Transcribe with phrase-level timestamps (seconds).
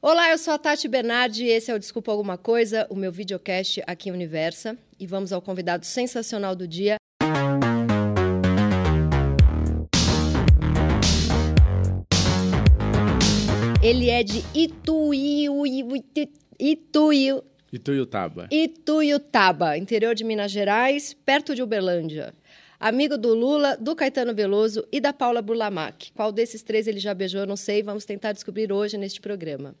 [0.00, 3.10] Olá, eu sou a Tati Bernardi e esse é o Desculpa Alguma Coisa, o meu
[3.10, 4.78] videocast aqui em Universa.
[4.96, 6.98] E vamos ao convidado sensacional do dia.
[13.82, 15.64] Ele é de Ituiu,
[16.60, 17.42] Ituiu,
[17.72, 18.46] Ituiutaba.
[18.52, 22.32] Ituiutaba, interior de Minas Gerais, perto de Uberlândia.
[22.78, 26.12] Amigo do Lula, do Caetano Veloso e da Paula Burlamac.
[26.12, 27.82] Qual desses três ele já beijou, eu não sei.
[27.82, 29.74] Vamos tentar descobrir hoje neste programa.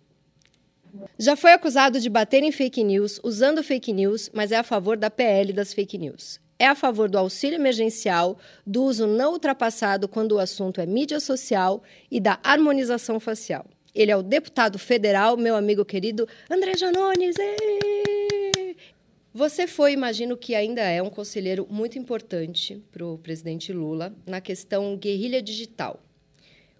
[1.18, 4.96] Já foi acusado de bater em fake news, usando fake news, mas é a favor
[4.96, 6.40] da PL das fake news.
[6.58, 11.20] É a favor do auxílio emergencial, do uso não ultrapassado quando o assunto é mídia
[11.20, 13.64] social e da harmonização facial.
[13.94, 17.36] Ele é o deputado federal, meu amigo querido André Janones.
[19.32, 24.40] Você foi, imagino que ainda é um conselheiro muito importante para o presidente Lula na
[24.40, 26.02] questão guerrilha digital.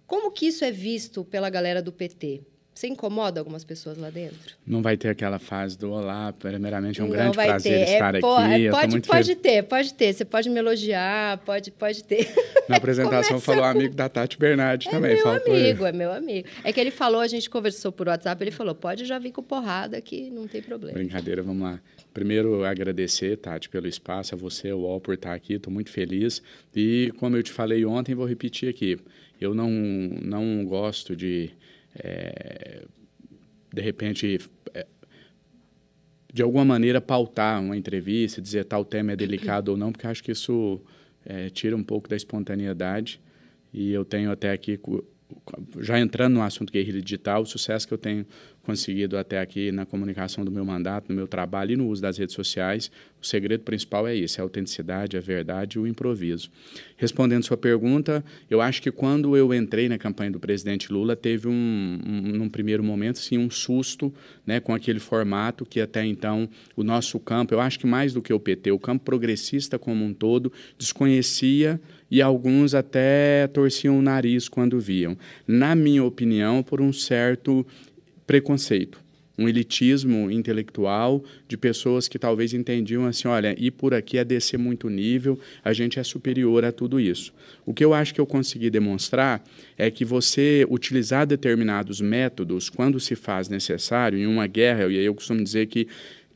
[0.05, 2.41] Como que isso é visto pela galera do PT?
[2.79, 4.55] Você incomoda algumas pessoas lá dentro?
[4.65, 7.91] Não vai ter aquela fase do olá, primeiramente é um Não grande prazer ter.
[7.91, 8.69] estar é, aqui.
[8.69, 10.13] Pode, pode ter, pode ter.
[10.13, 12.33] Você pode me elogiar, pode, pode ter.
[12.69, 15.13] Na apresentação falou amigo da Tati Bernardi é também.
[15.13, 16.47] Meu amigo, é meu amigo.
[16.63, 19.43] É que ele falou, a gente conversou por WhatsApp, ele falou, pode já vir com
[19.43, 20.93] porrada que não tem problema.
[20.93, 21.81] Brincadeira, vamos lá.
[22.13, 25.55] Primeiro, agradecer, Tati, pelo espaço, a você, o UOL, por estar aqui.
[25.55, 26.41] Estou muito feliz.
[26.73, 28.97] E, como eu te falei ontem, vou repetir aqui.
[29.41, 31.51] Eu não, não gosto de
[31.95, 32.85] é,
[33.73, 34.39] de repente,
[34.73, 34.87] é,
[36.31, 40.23] de alguma maneira pautar uma entrevista, dizer tal tema é delicado ou não, porque acho
[40.23, 40.81] que isso
[41.25, 43.19] é, tira um pouco da espontaneidade.
[43.73, 44.79] E eu tenho até aqui,
[45.79, 48.25] já entrando no assunto guerrilha digital, o sucesso que eu tenho
[48.63, 52.17] conseguido até aqui na comunicação do meu mandato, no meu trabalho e no uso das
[52.17, 56.51] redes sociais, o segredo principal é isso, é a autenticidade, a verdade e o improviso.
[56.95, 61.47] Respondendo sua pergunta, eu acho que quando eu entrei na campanha do presidente Lula, teve
[61.47, 64.13] um, um num primeiro momento, sim, um susto
[64.45, 68.21] né, com aquele formato que até então o nosso campo, eu acho que mais do
[68.21, 74.01] que o PT, o campo progressista como um todo, desconhecia e alguns até torciam o
[74.01, 75.17] nariz quando viam.
[75.47, 77.65] Na minha opinião, por um certo
[78.25, 78.99] preconceito
[79.39, 84.59] um elitismo intelectual de pessoas que talvez entendiam assim, olha, ir por aqui é descer
[84.59, 87.33] muito nível, a gente é superior a tudo isso.
[87.65, 89.41] O que eu acho que eu consegui demonstrar
[89.77, 95.05] é que você utilizar determinados métodos quando se faz necessário em uma guerra, e aí
[95.05, 95.87] eu costumo dizer que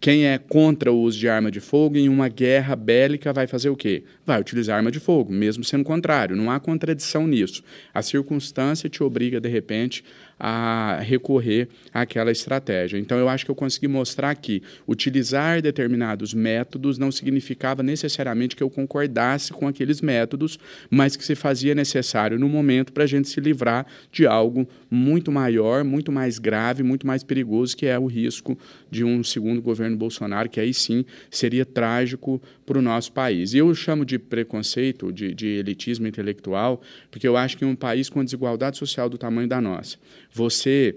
[0.04, 3.70] quem é contra o uso de arma de fogo em uma guerra bélica vai fazer
[3.70, 4.04] o quê?
[4.26, 6.36] Vai utilizar arma de fogo, mesmo sendo contrário.
[6.36, 7.64] Não há contradição nisso.
[7.94, 10.04] A circunstância te obriga, de repente,
[10.46, 12.98] a recorrer àquela estratégia.
[12.98, 18.62] Então, eu acho que eu consegui mostrar que utilizar determinados métodos não significava necessariamente que
[18.62, 20.60] eu concordasse com aqueles métodos,
[20.90, 25.32] mas que se fazia necessário no momento para a gente se livrar de algo muito
[25.32, 28.58] maior, muito mais grave, muito mais perigoso, que é o risco
[28.92, 33.54] de um segundo governo Bolsonaro, que aí sim seria trágico para o nosso país.
[33.54, 38.10] E eu chamo de preconceito, de, de elitismo intelectual, porque eu acho que um país
[38.10, 39.98] com desigualdade social do tamanho da nossa,
[40.34, 40.96] você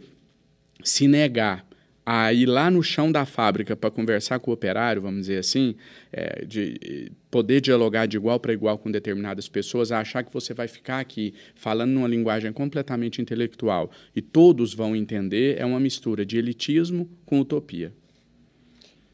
[0.83, 1.67] se negar
[2.09, 5.75] a ir lá no chão da fábrica para conversar com o operário, vamos dizer assim,
[6.13, 10.55] é, de poder dialogar de igual para igual com determinadas pessoas, a achar que você
[10.55, 16.25] vai ficar aqui falando numa linguagem completamente intelectual e todos vão entender, é uma mistura
[16.25, 17.93] de elitismo com utopia.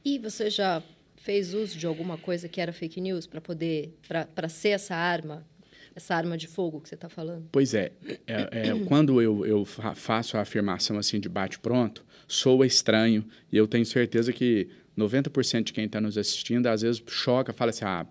[0.04, 0.82] E você já
[1.16, 3.96] fez uso de alguma coisa que era fake news para poder,
[4.34, 5.46] para ser essa arma
[5.94, 7.48] essa arma de fogo que você está falando?
[7.52, 7.92] Pois é,
[8.26, 13.66] é, é quando eu, eu faço a afirmação assim de bate-pronto, soa estranho e eu
[13.66, 18.06] tenho certeza que 90% de quem está nos assistindo às vezes choca, fala assim: ah,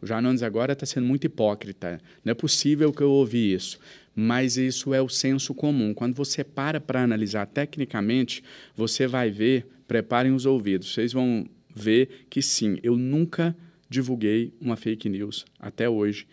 [0.00, 3.78] o Janones agora está sendo muito hipócrita, não é possível que eu ouvi isso.
[4.14, 5.94] Mas isso é o senso comum.
[5.94, 8.42] Quando você para para analisar tecnicamente,
[8.76, 13.56] você vai ver, preparem os ouvidos, vocês vão ver que sim, eu nunca
[13.88, 16.26] divulguei uma fake news até hoje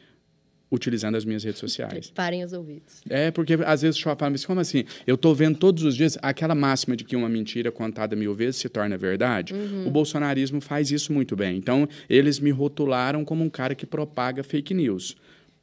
[0.71, 2.11] utilizando as minhas redes sociais.
[2.13, 3.01] Parem os ouvidos.
[3.09, 4.83] É, porque às vezes o fala, mas como assim?
[5.05, 8.57] Eu estou vendo todos os dias aquela máxima de que uma mentira contada mil vezes
[8.57, 9.53] se torna verdade.
[9.53, 9.87] Uhum.
[9.87, 11.57] O bolsonarismo faz isso muito bem.
[11.57, 15.15] Então, eles me rotularam como um cara que propaga fake news.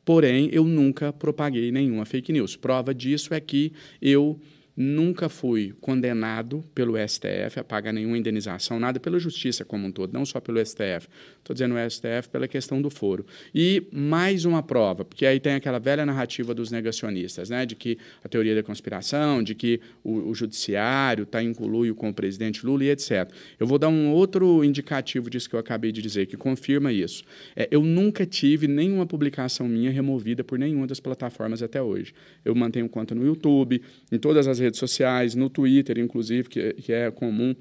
[0.04, 2.56] Porém, eu nunca propaguei nenhuma fake news.
[2.56, 4.38] Prova disso é que eu
[4.76, 10.12] Nunca fui condenado pelo STF a pagar nenhuma indenização, nada pela justiça como um todo,
[10.12, 11.06] não só pelo STF.
[11.44, 13.26] Estou dizendo o STF pela questão do foro.
[13.54, 17.98] E mais uma prova, porque aí tem aquela velha narrativa dos negacionistas, né, de que
[18.24, 22.64] a teoria da conspiração, de que o, o judiciário está em conluio com o presidente
[22.64, 23.30] Lula e etc.
[23.60, 27.22] Eu vou dar um outro indicativo disso que eu acabei de dizer, que confirma isso.
[27.54, 32.14] É, eu nunca tive nenhuma publicação minha removida por nenhuma das plataformas até hoje.
[32.42, 36.90] Eu mantenho conta no YouTube, em todas as redes sociais, no Twitter, inclusive, que, que
[36.90, 37.54] é comum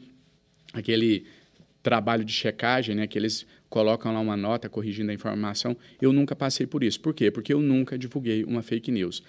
[0.71, 1.25] aquele
[1.83, 5.75] trabalho de checagem, né, que eles colocam lá uma nota corrigindo a informação.
[5.99, 6.99] Eu nunca passei por isso.
[6.99, 7.31] Por quê?
[7.31, 9.23] Porque eu nunca divulguei uma fake news.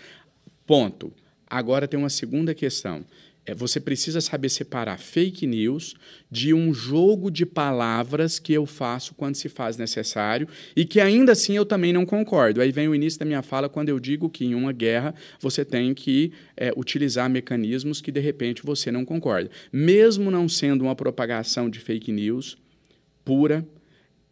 [0.66, 1.10] Ponto.
[1.46, 3.06] Agora tem uma segunda questão
[3.46, 5.94] é, você precisa saber separar fake news
[6.30, 11.32] de um jogo de palavras que eu faço quando se faz necessário e que ainda
[11.32, 12.60] assim eu também não concordo.
[12.60, 15.64] Aí vem o início da minha fala quando eu digo que em uma guerra você
[15.64, 19.50] tem que é, utilizar mecanismos que de repente você não concorda.
[19.70, 22.56] Mesmo não sendo uma propagação de fake news
[23.24, 23.66] pura,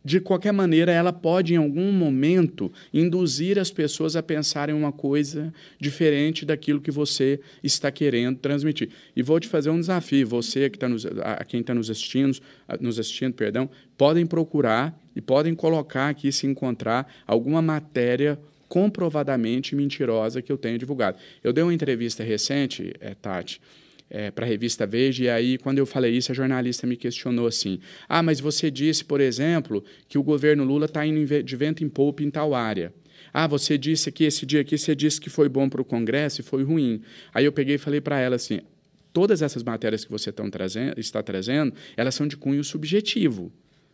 [0.05, 5.53] de qualquer maneira, ela pode, em algum momento, induzir as pessoas a pensarem uma coisa
[5.79, 8.91] diferente daquilo que você está querendo transmitir.
[9.15, 10.27] E vou te fazer um desafio.
[10.27, 12.39] Você que está nos, a quem está nos assistindo,
[12.81, 18.39] nos assistindo, perdão, podem procurar e podem colocar aqui, se encontrar alguma matéria
[18.69, 21.19] comprovadamente mentirosa que eu tenha divulgado.
[21.45, 23.61] Eu dei uma entrevista recente, é, Tati,
[24.15, 27.47] é, para a revista Veja, e aí, quando eu falei isso, a jornalista me questionou
[27.47, 31.83] assim: Ah, mas você disse, por exemplo, que o governo Lula está indo de vento
[31.83, 32.93] em polpa em tal área.
[33.33, 36.43] Ah, você disse que esse dia aqui, você disse que foi bom para o Congresso
[36.43, 37.01] e foi ruim.
[37.33, 38.61] Aí eu peguei e falei para ela assim:
[39.15, 43.51] todas essas matérias que você trazendo, está trazendo, elas são de cunho subjetivo.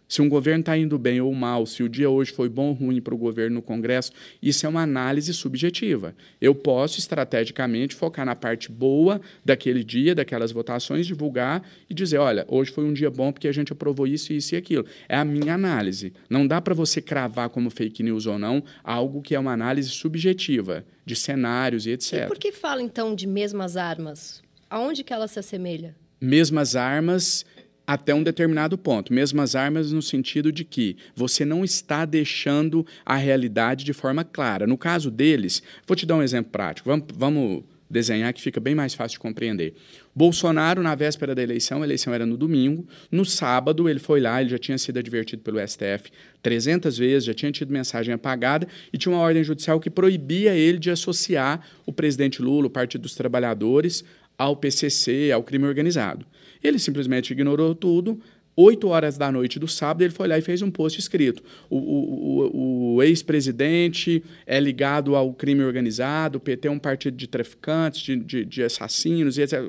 [0.09, 2.73] Se um governo está indo bem ou mal, se o dia hoje foi bom ou
[2.73, 4.11] ruim para o governo no Congresso,
[4.43, 6.15] isso é uma análise subjetiva.
[6.41, 12.47] Eu posso estrategicamente focar na parte boa daquele dia, daquelas votações, divulgar e dizer: olha,
[12.49, 14.87] hoje foi um dia bom porque a gente aprovou isso, isso e aquilo.
[15.07, 16.15] É a minha análise.
[16.31, 19.91] Não dá para você cravar como fake news ou não algo que é uma análise
[19.91, 22.25] subjetiva de cenários e etc.
[22.25, 24.43] E por que fala então de mesmas armas?
[24.71, 25.95] Aonde que ela se assemelha?
[26.21, 27.47] Mesmas armas
[27.89, 29.15] até um determinado ponto.
[29.15, 34.67] Mesmas armas no sentido de que você não está deixando a realidade de forma clara.
[34.67, 36.87] No caso deles, vou te dar um exemplo prático.
[36.91, 39.73] Vamos, vamos desenhar que fica bem mais fácil de compreender.
[40.15, 44.39] Bolsonaro, na véspera da eleição, a eleição era no domingo, no sábado ele foi lá,
[44.43, 46.11] ele já tinha sido advertido pelo STF
[46.43, 50.79] 300 vezes, já tinha tido mensagem apagada e tinha uma ordem judicial que proibia ele
[50.79, 54.05] de associar o presidente Lula, o Partido dos Trabalhadores,
[54.37, 56.27] ao PCC, ao crime organizado.
[56.63, 58.21] Ele simplesmente ignorou tudo.
[58.61, 61.45] Oito horas da noite do sábado, ele foi lá e fez um post escrito.
[61.71, 67.29] O, o, o ex-presidente é ligado ao crime organizado, o PT é um partido de
[67.29, 69.61] traficantes, de, de, de assassinos, etc.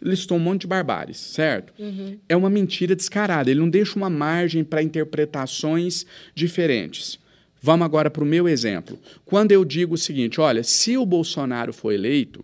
[0.00, 1.74] Listou um monte de barbáries, certo?
[1.78, 2.16] Uhum.
[2.26, 3.50] É uma mentira descarada.
[3.50, 7.18] Ele não deixa uma margem para interpretações diferentes.
[7.60, 8.98] Vamos agora para o meu exemplo.
[9.26, 12.42] Quando eu digo o seguinte: olha, se o Bolsonaro for eleito,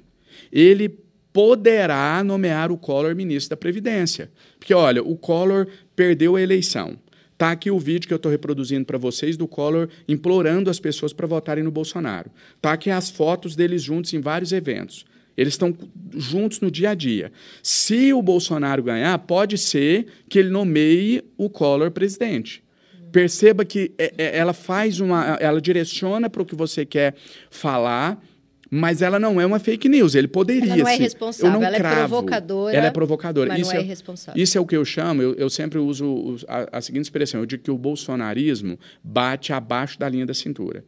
[0.52, 0.98] ele
[1.34, 4.30] poderá nomear o Collor ministro da Previdência.
[4.56, 5.66] Porque, olha, o Collor
[5.96, 6.96] perdeu a eleição.
[7.32, 11.12] Está aqui o vídeo que eu estou reproduzindo para vocês do Collor implorando as pessoas
[11.12, 12.30] para votarem no Bolsonaro.
[12.54, 15.04] Está aqui as fotos deles juntos em vários eventos.
[15.36, 15.76] Eles estão
[16.14, 17.32] juntos no dia a dia.
[17.60, 22.62] Se o Bolsonaro ganhar, pode ser que ele nomeie o Collor presidente.
[23.10, 25.36] Perceba que é, é, ela faz uma.
[25.40, 27.16] Ela direciona para o que você quer
[27.50, 28.22] falar
[28.70, 30.14] mas ela não é uma fake news.
[30.14, 31.94] Ele poderia ela não é responsável, não ela é cravo.
[31.94, 32.76] é provocadora.
[32.76, 33.48] Ela é provocadora.
[33.48, 34.42] Mas isso não é, é irresponsável.
[34.42, 37.46] Isso é o que eu chamo, eu, eu sempre uso a, a seguinte expressão: eu
[37.46, 40.84] digo que o bolsonarismo bate abaixo da linha da cintura.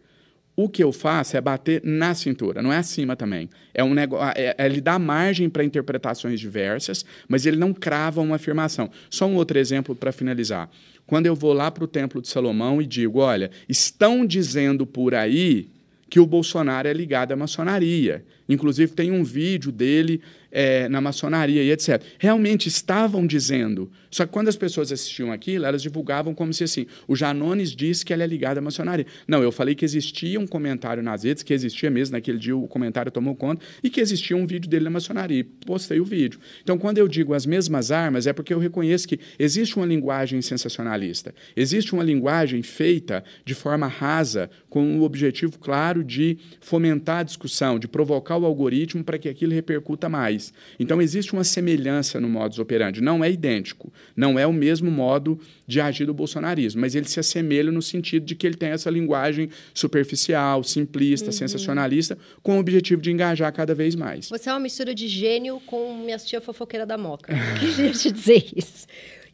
[0.58, 3.50] O que eu faço é bater na cintura, não é acima também.
[3.75, 8.23] É um negócio, é, é, ele dá margem para interpretações diversas, mas ele não crava
[8.23, 8.90] uma afirmação.
[9.11, 10.71] Só um outro exemplo para finalizar.
[11.06, 15.14] Quando eu vou lá para o Templo de Salomão e digo, olha, estão dizendo por
[15.14, 15.68] aí
[16.08, 18.25] que o Bolsonaro é ligado à maçonaria.
[18.48, 22.02] Inclusive, tem um vídeo dele é, na maçonaria e etc.
[22.18, 23.90] Realmente estavam dizendo.
[24.10, 28.04] Só que quando as pessoas assistiam aquilo, elas divulgavam como se assim: o Janones disse
[28.04, 29.06] que ela é ligada à maçonaria.
[29.28, 32.66] Não, eu falei que existia um comentário nas redes, que existia mesmo, naquele dia o
[32.66, 35.40] comentário tomou conta, e que existia um vídeo dele na maçonaria.
[35.40, 36.40] E postei o vídeo.
[36.62, 40.40] Então, quando eu digo as mesmas armas, é porque eu reconheço que existe uma linguagem
[40.40, 41.34] sensacionalista.
[41.54, 47.78] Existe uma linguagem feita de forma rasa, com o objetivo claro de fomentar a discussão,
[47.78, 50.52] de provocar o algoritmo para que aquilo repercuta mais.
[50.78, 53.00] Então, existe uma semelhança no modus operandi.
[53.00, 57.19] Não é idêntico, não é o mesmo modo de agir do bolsonarismo, mas ele se
[57.21, 61.33] assemelha no sentido de que ele tem essa linguagem superficial, simplista, uhum.
[61.33, 64.28] sensacionalista, com o objetivo de engajar cada vez mais.
[64.28, 67.35] Você é uma mistura de gênio com minha tia fofoqueira da Moca.
[67.59, 68.87] Queria te dizer isso.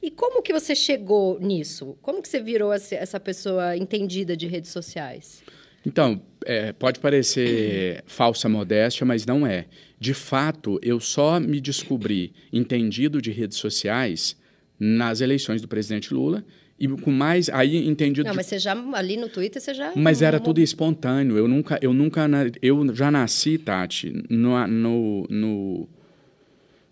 [0.03, 1.97] E como que você chegou nisso?
[2.03, 5.43] Como que você virou essa pessoa entendida de redes sociais?
[5.87, 9.67] Então, é, pode parecer falsa modéstia, mas não é.
[9.99, 14.37] De fato, eu só me descobri entendido de redes sociais
[14.79, 16.45] nas eleições do presidente Lula
[16.79, 18.27] e com mais aí entendido.
[18.27, 19.93] Não, mas você já ali no Twitter você já.
[19.95, 21.39] Mas era tudo espontâneo.
[21.39, 22.29] Eu nunca, eu nunca,
[22.61, 25.89] eu já nasci, Tati, no, no, no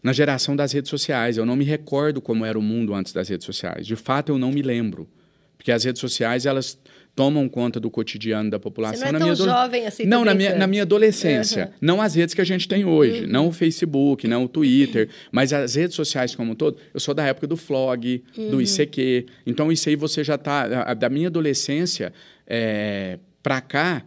[0.00, 1.36] na geração das redes sociais.
[1.36, 3.84] Eu não me recordo como era o mundo antes das redes sociais.
[3.86, 5.08] De fato, eu não me lembro.
[5.56, 6.78] Porque as redes sociais, elas
[7.20, 8.96] tomam conta do cotidiano da população.
[8.98, 11.66] Você não é na tão minha jovem assim Não, na minha, na minha adolescência.
[11.66, 11.72] Uhum.
[11.78, 13.26] Não as redes que a gente tem hoje.
[13.26, 15.10] Não o Facebook, não o Twitter.
[15.30, 16.78] Mas as redes sociais como um todo.
[16.94, 18.50] Eu sou da época do Flog, Uhum.
[18.52, 19.26] do ICQ.
[19.46, 20.94] Então, isso aí você já está...
[20.94, 22.10] Da minha adolescência
[22.46, 24.02] é, para cá,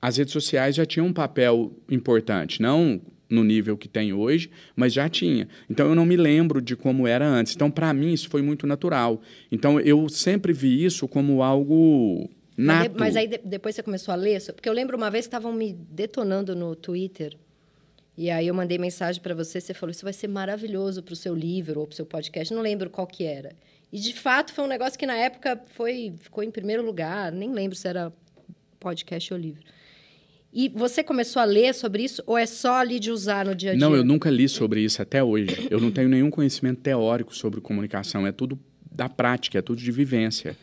[0.00, 2.62] as redes sociais já tinham um papel importante.
[2.62, 5.48] Não no nível que tem hoje, mas já tinha.
[5.68, 7.54] Então eu não me lembro de como era antes.
[7.54, 9.20] Então para mim isso foi muito natural.
[9.50, 12.96] Então eu sempre vi isso como algo nato.
[12.98, 14.40] mas aí de- depois você começou a ler?
[14.52, 17.36] Porque eu lembro uma vez que estavam me detonando no Twitter.
[18.16, 21.16] E aí eu mandei mensagem para você, você falou, isso vai ser maravilhoso para o
[21.16, 22.54] seu livro ou para o seu podcast.
[22.54, 23.52] Não lembro qual que era.
[23.92, 27.32] E de fato foi um negócio que na época foi ficou em primeiro lugar.
[27.32, 28.12] Nem lembro se era
[28.78, 29.62] podcast ou livro.
[30.52, 33.70] E você começou a ler sobre isso ou é só ali de usar no dia
[33.70, 33.80] a dia?
[33.80, 35.66] Não, eu nunca li sobre isso até hoje.
[35.68, 38.24] Eu não tenho nenhum conhecimento teórico sobre comunicação.
[38.24, 38.56] É tudo
[38.88, 40.56] da prática, é tudo de vivência.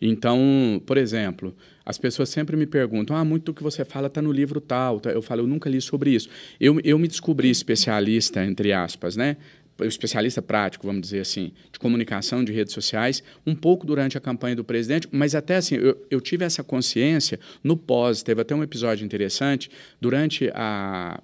[0.00, 4.20] Então, por exemplo, as pessoas sempre me perguntam: ah, muito do que você fala está
[4.20, 5.00] no livro tal.
[5.00, 6.28] tá?" Eu falo, eu nunca li sobre isso.
[6.60, 9.36] Eu, eu me descobri especialista, entre aspas, né?
[9.84, 14.56] especialista prático, vamos dizer assim, de comunicação de redes sociais, um pouco durante a campanha
[14.56, 18.62] do presidente, mas até assim, eu, eu tive essa consciência no pós, teve até um
[18.62, 21.20] episódio interessante, durante a,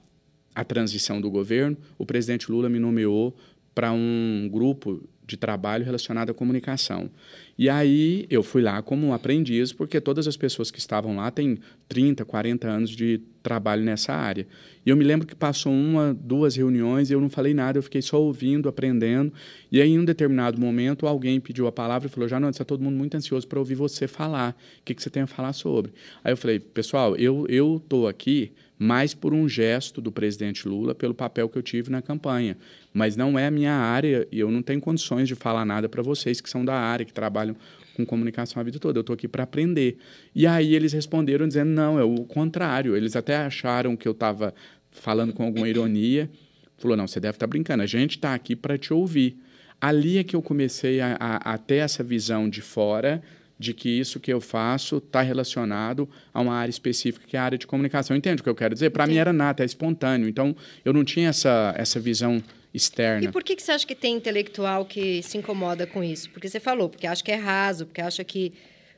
[0.54, 3.34] a transição do governo, o presidente Lula me nomeou
[3.74, 5.02] para um grupo
[5.32, 7.10] de trabalho relacionado à comunicação.
[7.58, 11.30] E aí eu fui lá como um aprendiz, porque todas as pessoas que estavam lá
[11.30, 11.58] têm
[11.88, 14.46] 30, 40 anos de trabalho nessa área.
[14.84, 17.82] E eu me lembro que passou uma, duas reuniões e eu não falei nada, eu
[17.82, 19.32] fiquei só ouvindo, aprendendo.
[19.70, 22.64] E aí, em um determinado momento, alguém pediu a palavra e falou: Já não, está
[22.64, 24.56] todo mundo muito ansioso para ouvir você falar.
[24.80, 25.92] O que, que você tem a falar sobre?
[26.22, 27.46] Aí eu falei: Pessoal, eu
[27.76, 32.02] estou aqui mais por um gesto do presidente Lula, pelo papel que eu tive na
[32.02, 32.56] campanha.
[32.92, 36.02] Mas não é a minha área e eu não tenho condições de falar nada para
[36.02, 37.54] vocês que são da área, que trabalham
[37.94, 38.98] com comunicação a vida toda.
[38.98, 39.98] Eu estou aqui para aprender.
[40.34, 42.96] E aí eles responderam dizendo: não, é o contrário.
[42.96, 44.52] Eles até acharam que eu estava
[44.90, 46.28] falando com alguma ironia.
[46.76, 49.38] Falou: não, você deve estar brincando, a gente está aqui para te ouvir.
[49.80, 53.22] Ali é que eu comecei a, a, a ter essa visão de fora
[53.62, 57.44] de que isso que eu faço está relacionado a uma área específica, que é a
[57.44, 58.16] área de comunicação.
[58.16, 58.90] Entende o que eu quero dizer?
[58.90, 60.28] Para mim era nato, é espontâneo.
[60.28, 60.54] Então,
[60.84, 62.42] eu não tinha essa, essa visão
[62.74, 63.28] externa.
[63.28, 66.28] E por que, que você acha que tem intelectual que se incomoda com isso?
[66.30, 68.52] Porque você falou, porque acha que é raso, porque acha que.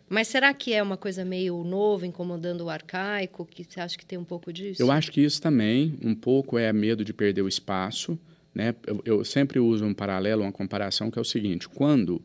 [0.08, 3.46] Mas será que é uma coisa meio nova, incomodando o arcaico?
[3.46, 4.82] Que você acha que tem um pouco disso?
[4.82, 8.18] Eu acho que isso também, um pouco, é medo de perder o espaço.
[8.54, 8.74] Né?
[8.86, 12.22] Eu, eu sempre uso um paralelo, uma comparação, que é o seguinte: quando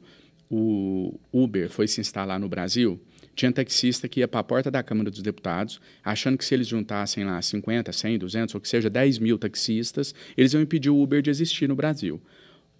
[0.50, 3.00] o Uber foi se instalar no Brasil,
[3.36, 6.68] tinha taxista que ia para a porta da Câmara dos Deputados, achando que se eles
[6.68, 11.02] juntassem lá 50, 100, 200, ou que seja 10 mil taxistas, eles iam impedir o
[11.02, 12.22] Uber de existir no Brasil.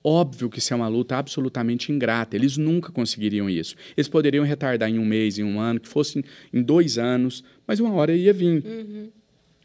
[0.04, 2.36] Óbvio que isso é uma luta absolutamente ingrata.
[2.36, 3.76] Eles nunca conseguiriam isso.
[3.96, 6.24] Eles poderiam retardar em um mês, em um ano, que fosse
[6.54, 8.64] em dois anos, mas uma hora ia vir.
[8.66, 9.10] Uhum.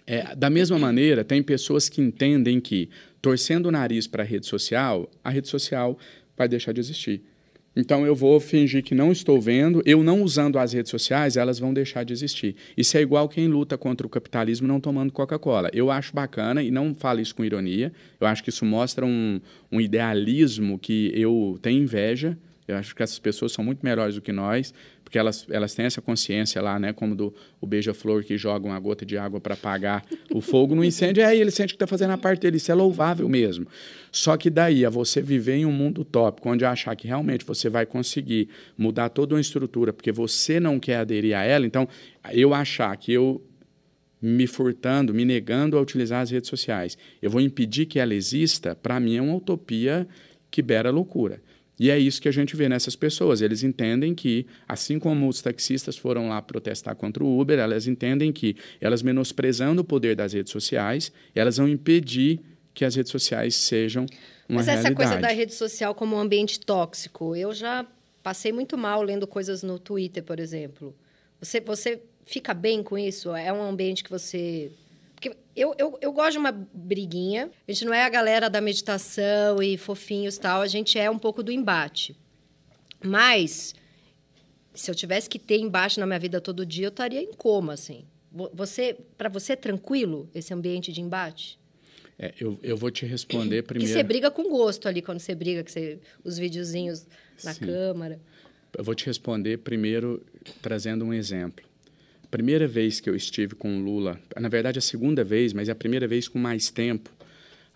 [0.06, 2.88] É, da mesma maneira, tem pessoas que entendem que,
[3.22, 5.98] torcendo o nariz para a rede social, a rede social
[6.36, 7.22] vai deixar de existir.
[7.76, 11.58] Então eu vou fingir que não estou vendo, eu não usando as redes sociais, elas
[11.58, 12.54] vão deixar de existir.
[12.76, 15.70] Isso é igual quem luta contra o capitalismo não tomando Coca-Cola.
[15.72, 19.40] Eu acho bacana, e não falo isso com ironia, eu acho que isso mostra um,
[19.72, 22.38] um idealismo que eu tenho inveja.
[22.66, 24.72] Eu acho que essas pessoas são muito melhores do que nós,
[25.04, 26.92] porque elas, elas têm essa consciência lá, né?
[26.92, 30.82] Como do o beija-flor que joga uma gota de água para apagar o fogo no
[30.82, 31.26] incêndio.
[31.26, 32.56] Aí ele sente que está fazendo a parte dele.
[32.56, 33.66] Isso é louvável mesmo.
[34.10, 37.68] Só que daí a você viver em um mundo utópico, onde achar que realmente você
[37.68, 41.86] vai conseguir mudar toda uma estrutura, porque você não quer aderir a ela, então
[42.32, 43.42] eu achar que eu
[44.22, 48.74] me furtando, me negando a utilizar as redes sociais, eu vou impedir que ela exista,
[48.74, 50.08] para mim é uma utopia
[50.50, 51.42] que beira loucura.
[51.78, 53.40] E é isso que a gente vê nessas pessoas.
[53.40, 58.32] Eles entendem que, assim como os taxistas foram lá protestar contra o Uber, elas entendem
[58.32, 62.40] que, elas menosprezando o poder das redes sociais, elas vão impedir
[62.72, 64.06] que as redes sociais sejam
[64.48, 64.94] uma Mas realidade.
[64.94, 67.86] essa coisa da rede social como um ambiente tóxico, eu já
[68.22, 70.94] passei muito mal lendo coisas no Twitter, por exemplo.
[71.40, 73.34] Você, você fica bem com isso?
[73.34, 74.70] É um ambiente que você.
[75.56, 77.50] Eu, eu, eu gosto de uma briguinha.
[77.66, 81.18] A gente não é a galera da meditação e fofinhos tal, a gente é um
[81.18, 82.16] pouco do embate.
[83.02, 83.74] Mas,
[84.74, 87.74] se eu tivesse que ter embate na minha vida todo dia, eu estaria em coma,
[87.74, 88.04] assim.
[88.52, 91.58] Você, para você é tranquilo esse ambiente de embate?
[92.18, 93.92] É, eu, eu vou te responder primeiro.
[93.92, 97.06] Que você briga com gosto ali quando você briga, que você, os videozinhos
[97.44, 97.66] na Sim.
[97.66, 98.20] câmara.
[98.76, 100.24] Eu vou te responder primeiro
[100.60, 101.64] trazendo um exemplo.
[102.34, 105.72] Primeira vez que eu estive com o Lula, na verdade a segunda vez, mas é
[105.72, 107.08] a primeira vez com mais tempo,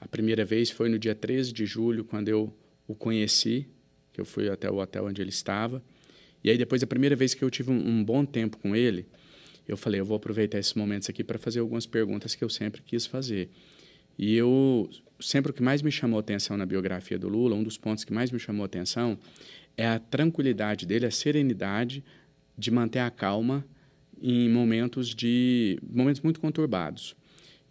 [0.01, 2.53] A primeira vez foi no dia 13 de julho, quando eu
[2.89, 3.69] o conheci,
[4.13, 5.81] que eu fui até o hotel onde ele estava.
[6.43, 9.07] E aí, depois, a primeira vez que eu tive um, um bom tempo com ele,
[9.69, 12.83] eu falei, eu vou aproveitar esses momentos aqui para fazer algumas perguntas que eu sempre
[12.83, 13.51] quis fazer.
[14.19, 17.79] E eu, sempre o que mais me chamou atenção na biografia do Lula, um dos
[17.79, 19.17] pontos que mais me chamou atenção,
[19.77, 22.03] é a tranquilidade dele, a serenidade
[22.57, 23.65] de manter a calma
[24.23, 27.17] em momentos de momentos muito conturbados.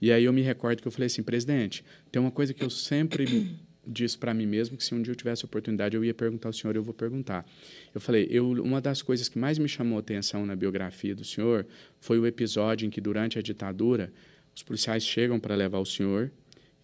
[0.02, 2.70] E aí eu me recordo que eu falei assim, presidente, tem uma coisa que eu
[2.70, 6.50] sempre disse para mim mesmo que se um dia eu tivesse oportunidade eu ia perguntar
[6.50, 7.46] ao senhor, eu vou perguntar.
[7.94, 11.66] Eu falei, eu, uma das coisas que mais me chamou atenção na biografia do senhor
[12.00, 14.12] foi o episódio em que durante a ditadura
[14.56, 16.32] os policiais chegam para levar o senhor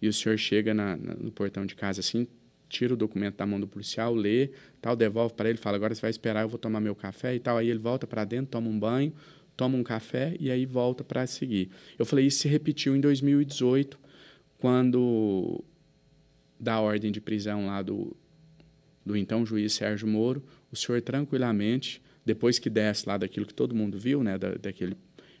[0.00, 2.26] e o senhor chega na, na, no portão de casa assim,
[2.68, 6.00] tira o documento da mão do policial, lê, tal, devolve para ele, fala, agora você
[6.00, 7.56] vai esperar, eu vou tomar meu café e tal.
[7.56, 9.12] Aí ele volta para dentro, toma um banho,
[9.56, 11.70] toma um café e aí volta para seguir.
[11.98, 13.98] Eu falei, isso se repetiu em 2018,
[14.58, 15.62] quando
[16.58, 18.16] da ordem de prisão lá do,
[19.04, 20.42] do então juiz Sérgio Moro,
[20.72, 24.96] o senhor tranquilamente, depois que desce lá daquilo que todo mundo viu, né, da, daquele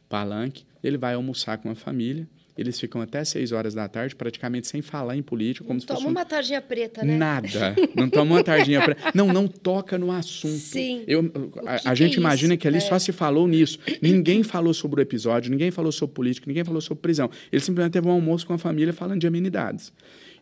[0.08, 4.68] palanque, ele vai almoçar com a família, eles ficam até seis horas da tarde, praticamente
[4.68, 5.64] sem falar em política.
[5.64, 6.10] Como não se toma fosse um...
[6.10, 7.16] uma tardinha preta, né?
[7.16, 7.74] Nada.
[7.96, 9.10] Não toma uma tardinha preta.
[9.14, 10.54] Não, não toca no assunto.
[10.54, 11.04] Sim.
[11.06, 11.30] Eu,
[11.66, 12.80] a, a gente é imagina que ali é.
[12.80, 13.78] só se falou nisso.
[14.00, 17.30] Ninguém falou sobre o episódio, ninguém falou sobre política, ninguém falou sobre prisão.
[17.52, 19.92] Ele simplesmente teve um almoço com a família falando de amenidades.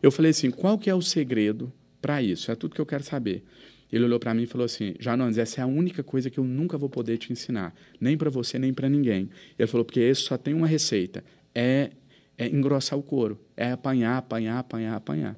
[0.01, 2.51] Eu falei assim, qual que é o segredo para isso?
[2.51, 3.43] É tudo que eu quero saber.
[3.91, 6.43] Ele olhou para mim e falou assim: Janones, essa é a única coisa que eu
[6.43, 9.29] nunca vou poder te ensinar, nem para você, nem para ninguém.
[9.57, 11.91] Ele falou: porque isso só tem uma receita: é
[12.37, 15.37] é engrossar o couro, é apanhar, apanhar, apanhar, apanhar.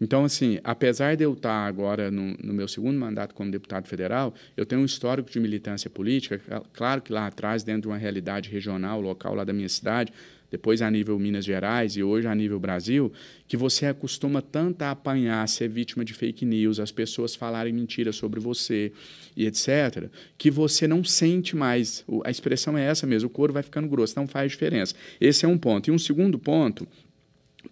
[0.00, 4.34] Então, assim, apesar de eu estar agora no, no, meu segundo mandato como deputado federal,
[4.56, 6.40] eu tenho um histórico de militância política,
[6.72, 10.10] claro que lá atrás, dentro de uma realidade regional, local lá da minha cidade,
[10.50, 13.12] depois a nível Minas Gerais e hoje a nível Brasil,
[13.46, 18.16] que você acostuma tanto a apanhar, ser vítima de fake news, as pessoas falarem mentiras
[18.16, 18.92] sobre você
[19.36, 22.04] e etc., que você não sente mais.
[22.24, 24.94] A expressão é essa mesmo, o couro vai ficando grosso, não faz diferença.
[25.20, 25.88] Esse é um ponto.
[25.88, 26.86] E um segundo ponto.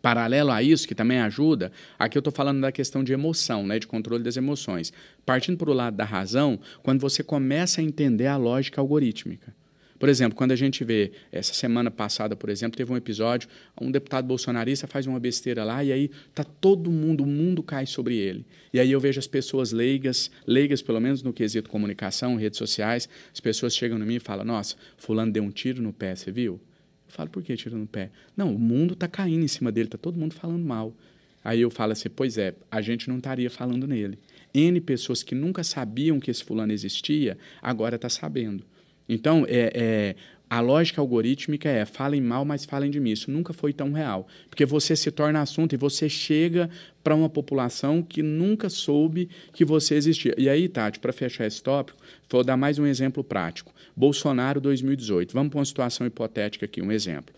[0.02, 3.78] Paralelo a isso, que também ajuda, aqui eu estou falando da questão de emoção, né,
[3.78, 4.92] de controle das emoções.
[5.24, 9.54] Partindo para o lado da razão, quando você começa a entender a lógica algorítmica.
[9.98, 13.48] Por exemplo, quando a gente vê, essa semana passada, por exemplo, teve um episódio,
[13.80, 17.84] um deputado bolsonarista faz uma besteira lá e aí tá todo mundo, o mundo cai
[17.84, 18.46] sobre ele.
[18.72, 23.08] E aí eu vejo as pessoas leigas, leigas pelo menos no quesito comunicação, redes sociais,
[23.32, 26.30] as pessoas chegam em mim e falam: "Nossa, fulano deu um tiro no pé, você
[26.30, 29.72] viu?" Eu falo: "Por que tiro no pé?" "Não, o mundo tá caindo em cima
[29.72, 30.94] dele, tá todo mundo falando mal."
[31.42, 34.16] Aí eu falo assim: "Pois é, a gente não estaria falando nele."
[34.54, 38.64] N pessoas que nunca sabiam que esse fulano existia, agora está sabendo.
[39.08, 40.14] Então, é, é,
[40.50, 43.10] a lógica algorítmica é falem mal, mas falem de mim.
[43.10, 44.26] Isso nunca foi tão real.
[44.48, 46.70] Porque você se torna assunto e você chega
[47.04, 50.34] para uma população que nunca soube que você existia.
[50.38, 51.98] E aí, Tati, para fechar esse tópico,
[52.30, 53.74] vou dar mais um exemplo prático.
[53.94, 55.34] Bolsonaro 2018.
[55.34, 57.34] Vamos para uma situação hipotética aqui, um exemplo.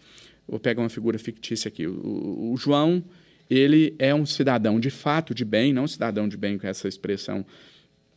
[0.46, 1.86] Vou pegar uma figura fictícia aqui.
[1.86, 3.02] O, o João,
[3.48, 7.44] ele é um cidadão de fato de bem, não cidadão de bem com essa expressão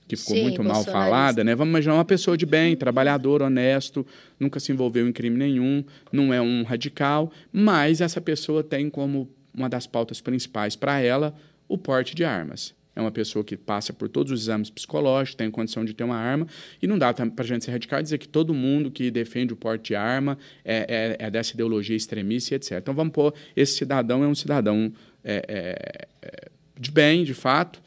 [0.08, 1.56] que ficou Sim, muito mal falada, né?
[1.56, 4.06] Vamos imaginar uma pessoa de bem, trabalhador, honesto,
[4.40, 9.30] nunca se envolveu em crime nenhum, não é um radical, mas essa pessoa tem como
[9.54, 11.34] uma das pautas principais para ela
[11.68, 12.74] o porte de armas.
[12.96, 16.16] É uma pessoa que passa por todos os exames psicológicos, tem condição de ter uma
[16.16, 16.48] arma,
[16.82, 19.52] e não dá para a gente ser radical e dizer que todo mundo que defende
[19.52, 22.74] o porte de arma é, é, é dessa ideologia extremista e etc.
[22.74, 27.82] Então vamos pôr, esse cidadão é um cidadão é, é, é de bem, de fato,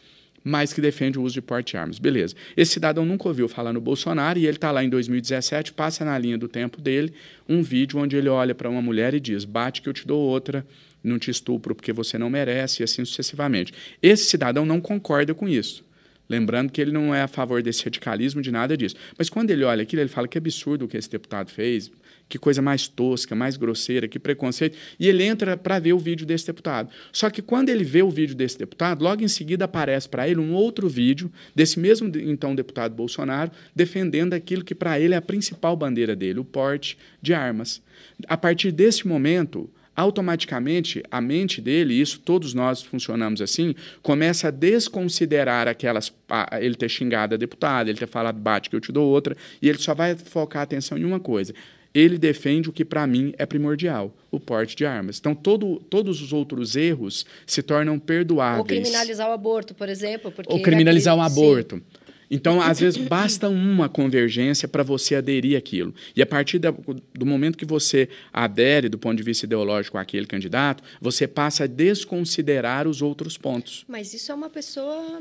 [0.47, 1.99] mas que defende o uso de porte de armas.
[1.99, 2.37] Beleza.
[2.57, 6.17] Esse cidadão nunca ouviu falar no Bolsonaro e ele está lá em 2017, passa na
[6.17, 7.13] linha do tempo dele
[7.49, 10.21] um vídeo onde ele olha para uma mulher e diz: bate que eu te dou
[10.21, 10.65] outra,
[11.03, 13.75] não te estupro porque você não merece, e assim sucessivamente.
[14.01, 15.85] Esse cidadão não concorda com isso.
[16.29, 18.95] Lembrando que ele não é a favor desse radicalismo, de nada disso.
[19.19, 21.91] Mas quando ele olha aquilo, ele fala que absurdo o que esse deputado fez,
[22.29, 24.77] que coisa mais tosca, mais grosseira, que preconceito.
[24.99, 26.91] E ele entra para ver o vídeo desse deputado.
[27.13, 30.41] Só que quando ele vê o vídeo desse deputado, logo em seguida aparece para ele
[30.41, 35.23] um outro vídeo desse mesmo então deputado Bolsonaro defendendo aquilo que para ele é a
[35.23, 37.83] principal bandeira dele, o porte de armas.
[38.27, 44.51] A partir desse momento, automaticamente a mente dele, isso todos nós funcionamos assim, começa a
[44.51, 46.13] desconsiderar aquelas
[46.61, 49.69] ele ter xingado a deputada, ele ter falado bate que eu te dou outra, e
[49.69, 51.55] ele só vai focar a atenção em uma coisa
[51.97, 55.19] ele defende o que para mim é primordial, o porte de armas.
[55.19, 58.59] Então todo, todos os outros erros se tornam perdoáveis.
[58.59, 61.83] Ou criminalizar o aborto, por exemplo, ou criminalizar o aborto.
[62.31, 65.95] Então, às vezes, basta uma convergência para você aderir àquilo.
[66.15, 66.75] E a partir da,
[67.15, 71.67] do momento que você adere, do ponto de vista ideológico, àquele candidato, você passa a
[71.69, 73.85] desconsiderar os outros pontos.
[73.87, 75.21] Mas isso é uma pessoa.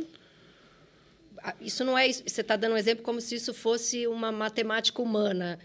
[1.61, 2.11] Isso não é.
[2.11, 5.59] Você está dando um exemplo como se isso fosse uma matemática humana.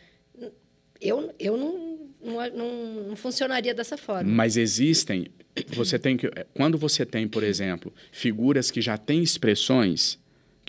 [1.01, 4.31] Eu, eu não, não, não, funcionaria dessa forma.
[4.31, 5.27] Mas existem.
[5.69, 6.31] Você tem que.
[6.55, 10.19] Quando você tem, por exemplo, figuras que já têm expressões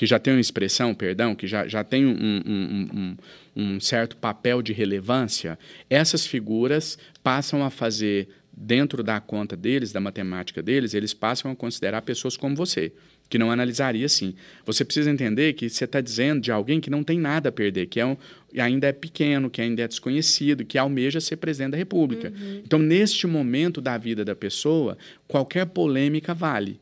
[0.01, 3.17] que já tem uma expressão, perdão, que já, já tem um, um, um,
[3.55, 9.99] um certo papel de relevância, essas figuras passam a fazer, dentro da conta deles, da
[9.99, 12.91] matemática deles, eles passam a considerar pessoas como você,
[13.31, 14.35] que não analisaria assim.
[14.65, 17.87] Você precisa entender que você está dizendo de alguém que não tem nada a perder,
[17.87, 18.17] que é um,
[18.57, 22.27] ainda é pequeno, que ainda é desconhecido, que almeja ser presidente da República.
[22.27, 22.61] Uhum.
[22.65, 24.97] Então, neste momento da vida da pessoa,
[25.29, 26.77] qualquer polêmica vale.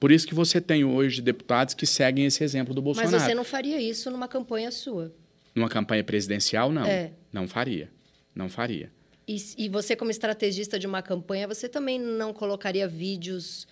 [0.00, 3.12] Por isso que você tem hoje deputados que seguem esse exemplo do Bolsonaro.
[3.12, 5.14] Mas você não faria isso numa campanha sua?
[5.54, 6.84] Numa campanha presidencial, não.
[6.84, 7.12] É.
[7.32, 7.88] Não faria.
[8.34, 8.90] Não faria.
[9.28, 13.68] E, e você, como estrategista de uma campanha, você também não colocaria vídeos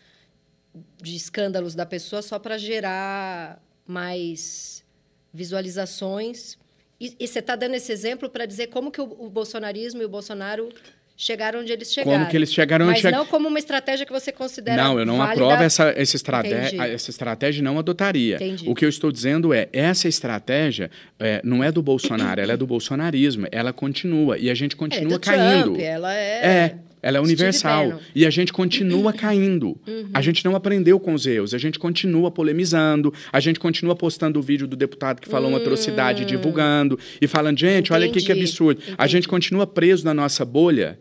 [1.02, 4.84] de escândalos da pessoa só para gerar mais
[5.32, 6.58] visualizações?
[7.00, 10.04] E, e você está dando esse exemplo para dizer como que o, o bolsonarismo e
[10.04, 10.68] o Bolsonaro
[11.16, 12.18] chegaram onde eles chegaram.
[12.18, 15.18] Como que eles chegaram Mas não como uma estratégia que você considera Não, eu não
[15.18, 15.44] válida.
[15.44, 18.36] aprovo essa, essa, estratégia, essa estratégia, não adotaria.
[18.36, 18.68] Entendi.
[18.68, 22.56] O que eu estou dizendo é, essa estratégia é, não é do Bolsonaro, ela é
[22.56, 25.64] do bolsonarismo, ela continua, e a gente continua é do caindo.
[25.64, 26.46] Trump, ela é...
[26.46, 28.00] É, ela é universal.
[28.14, 29.76] E a gente continua caindo.
[29.86, 30.10] Uhum.
[30.14, 31.52] A gente não aprendeu com os erros.
[31.52, 33.12] A gente continua polemizando.
[33.32, 35.56] A gente continua postando o vídeo do deputado que falou uhum.
[35.56, 36.26] uma atrocidade, hum.
[36.26, 36.98] divulgando.
[37.20, 37.92] E falando, gente, Entendi.
[37.92, 38.80] olha aqui que absurdo.
[38.80, 38.96] Entendi.
[38.96, 40.98] A gente continua preso na nossa bolha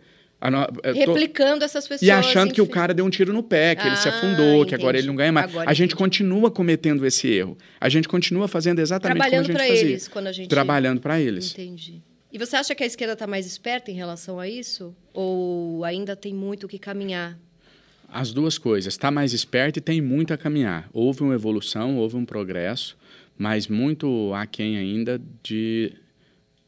[0.49, 0.67] no...
[0.93, 1.65] Replicando tô...
[1.65, 2.01] essas pessoas.
[2.01, 2.55] E achando enfim.
[2.55, 4.65] que o cara deu um tiro no pé, que ah, ele se ah, afundou, entendi.
[4.69, 5.51] que agora ele não ganha mais.
[5.51, 7.55] Agora a gente continua cometendo esse erro.
[7.79, 9.89] A gente continua fazendo exatamente Trabalhando como a gente fazia.
[9.89, 10.49] Eles, quando a gente...
[10.49, 11.51] Trabalhando para eles.
[11.51, 12.01] Entendi.
[12.31, 14.95] E você acha que a esquerda está mais esperta em relação a isso?
[15.13, 17.37] Ou ainda tem muito que caminhar?
[18.07, 18.93] As duas coisas.
[18.93, 20.89] Está mais esperta e tem muito a caminhar.
[20.93, 22.97] Houve uma evolução, houve um progresso,
[23.37, 25.93] mas muito aquém ainda de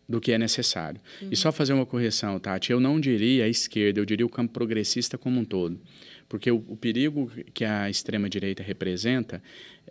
[0.08, 1.00] do que é necessário.
[1.22, 1.30] Uhum.
[1.32, 4.54] E só fazer uma correção, Tati, eu não diria a esquerda, eu diria o campo
[4.54, 5.80] progressista como um todo.
[6.28, 9.42] Porque o, o perigo que a extrema-direita representa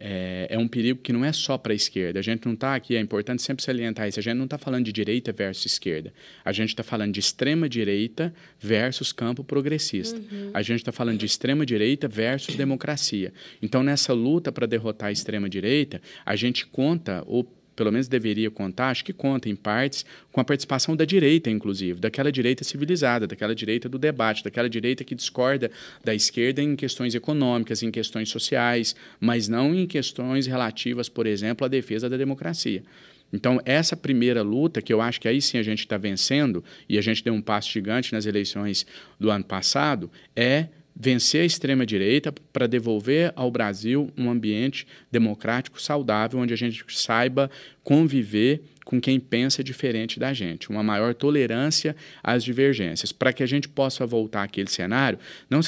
[0.04, 2.18] é, é, um perigo que não é só para a esquerda.
[2.18, 4.84] A gente não está aqui, é importante sempre salientar isso, a gente não está falando
[4.84, 6.12] de direita versus esquerda.
[6.44, 10.18] A gente está falando de extrema-direita versus campo progressista.
[10.18, 10.50] Uhum.
[10.52, 13.32] A gente está falando de extrema-direita versus democracia.
[13.62, 17.44] Então, nessa luta para derrotar a extrema-direita, a gente conta, ou
[17.82, 21.98] pelo menos deveria contar, acho que conta em partes, com a participação da direita, inclusive,
[21.98, 25.68] daquela direita civilizada, daquela direita do debate, daquela direita que discorda
[26.04, 31.64] da esquerda em questões econômicas, em questões sociais, mas não em questões relativas, por exemplo,
[31.64, 32.84] à defesa da democracia.
[33.32, 36.98] Então, essa primeira luta, que eu acho que aí sim a gente está vencendo, e
[36.98, 38.86] a gente deu um passo gigante nas eleições
[39.18, 40.68] do ano passado, é
[41.02, 47.50] vencer a extrema-direita para devolver ao Brasil um ambiente democrático saudável, onde a gente saiba
[47.82, 53.46] conviver com quem pensa diferente da gente, uma maior tolerância às divergências, para que a
[53.46, 55.18] gente possa voltar àquele cenário,
[55.50, 55.60] não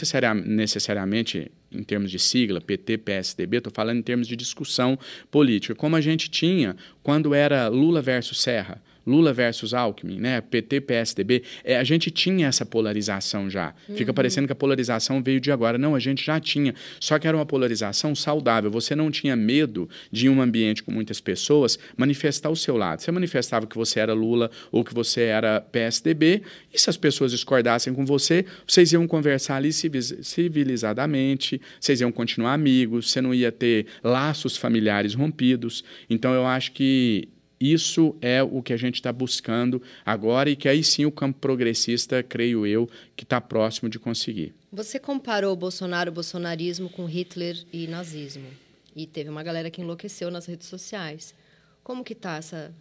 [0.45, 4.97] necessariamente em termos de sigla, PT, PSDB, estou falando em termos de discussão
[5.33, 10.41] política, como a gente tinha quando era Lula versus Serra, Lula versus Alckmin, né?
[10.41, 13.75] PT, PSDB, é, a gente tinha essa polarização já.
[13.89, 13.97] Uhum.
[13.97, 15.77] Fica parecendo que a polarização veio de agora.
[15.79, 16.75] Não, a gente já tinha.
[17.01, 18.71] Só que era uma polarização saudável.
[18.71, 23.01] Você não tinha medo de, em um ambiente com muitas pessoas, manifestar o seu lado.
[23.01, 27.33] Você manifestava que você era Lula ou que você era PSDB, e se as pessoas
[27.33, 33.53] discordassem com você, vocês iam conversar ali civilizadamente, vocês iam continuar amigos, você não ia
[33.53, 35.85] ter laços familiares rompidos.
[36.09, 37.29] Então, eu acho que
[37.61, 41.39] isso é o que a gente está buscando agora e que aí sim o campo
[41.39, 44.55] progressista, creio eu, que está próximo de conseguir.
[44.73, 48.47] Você comparou o Bolsonaro, o bolsonarismo com Hitler e nazismo.
[48.95, 51.35] E teve uma galera que enlouqueceu nas redes sociais.
[51.83, 52.73] Como que está essa...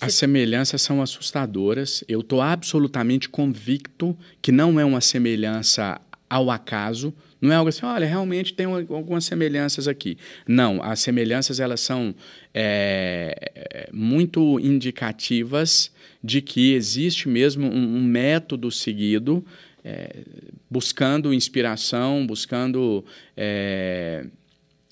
[0.00, 2.04] As semelhanças são assustadoras.
[2.06, 7.12] Eu estou absolutamente convicto que não é uma semelhança ao acaso.
[7.44, 10.16] Não é algo assim, olha, realmente tem algumas semelhanças aqui.
[10.48, 12.14] Não, as semelhanças elas são
[12.54, 19.44] é, muito indicativas de que existe mesmo um, um método seguido,
[19.84, 20.24] é,
[20.70, 23.04] buscando inspiração, buscando
[23.36, 24.24] é,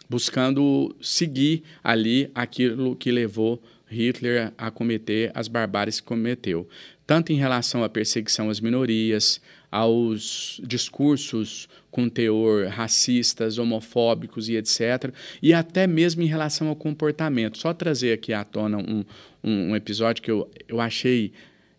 [0.07, 6.69] buscando seguir ali aquilo que levou Hitler a cometer as barbáries que cometeu,
[7.07, 15.13] tanto em relação à perseguição às minorias, aos discursos com teor racistas, homofóbicos e etc.
[15.41, 17.59] E até mesmo em relação ao comportamento.
[17.59, 19.05] Só trazer aqui à tona um,
[19.45, 21.33] um, um episódio que eu, eu achei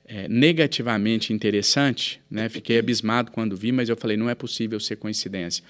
[0.05, 2.47] é, negativamente interessante, né?
[2.47, 5.63] Fiquei abismado quando vi, mas eu falei, não é possível ser coincidência.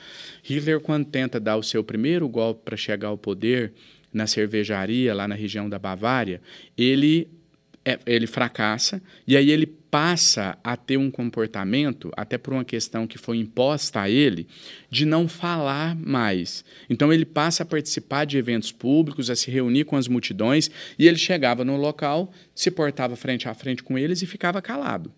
[0.43, 3.71] Hitler, quando tenta dar o seu primeiro golpe para chegar ao poder
[4.12, 6.41] na cervejaria, lá na região da Bavária,
[6.77, 7.29] ele,
[7.86, 13.06] é, ele fracassa e aí ele passa a ter um comportamento, até por uma questão
[13.06, 14.48] que foi imposta a ele,
[14.89, 16.65] de não falar mais.
[16.89, 21.08] Então ele passa a participar de eventos públicos, a se reunir com as multidões, e
[21.08, 25.13] ele chegava no local, se portava frente a frente com eles e ficava calado.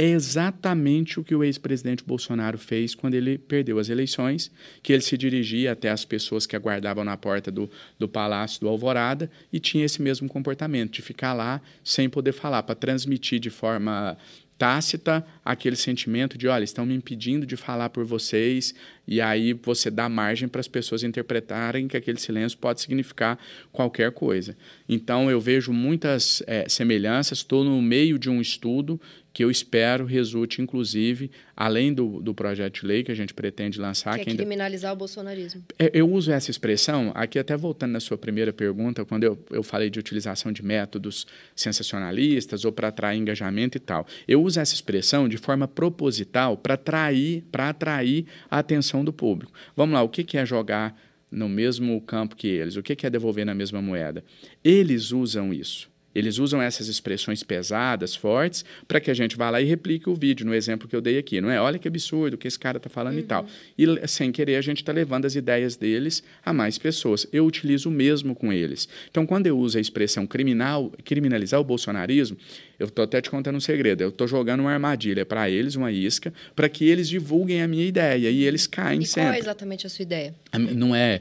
[0.00, 4.48] É exatamente o que o ex-presidente Bolsonaro fez quando ele perdeu as eleições,
[4.80, 8.68] que ele se dirigia até as pessoas que aguardavam na porta do, do Palácio do
[8.68, 13.50] Alvorada e tinha esse mesmo comportamento, de ficar lá sem poder falar, para transmitir de
[13.50, 14.16] forma
[14.58, 18.74] tácita aquele sentimento de, olha, estão me impedindo de falar por vocês,
[19.06, 23.38] e aí você dá margem para as pessoas interpretarem que aquele silêncio pode significar
[23.72, 24.56] qualquer coisa.
[24.88, 29.00] Então, eu vejo muitas é, semelhanças, estou no meio de um estudo
[29.38, 33.78] que eu espero resulte, inclusive, além do, do projeto de lei que a gente pretende
[33.78, 34.16] lançar.
[34.16, 34.42] Que é que ainda...
[34.42, 35.62] criminalizar o bolsonarismo.
[35.78, 39.62] É, eu uso essa expressão, aqui até voltando na sua primeira pergunta, quando eu, eu
[39.62, 41.24] falei de utilização de métodos
[41.54, 44.08] sensacionalistas ou para atrair engajamento e tal.
[44.26, 49.52] Eu uso essa expressão de forma proposital para atrair, atrair a atenção do público.
[49.76, 52.74] Vamos lá, o que, que é jogar no mesmo campo que eles?
[52.74, 54.24] O que, que é devolver na mesma moeda?
[54.64, 55.88] Eles usam isso.
[56.14, 60.14] Eles usam essas expressões pesadas, fortes, para que a gente vá lá e replique o
[60.14, 61.60] vídeo, no exemplo que eu dei aqui, não é?
[61.60, 63.20] Olha que absurdo o que esse cara está falando uhum.
[63.20, 63.46] e tal.
[63.76, 67.26] E sem querer a gente está levando as ideias deles a mais pessoas.
[67.32, 68.88] Eu utilizo o mesmo com eles.
[69.10, 72.36] Então, quando eu uso a expressão criminal, criminalizar o bolsonarismo,
[72.78, 74.02] eu estou até te contando um segredo.
[74.02, 77.84] Eu estou jogando uma armadilha para eles, uma isca, para que eles divulguem a minha
[77.84, 79.30] ideia e eles caem e sempre.
[79.30, 80.34] Qual é exatamente a sua ideia?
[80.74, 81.20] Não é,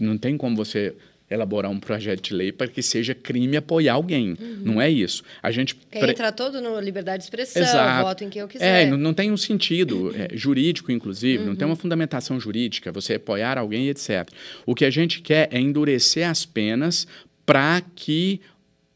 [0.00, 0.94] não tem como você
[1.28, 4.36] elaborar um projeto de lei para que seja crime apoiar alguém.
[4.40, 4.60] Uhum.
[4.64, 5.22] Não é isso.
[5.42, 6.10] A gente que pre...
[6.10, 8.04] entra todo no liberdade de expressão, Exato.
[8.04, 8.84] voto em quem eu quiser.
[8.84, 11.48] É, não, não tem um sentido é, jurídico, inclusive, uhum.
[11.48, 11.72] não tem uhum.
[11.72, 14.28] uma fundamentação jurídica, você apoiar alguém, etc.
[14.64, 17.06] O que a gente quer é endurecer as penas
[17.44, 18.40] para que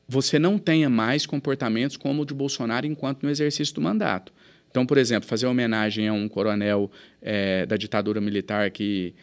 [0.07, 4.33] você não tenha mais comportamentos como o de Bolsonaro enquanto no exercício do mandato.
[4.71, 6.90] Então, por exemplo, fazer homenagem a um coronel
[7.21, 9.14] é, da ditadura militar que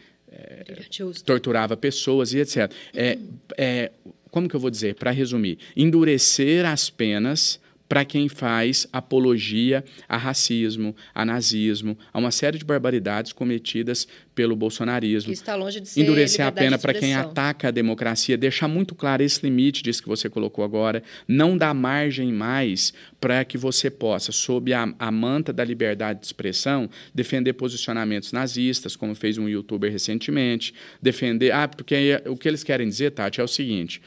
[1.24, 2.70] torturava pessoas e etc.
[2.94, 3.18] É,
[3.56, 3.90] é,
[4.30, 5.58] como que eu vou dizer, para resumir?
[5.76, 12.64] Endurecer as penas para quem faz apologia a racismo, a nazismo, a uma série de
[12.64, 15.32] barbaridades cometidas pelo bolsonarismo.
[15.32, 19.22] Está longe de ser Endurecer a pena para quem ataca a democracia, deixar muito claro
[19.22, 24.30] esse limite disso que você colocou agora, não dar margem mais para que você possa,
[24.30, 29.90] sob a, a manta da liberdade de expressão, defender posicionamentos nazistas, como fez um youtuber
[29.90, 31.52] recentemente, defender...
[31.52, 34.00] Ah, porque o que eles querem dizer, Tati, é o seguinte...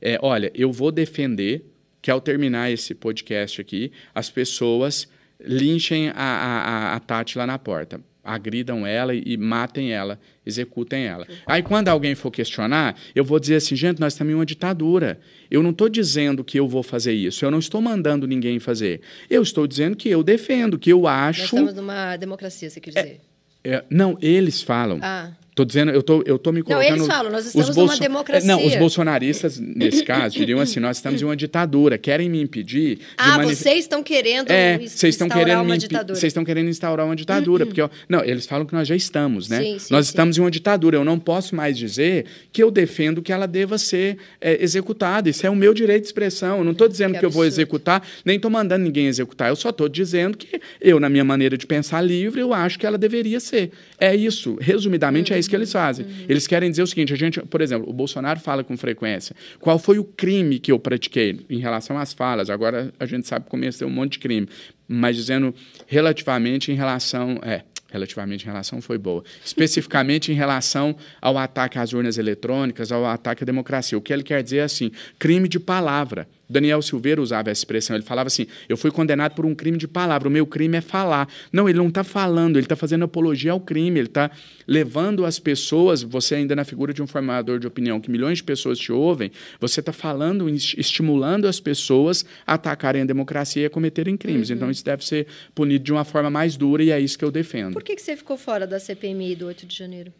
[0.00, 1.64] É, olha, eu vou defender
[2.00, 5.08] que ao terminar esse podcast aqui, as pessoas
[5.40, 11.06] linchem a, a, a Tati lá na porta, agridam ela e, e matem ela, executem
[11.06, 11.26] ela.
[11.46, 15.18] Aí quando alguém for questionar, eu vou dizer assim, gente, nós estamos em uma ditadura.
[15.50, 19.00] Eu não estou dizendo que eu vou fazer isso, eu não estou mandando ninguém fazer.
[19.30, 21.40] Eu estou dizendo que eu defendo, que eu acho...
[21.40, 23.20] Nós estamos numa democracia, você quer dizer.
[23.64, 24.98] É, é, não, eles falam.
[25.02, 25.32] Ah.
[25.58, 26.88] Tô dizendo, eu tô, eu tô me colocando...
[26.88, 27.94] Não, eles falam, nós estamos bolso...
[27.94, 28.46] numa democracia.
[28.46, 33.00] Não, os bolsonaristas, nesse caso, diriam assim, nós estamos em uma ditadura, querem me impedir...
[33.16, 33.56] Ah, manif...
[33.56, 36.14] vocês estão querendo é, vocês estão querendo uma ditadura.
[36.14, 37.82] Vocês estão querendo instaurar uma ditadura, porque...
[37.82, 37.90] Eu...
[38.08, 39.60] Não, eles falam que nós já estamos, né?
[39.60, 40.10] Sim, sim, nós sim.
[40.10, 43.78] estamos em uma ditadura, eu não posso mais dizer que eu defendo que ela deva
[43.78, 47.18] ser é, executada, isso é o meu direito de expressão, eu não estou dizendo que,
[47.18, 51.00] que eu vou executar, nem estou mandando ninguém executar, eu só estou dizendo que eu,
[51.00, 53.72] na minha maneira de pensar livre, eu acho que ela deveria ser.
[53.98, 55.36] É isso, resumidamente, uhum.
[55.36, 56.06] é isso que eles fazem.
[56.06, 56.26] Uhum.
[56.28, 59.34] Eles querem dizer o seguinte: a gente, por exemplo, o Bolsonaro fala com frequência.
[59.60, 62.50] Qual foi o crime que eu pratiquei em relação às falas?
[62.50, 64.48] Agora a gente sabe que começou um monte de crime,
[64.86, 65.54] mas dizendo
[65.86, 67.38] relativamente em relação.
[67.42, 69.24] É, relativamente em relação foi boa.
[69.44, 73.96] Especificamente em relação ao ataque às urnas eletrônicas, ao ataque à democracia.
[73.96, 76.28] O que ele quer dizer é assim: crime de palavra.
[76.48, 77.96] Daniel Silveira usava essa expressão.
[77.96, 80.80] Ele falava assim: eu fui condenado por um crime de palavra, o meu crime é
[80.80, 81.28] falar.
[81.52, 84.30] Não, ele não está falando, ele está fazendo apologia ao crime, ele está
[84.66, 88.44] levando as pessoas, você ainda na figura de um formador de opinião, que milhões de
[88.44, 89.30] pessoas te ouvem,
[89.60, 94.50] você está falando, estimulando as pessoas a atacarem a democracia e a cometerem crimes.
[94.50, 94.56] Uhum.
[94.56, 97.30] Então isso deve ser punido de uma forma mais dura e é isso que eu
[97.30, 97.72] defendo.
[97.72, 100.12] Por que, que você ficou fora da CPMI do 8 de janeiro?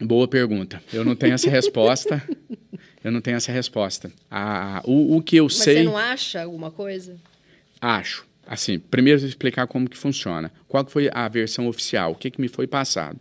[0.00, 0.80] Boa pergunta.
[0.92, 2.22] Eu não tenho essa resposta.
[3.02, 4.10] Eu não tenho essa resposta.
[4.30, 5.74] A, o, o que eu Mas sei.
[5.74, 7.16] Mas você não acha alguma coisa?
[7.80, 8.26] Acho.
[8.46, 10.50] assim, primeiro explicar como que funciona.
[10.66, 12.12] Qual que foi a versão oficial?
[12.12, 13.18] O que, que me foi passado?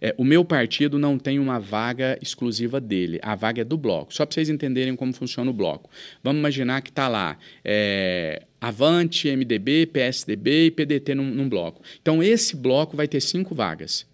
[0.00, 4.12] É, o meu partido não tem uma vaga exclusiva dele, a vaga é do bloco.
[4.12, 5.88] Só para vocês entenderem como funciona o bloco.
[6.22, 11.80] Vamos imaginar que está lá é, Avante, MDB, PSDB e PDT num, num bloco.
[12.02, 14.06] Então, esse bloco vai ter cinco vagas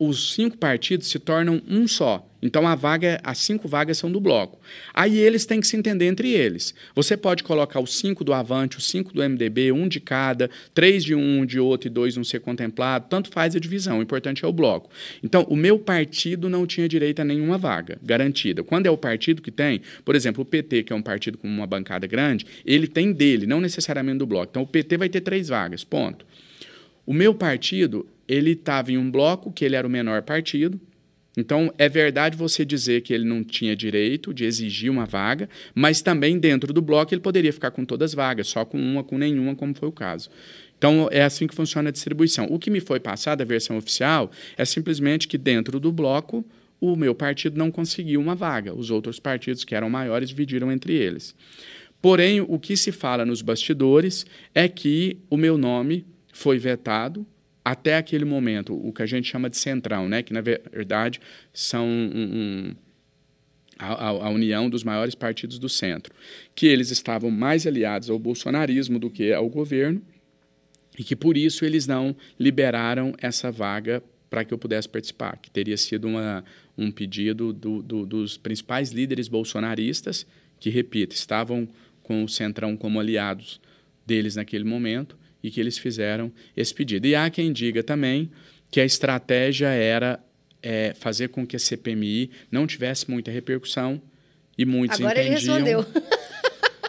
[0.00, 2.27] os cinco partidos se tornam um só.
[2.40, 4.60] Então a vaga, as cinco vagas são do bloco.
[4.94, 6.74] Aí eles têm que se entender entre eles.
[6.94, 11.04] Você pode colocar os cinco do Avante, os cinco do MDB, um de cada, três
[11.04, 13.06] de um, de outro e dois não ser contemplado.
[13.08, 13.98] Tanto faz a divisão.
[13.98, 14.90] O importante é o bloco.
[15.22, 18.62] Então o meu partido não tinha direito a nenhuma vaga garantida.
[18.62, 21.48] Quando é o partido que tem, por exemplo, o PT, que é um partido com
[21.48, 24.48] uma bancada grande, ele tem dele, não necessariamente do bloco.
[24.50, 25.82] Então o PT vai ter três vagas.
[25.82, 26.24] Ponto.
[27.04, 30.78] O meu partido ele estava em um bloco que ele era o menor partido.
[31.38, 36.02] Então, é verdade você dizer que ele não tinha direito de exigir uma vaga, mas
[36.02, 39.16] também dentro do bloco ele poderia ficar com todas as vagas, só com uma, com
[39.16, 40.28] nenhuma, como foi o caso.
[40.76, 42.48] Então, é assim que funciona a distribuição.
[42.50, 46.44] O que me foi passado, a versão oficial, é simplesmente que dentro do bloco
[46.80, 48.74] o meu partido não conseguiu uma vaga.
[48.74, 51.36] Os outros partidos que eram maiores dividiram entre eles.
[52.02, 57.24] Porém, o que se fala nos bastidores é que o meu nome foi vetado
[57.70, 61.20] até aquele momento, o que a gente chama de centrão, né, que na verdade
[61.52, 62.74] são um, um,
[63.78, 66.14] a, a, união dos maiores partidos do centro,
[66.54, 70.00] que eles estavam mais aliados ao bolsonarismo do que ao governo
[70.98, 75.50] e que por isso eles não liberaram essa vaga para que eu pudesse participar, que
[75.50, 76.42] teria sido uma,
[76.76, 80.26] um pedido do, do, dos principais líderes bolsonaristas,
[80.58, 81.68] que, repito, estavam
[82.02, 83.60] com o Centrão como aliados
[84.06, 87.06] deles naquele momento, e que eles fizeram esse pedido.
[87.06, 88.30] E há quem diga também
[88.70, 90.20] que a estratégia era
[90.62, 94.00] é, fazer com que a CPMI não tivesse muita repercussão
[94.56, 96.02] e muitos Agora entendiam ele respondeu.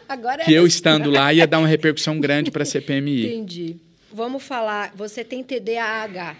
[0.07, 3.25] Agora que eu estando lá ia dar uma repercussão grande para a CPMI.
[3.27, 3.77] Entendi.
[4.11, 6.35] Vamos falar, você tem TDAH,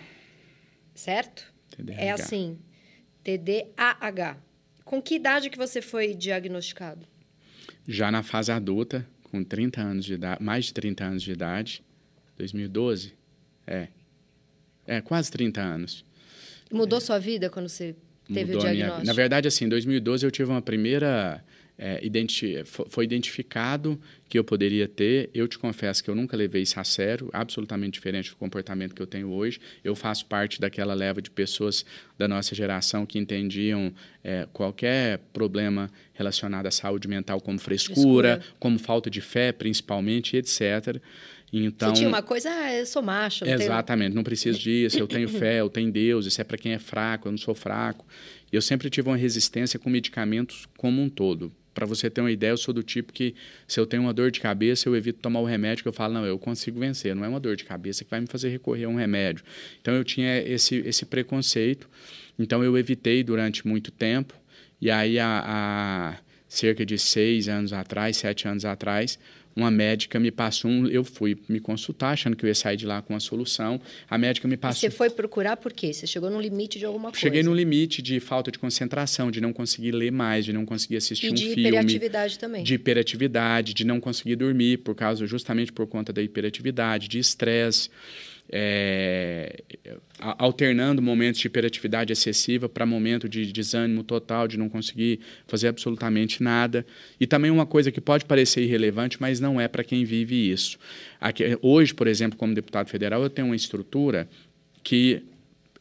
[0.96, 1.46] certo?
[1.78, 2.02] TDAH.
[2.02, 2.58] É assim,
[3.24, 4.38] TDAH.
[4.84, 7.06] Com que idade que você foi diagnosticado?
[7.88, 11.84] Já na fase adulta, com 30 anos de idade, mais de 30 anos de idade,
[12.40, 13.14] 2012?
[13.68, 13.88] É.
[14.88, 16.06] É, quase 30 anos.
[16.72, 17.02] Mudou é.
[17.02, 17.96] sua vida quando você
[18.28, 19.02] teve Mudou o diagnóstico?
[19.02, 19.06] Minha...
[19.06, 21.44] Na verdade, assim, em 2012 eu tive uma primeira...
[21.82, 22.62] É, identi...
[22.66, 23.98] Foi identificado
[24.28, 25.30] que eu poderia ter.
[25.34, 29.02] Eu te confesso que eu nunca levei isso a sério, absolutamente diferente do comportamento que
[29.02, 29.62] eu tenho hoje.
[29.82, 31.86] Eu faço parte daquela leva de pessoas
[32.18, 38.42] da nossa geração que entendiam é, qualquer problema relacionado à saúde mental como frescura, frescura,
[38.60, 41.02] como falta de fé, principalmente, etc.
[41.52, 43.44] Então, Você tinha uma coisa, ah, eu sou macho.
[43.44, 44.16] Não exatamente, tenho...
[44.16, 47.28] não preciso disso, eu tenho fé, eu tenho Deus, isso é para quem é fraco,
[47.28, 48.06] eu não sou fraco.
[48.52, 51.52] Eu sempre tive uma resistência com medicamentos como um todo.
[51.74, 53.34] Para você ter uma ideia, eu sou do tipo que
[53.68, 56.14] se eu tenho uma dor de cabeça, eu evito tomar o remédio, que eu falo,
[56.14, 58.86] não, eu consigo vencer, não é uma dor de cabeça que vai me fazer recorrer
[58.86, 59.44] a um remédio.
[59.82, 61.90] Então eu tinha esse, esse preconceito,
[62.38, 64.34] então eu evitei durante muito tempo,
[64.82, 66.18] e aí há, há
[66.50, 69.20] cerca de seis anos atrás, sete anos atrás,
[69.60, 72.86] uma médica me passou um, eu fui me consultar achando que eu ia sair de
[72.86, 73.80] lá com uma solução.
[74.10, 74.80] A médica me passou.
[74.80, 75.94] Você foi procurar por quê?
[75.94, 77.20] Você chegou no limite de alguma coisa?
[77.20, 80.98] Cheguei no limite de falta de concentração, de não conseguir ler mais, de não conseguir
[80.98, 81.56] assistir e um filme.
[81.56, 82.64] De hiperatividade também.
[82.64, 87.90] De hiperatividade, de não conseguir dormir por causa justamente por conta da hiperatividade, de estresse
[88.52, 89.64] é,
[90.20, 96.42] alternando momentos de hiperatividade excessiva para momento de desânimo total, de não conseguir fazer absolutamente
[96.42, 96.86] nada.
[97.20, 100.78] E também uma coisa que pode parecer irrelevante, mas não é para quem vive isso.
[101.22, 104.28] Aqui, hoje, por exemplo, como deputado federal, eu tenho uma estrutura
[104.84, 105.24] que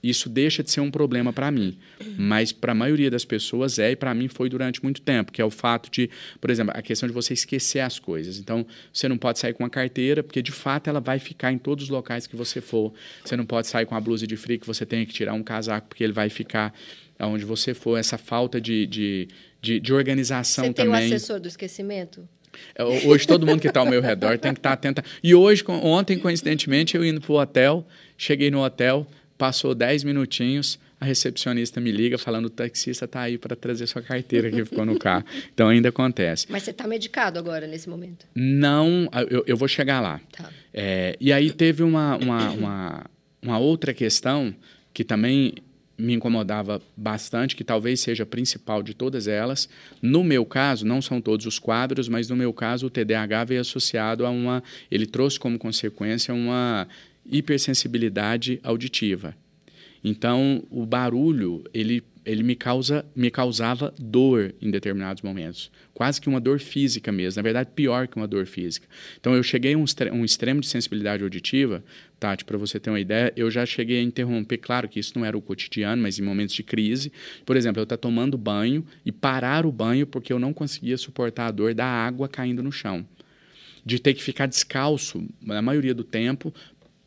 [0.02, 1.76] isso deixa de ser um problema para mim.
[2.16, 5.42] Mas para a maioria das pessoas é, e para mim foi durante muito tempo, que
[5.42, 6.08] é o fato de,
[6.40, 8.38] por exemplo, a questão de você esquecer as coisas.
[8.38, 11.58] Então, você não pode sair com uma carteira, porque de fato ela vai ficar em
[11.58, 12.92] todos os locais que você for.
[13.24, 15.42] Você não pode sair com a blusa de frio que você tem que tirar um
[15.42, 16.72] casaco, porque ele vai ficar
[17.18, 17.96] aonde você for.
[17.96, 19.28] Essa falta de, de,
[19.60, 20.92] de, de organização você também.
[20.92, 22.28] Você tem o assessor do esquecimento?
[22.74, 25.02] É, hoje todo mundo que está ao meu redor tem que estar tá atento.
[25.22, 29.06] E hoje, ontem, coincidentemente, eu indo para o hotel, cheguei no hotel,
[29.38, 34.02] Passou 10 minutinhos, a recepcionista me liga falando o taxista está aí para trazer sua
[34.02, 35.24] carteira que ficou no carro.
[35.54, 36.46] Então ainda acontece.
[36.48, 38.26] Mas você está medicado agora nesse momento?
[38.34, 40.20] Não, eu, eu vou chegar lá.
[40.32, 40.50] Tá.
[40.74, 43.06] É, e aí teve uma, uma, uma,
[43.40, 44.54] uma outra questão
[44.92, 45.54] que também
[45.98, 49.68] me incomodava bastante, que talvez seja a principal de todas elas.
[50.00, 53.60] No meu caso, não são todos os quadros, mas no meu caso o TDAH veio
[53.60, 56.86] associado a uma, ele trouxe como consequência uma
[57.30, 59.34] hipersensibilidade auditiva.
[60.02, 65.70] Então, o barulho, ele ele me, causa, me causava dor em determinados momentos.
[65.94, 67.38] Quase que uma dor física mesmo.
[67.38, 68.86] Na verdade, pior que uma dor física.
[69.18, 71.82] Então, eu cheguei a um, um extremo de sensibilidade auditiva,
[72.20, 74.58] Tati, para você ter uma ideia, eu já cheguei a interromper.
[74.58, 77.10] Claro que isso não era o cotidiano, mas em momentos de crise.
[77.46, 80.98] Por exemplo, eu estar tá tomando banho e parar o banho porque eu não conseguia
[80.98, 83.06] suportar a dor da água caindo no chão.
[83.86, 86.52] De ter que ficar descalço, na maioria do tempo,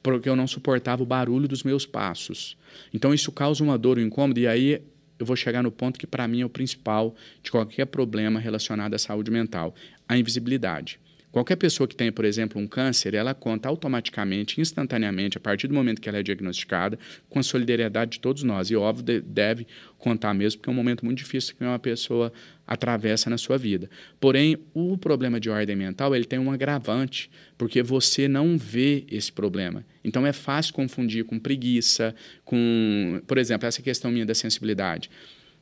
[0.01, 2.57] porque eu não suportava o barulho dos meus passos.
[2.93, 4.81] Então, isso causa uma dor, um incômodo, e aí
[5.19, 8.93] eu vou chegar no ponto que para mim é o principal de qualquer problema relacionado
[8.93, 9.75] à saúde mental,
[10.07, 10.99] a invisibilidade.
[11.31, 15.73] Qualquer pessoa que tenha, por exemplo, um câncer, ela conta automaticamente, instantaneamente, a partir do
[15.73, 18.69] momento que ela é diagnosticada, com a solidariedade de todos nós.
[18.69, 19.65] E, óbvio, deve
[19.97, 22.33] contar mesmo, porque é um momento muito difícil que uma pessoa
[22.67, 23.89] atravessa na sua vida.
[24.19, 29.31] Porém, o problema de ordem mental ele tem um agravante, porque você não vê esse
[29.31, 29.85] problema.
[30.03, 32.13] Então, é fácil confundir com preguiça,
[32.43, 35.09] com, por exemplo, essa questão minha da sensibilidade.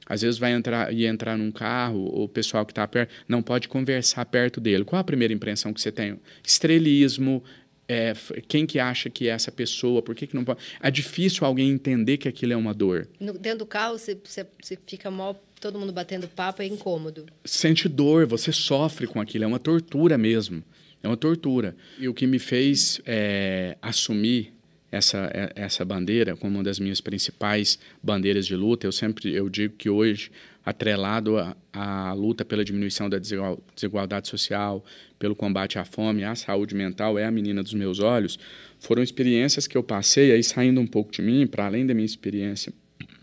[0.10, 3.68] Às vezes vai entrar e entrar num carro, o pessoal que está perto não pode
[3.68, 4.84] conversar perto dele.
[4.84, 6.20] Qual a primeira impressão que você tem?
[6.44, 7.44] Estrelismo,
[7.88, 8.14] é,
[8.48, 10.60] quem que acha que é essa pessoa, por que, que não pode?
[10.82, 13.08] É difícil alguém entender que aquilo é uma dor.
[13.20, 17.26] No, dentro do carro, você, você, você fica mal, todo mundo batendo papo, é incômodo.
[17.46, 20.64] Sente dor, você sofre com aquilo, é uma tortura mesmo.
[21.02, 21.76] É uma tortura.
[21.98, 24.54] E o que me fez é, assumir
[24.92, 28.88] essa, é, essa bandeira como uma das minhas principais bandeiras de luta.
[28.88, 30.32] Eu sempre eu digo que hoje,
[30.66, 31.38] atrelado
[31.72, 34.84] à luta pela diminuição da desigualdade social,
[35.18, 38.40] pelo combate à fome, à saúde mental, é a menina dos meus olhos,
[38.80, 42.06] foram experiências que eu passei, aí saindo um pouco de mim, para além da minha
[42.06, 42.74] experiência,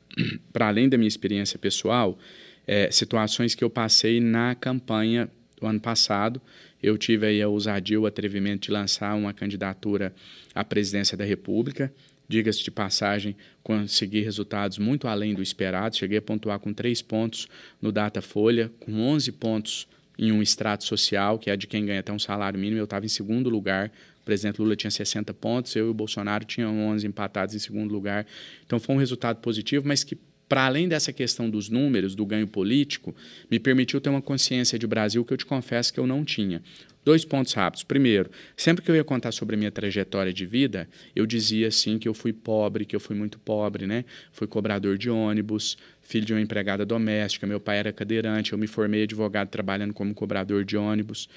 [0.53, 2.19] para além da minha experiência pessoal,
[2.67, 5.31] é, situações que eu passei na campanha
[5.61, 6.41] do ano passado,
[6.83, 10.15] eu tive aí a ousadia, o atrevimento de lançar uma candidatura
[10.55, 11.93] à presidência da República.
[12.29, 15.97] Diga-se de passagem, consegui resultados muito além do esperado.
[15.97, 17.47] Cheguei a pontuar com três pontos
[17.81, 19.89] no Datafolha, com 11 pontos
[20.19, 22.81] em um extrato social, que é de quem ganha até um salário mínimo.
[22.81, 23.93] Eu estava em segundo lugar.
[24.23, 27.93] O presidente Lula tinha 60 pontos, eu e o Bolsonaro tinham 11 empatados em segundo
[27.93, 28.27] lugar.
[28.67, 30.19] Então foi um resultado positivo, mas que
[30.49, 33.15] para além dessa questão dos números, do ganho político,
[33.51, 36.63] me permitiu ter uma consciência de Brasil que eu te confesso que eu não tinha.
[37.05, 37.85] Dois pontos rápidos.
[37.85, 41.99] Primeiro, sempre que eu ia contar sobre a minha trajetória de vida, eu dizia assim
[41.99, 44.05] que eu fui pobre, que eu fui muito pobre, né?
[44.33, 48.67] Fui cobrador de ônibus, filho de uma empregada doméstica, meu pai era cadeirante, eu me
[48.67, 51.29] formei advogado trabalhando como cobrador de ônibus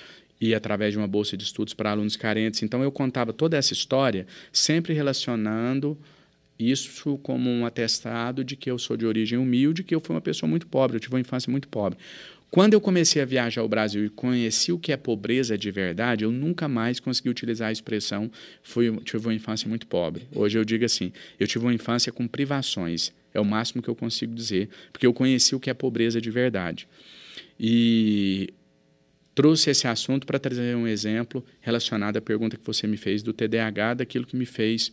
[0.41, 2.63] e através de uma bolsa de estudos para alunos carentes.
[2.63, 5.97] Então eu contava toda essa história sempre relacionando
[6.59, 10.21] isso como um atestado de que eu sou de origem humilde, que eu fui uma
[10.21, 11.97] pessoa muito pobre, eu tive uma infância muito pobre.
[12.51, 16.25] Quando eu comecei a viajar ao Brasil e conheci o que é pobreza de verdade,
[16.25, 18.29] eu nunca mais consegui utilizar a expressão
[18.63, 20.27] fui, tive uma infância muito pobre.
[20.33, 23.13] Hoje eu digo assim, eu tive uma infância com privações.
[23.31, 26.31] É o máximo que eu consigo dizer, porque eu conheci o que é pobreza de
[26.31, 26.87] verdade.
[27.59, 28.51] E
[29.35, 33.31] trouxe esse assunto para trazer um exemplo relacionado à pergunta que você me fez do
[33.31, 34.91] TDAH, daquilo que me fez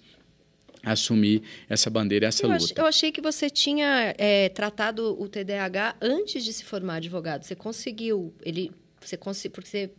[0.83, 2.64] assumir essa bandeira, essa eu luta.
[2.64, 7.45] Ach, eu achei que você tinha é, tratado o TDAH antes de se formar advogado.
[7.45, 8.70] Você conseguiu, ele,
[9.01, 9.91] você conseguiu, porque você,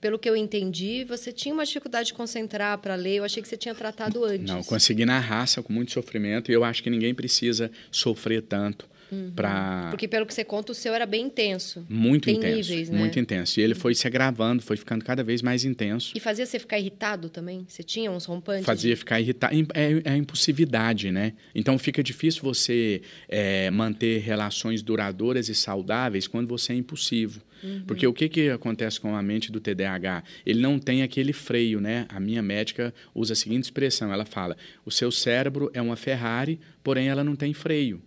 [0.00, 3.16] pelo que eu entendi, você tinha uma dificuldade de concentrar para ler.
[3.16, 4.46] Eu achei que você tinha tratado antes.
[4.46, 6.50] Não, consegui na raça, com muito sofrimento.
[6.50, 9.32] E eu acho que ninguém precisa sofrer tanto Uhum.
[9.34, 9.88] Pra...
[9.90, 11.84] Porque pelo que você conta, o seu era bem intenso.
[11.88, 12.70] Muito Tem intenso.
[12.70, 12.98] Níveis, né?
[12.98, 13.60] Muito intenso.
[13.60, 16.12] E ele foi se agravando, foi ficando cada vez mais intenso.
[16.14, 17.64] E fazia você ficar irritado também?
[17.68, 18.64] Você tinha uns rompantes?
[18.64, 19.54] Fazia ficar irritado.
[19.74, 21.32] É, é a impulsividade, né?
[21.54, 27.40] Então fica difícil você é, manter relações duradouras e saudáveis quando você é impulsivo.
[27.62, 27.82] Uhum.
[27.86, 30.22] Porque o que, que acontece com a mente do TDAH?
[30.46, 32.06] Ele não tem aquele freio, né?
[32.08, 36.58] A minha médica usa a seguinte expressão: ela fala, o seu cérebro é uma Ferrari,
[36.82, 38.00] porém ela não tem freio.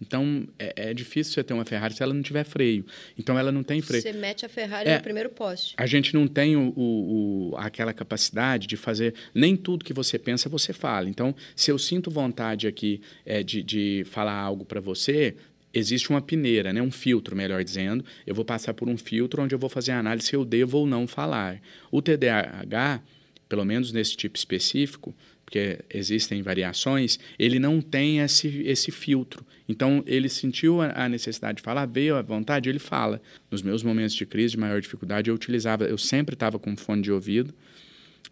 [0.00, 2.84] Então, é, é, difícil você ter uma Ferrari se ela não tiver freio.
[3.18, 4.02] Então, ela não tem freio.
[4.02, 5.74] Você mete a Ferrari é, no primeiro poste.
[5.76, 9.14] A gente não tem o, o, o, aquela capacidade de fazer...
[9.34, 11.08] Nem tudo que você pensa, você fala.
[11.08, 15.34] Então, se eu sinto vontade aqui é, de, de falar algo para você,
[15.72, 16.80] existe uma peneira, né?
[16.80, 18.04] um filtro, melhor dizendo.
[18.26, 20.78] Eu vou passar por um filtro onde eu vou fazer a análise se eu devo
[20.78, 21.60] ou não falar.
[21.90, 23.02] O TDAH,
[23.48, 29.46] pelo menos nesse tipo específico, porque existem variações, ele não tem esse, esse filtro.
[29.68, 33.20] Então, ele sentiu a, necessidade de falar, veio à vontade, ele fala.
[33.50, 37.02] Nos meus momentos de crise, de maior dificuldade, eu utilizava, eu sempre estava com fone
[37.02, 37.52] de ouvido,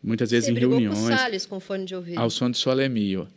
[0.02, 0.98] muitas vezes Você em reuniões.
[0.98, 2.18] Com Salles com fone de ouvido.
[2.18, 3.28] Ao som de Solemio.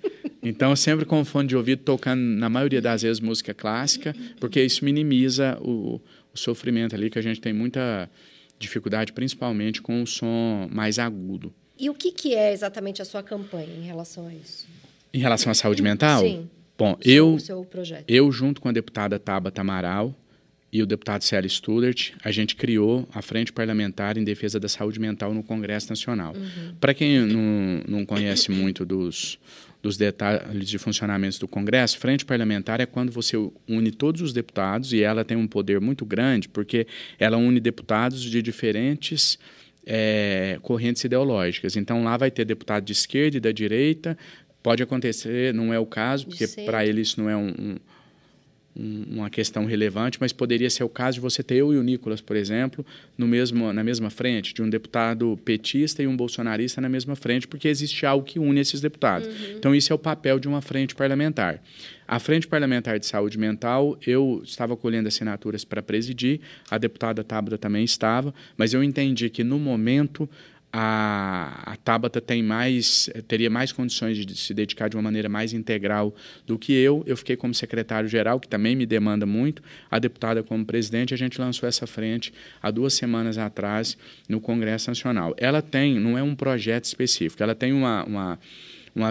[0.41, 4.85] Então, sempre com fone de ouvido, tocando, na maioria das vezes, música clássica, porque isso
[4.85, 5.99] minimiza o,
[6.33, 8.09] o sofrimento ali, que a gente tem muita
[8.57, 11.53] dificuldade, principalmente com o som mais agudo.
[11.77, 14.65] E o que, que é exatamente a sua campanha em relação a isso?
[15.13, 16.21] Em relação à saúde mental?
[16.21, 16.49] Sim.
[16.79, 17.67] Bom, seu, eu, seu?
[18.07, 20.15] Eu, junto com a deputada Tabata Amaral
[20.71, 24.97] e o deputado Célio Studart, a gente criou a Frente Parlamentar em Defesa da Saúde
[24.97, 26.33] Mental no Congresso Nacional.
[26.33, 26.75] Uhum.
[26.79, 29.37] Para quem não, não conhece muito dos,
[29.83, 33.35] dos detalhes de funcionamento do Congresso, frente parlamentar é quando você
[33.67, 38.21] une todos os deputados e ela tem um poder muito grande, porque ela une deputados
[38.21, 39.37] de diferentes
[39.85, 41.75] é, correntes ideológicas.
[41.75, 44.17] Então lá vai ter deputado de esquerda e da direita,
[44.61, 47.77] Pode acontecer, não é o caso, porque para ele isso não é um,
[48.75, 51.83] um, uma questão relevante, mas poderia ser o caso de você ter eu e o
[51.83, 52.85] Nicolas, por exemplo,
[53.17, 57.47] no mesmo, na mesma frente, de um deputado petista e um bolsonarista na mesma frente,
[57.47, 59.27] porque existe algo que une esses deputados.
[59.27, 59.57] Uhum.
[59.57, 61.61] Então, isso é o papel de uma frente parlamentar.
[62.07, 66.39] A Frente Parlamentar de Saúde Mental, eu estava colhendo assinaturas para presidir,
[66.69, 70.27] a deputada Tábua também estava, mas eu entendi que, no momento,
[70.71, 75.51] a, a Tabata tem mais, teria mais condições de se dedicar de uma maneira mais
[75.51, 76.13] integral
[76.45, 77.03] do que eu.
[77.07, 81.13] Eu fiquei como secretário-geral, que também me demanda muito, a deputada como presidente.
[81.13, 83.97] A gente lançou essa frente há duas semanas atrás
[84.27, 85.33] no Congresso Nacional.
[85.37, 88.39] Ela tem, não é um projeto específico, ela tem uma, uma
[88.95, 89.03] um,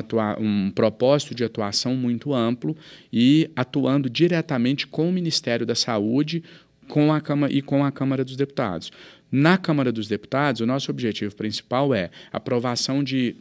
[0.44, 2.76] um propósito de atuação muito amplo
[3.12, 6.42] e atuando diretamente com o Ministério da Saúde
[6.88, 8.90] com a Câmara, e com a Câmara dos Deputados.
[9.30, 13.36] Na Câmara dos Deputados, o nosso objetivo principal é aprovação de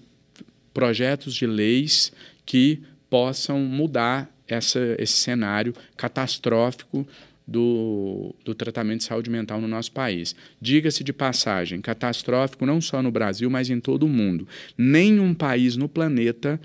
[0.73, 2.11] projetos de leis
[2.45, 7.07] que possam mudar essa, esse cenário catastrófico
[7.47, 10.35] do, do tratamento de saúde mental no nosso país.
[10.61, 14.47] Diga-se de passagem, catastrófico não só no Brasil, mas em todo o mundo.
[14.77, 16.59] Nenhum país no planeta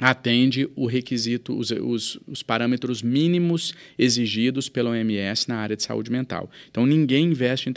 [0.00, 6.10] atende o requisito, os, os, os, parâmetros mínimos exigidos pela OMS na área de saúde
[6.10, 6.50] mental.
[6.70, 7.72] Então, ninguém investe em,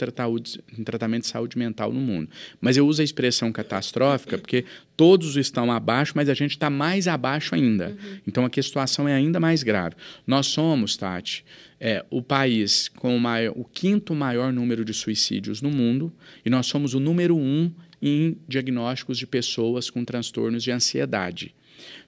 [0.78, 2.30] em tratamento de saúde mental no mundo.
[2.60, 4.64] Mas eu uso a expressão catastrófica porque
[4.96, 7.88] todos estão abaixo, mas a gente está mais abaixo ainda.
[7.88, 8.18] Uhum.
[8.26, 9.94] Então, aqui a situação é ainda mais grave.
[10.26, 11.44] Nós somos, Tati,
[11.78, 16.10] é, o país com o, maior, o quinto maior número de suicídios no mundo
[16.42, 17.70] e nós somos o número um
[18.00, 21.54] em diagnósticos de pessoas com transtornos de ansiedade.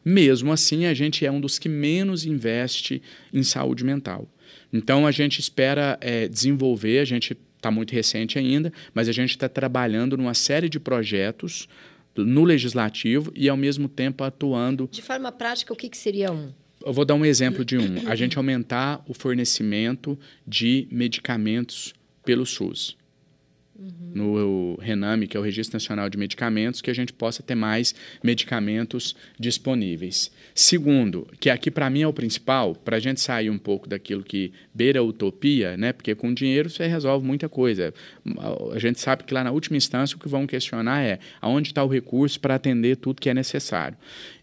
[0.04, 3.02] Mesmo assim, a gente é um dos que menos investe
[3.32, 4.28] em saúde mental.
[4.72, 9.30] Então, a gente espera é, desenvolver, a gente está muito recente ainda, mas a gente
[9.30, 11.68] está trabalhando numa série de projetos
[12.16, 14.88] no legislativo e, ao mesmo tempo, atuando.
[14.90, 16.52] De forma prática, o que, que seria um?
[16.84, 18.08] Eu vou dar um exemplo de um.
[18.08, 22.96] A gente aumentar o fornecimento de medicamentos pelo SUS
[24.14, 27.94] no RENAME, que é o Registro Nacional de Medicamentos, que a gente possa ter mais
[28.22, 30.30] medicamentos disponíveis.
[30.54, 34.22] Segundo, que aqui para mim é o principal, para a gente sair um pouco daquilo
[34.22, 35.92] que beira a utopia, né?
[35.92, 37.92] porque com dinheiro você resolve muita coisa.
[38.72, 41.84] A gente sabe que lá na última instância o que vão questionar é aonde está
[41.84, 43.98] o recurso para atender tudo que é necessário.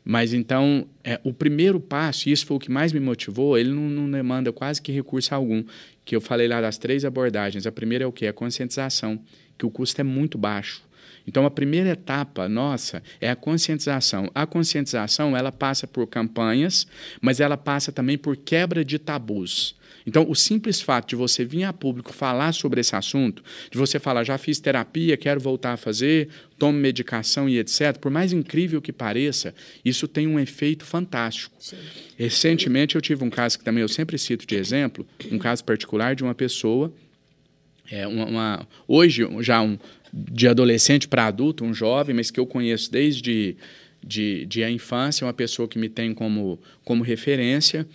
[0.05, 3.71] Mas então, é, o primeiro passo, e isso foi o que mais me motivou, ele
[3.71, 5.63] não, não demanda quase que recurso algum,
[6.03, 7.65] que eu falei lá das três abordagens.
[7.65, 8.27] A primeira é o quê?
[8.27, 9.19] A conscientização,
[9.57, 10.83] que o custo é muito baixo.
[11.25, 14.29] Então, a primeira etapa nossa é a conscientização.
[14.35, 16.85] A conscientização, ela passa por campanhas,
[17.21, 19.75] mas ela passa também por quebra de tabus.
[20.05, 23.99] Então, o simples fato de você vir a público falar sobre esse assunto, de você
[23.99, 28.81] falar, já fiz terapia, quero voltar a fazer, tomo medicação e etc., por mais incrível
[28.81, 31.55] que pareça, isso tem um efeito fantástico.
[31.59, 31.77] Sim.
[32.17, 36.15] Recentemente, eu tive um caso que também eu sempre cito de exemplo, um caso particular
[36.15, 36.93] de uma pessoa,
[37.89, 39.77] é, uma, uma hoje já um,
[40.13, 43.57] de adolescente para adulto, um jovem, mas que eu conheço desde
[44.05, 47.87] de, de a infância, uma pessoa que me tem como, como referência,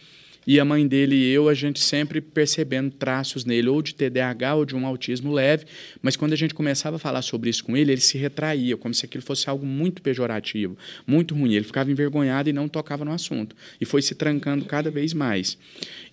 [0.48, 4.54] e a mãe dele e eu, a gente sempre percebendo traços nele, ou de TDAH
[4.54, 5.66] ou de um autismo leve,
[6.00, 8.94] mas quando a gente começava a falar sobre isso com ele, ele se retraía, como
[8.94, 10.74] se aquilo fosse algo muito pejorativo,
[11.06, 11.52] muito ruim.
[11.52, 13.54] Ele ficava envergonhado e não tocava no assunto.
[13.78, 15.58] E foi se trancando cada vez mais.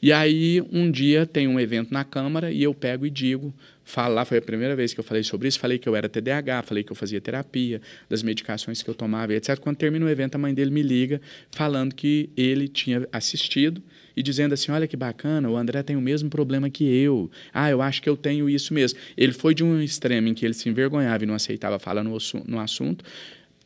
[0.01, 3.53] E aí, um dia, tem um evento na Câmara e eu pego e digo
[3.85, 6.63] falar, foi a primeira vez que eu falei sobre isso, falei que eu era TDAH,
[6.63, 7.79] falei que eu fazia terapia,
[8.09, 9.57] das medicações que eu tomava, etc.
[9.59, 11.21] Quando termina o evento, a mãe dele me liga
[11.51, 13.81] falando que ele tinha assistido
[14.15, 17.29] e dizendo assim: olha que bacana, o André tem o mesmo problema que eu.
[17.53, 18.99] Ah, eu acho que eu tenho isso mesmo.
[19.17, 22.17] Ele foi de um extremo em que ele se envergonhava e não aceitava falar no,
[22.45, 23.03] no assunto,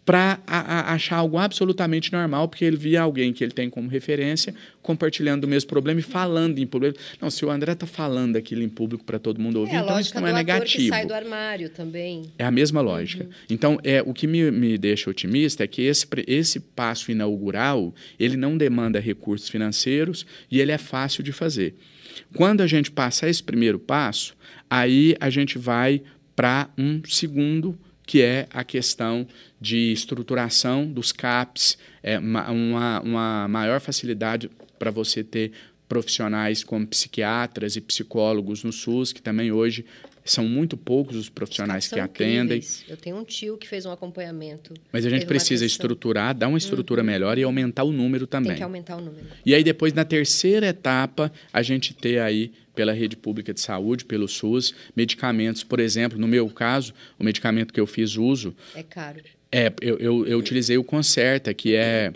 [0.10, 5.44] para achar algo absolutamente normal, porque ele via alguém que ele tem como referência compartilhando
[5.44, 6.98] o mesmo problema e falando em público.
[7.22, 10.00] Não, se o André está falando aquilo em público para todo mundo ouvir, é, então
[10.00, 10.86] isso não é negativo.
[10.86, 12.24] Que sai do armário também.
[12.40, 13.26] É a mesma lógica.
[13.26, 13.30] Uhum.
[13.52, 18.36] Então, é, o que me, me deixa otimista é que esse, esse passo inaugural, ele
[18.36, 21.76] não demanda recursos financeiros e ele é fácil de fazer.
[22.34, 24.36] Quando a gente passar esse primeiro passo,
[24.68, 26.02] aí a gente vai
[26.36, 27.78] para um segundo
[28.10, 29.28] que é a questão
[29.62, 34.50] de estruturação dos CAPs, é, uma, uma maior facilidade
[34.80, 35.52] para você ter
[35.88, 39.86] profissionais como psiquiatras e psicólogos no SUS, que também hoje
[40.26, 42.58] são muito poucos os profissionais os que atendem.
[42.58, 42.84] Incríveis.
[42.90, 44.74] Eu tenho um tio que fez um acompanhamento.
[44.92, 47.08] Mas a gente precisa estruturar, dar uma estrutura uhum.
[47.08, 48.50] melhor e aumentar o número também.
[48.50, 49.28] Tem que aumentar o número.
[49.46, 54.06] E aí depois, na terceira etapa, a gente ter aí pela rede pública de saúde,
[54.06, 58.56] pelo SUS, medicamentos, por exemplo, no meu caso, o medicamento que eu fiz uso...
[58.74, 59.20] É caro.
[59.52, 62.14] É, eu, eu, eu utilizei o Concerta, que é,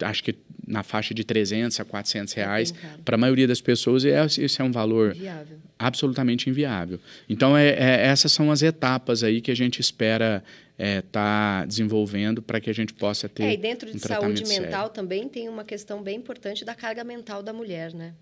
[0.00, 0.34] acho que
[0.66, 2.74] na faixa de 300 a 400 reais.
[3.04, 5.58] Para a maioria das pessoas, é, isso é um valor inviável.
[5.78, 6.98] absolutamente inviável.
[7.28, 10.42] Então, é, é, essas são as etapas aí que a gente espera
[10.76, 13.44] estar é, tá desenvolvendo para que a gente possa ter.
[13.44, 14.88] É, e dentro de um saúde mental sério.
[14.92, 18.12] também tem uma questão bem importante da carga mental da mulher, né?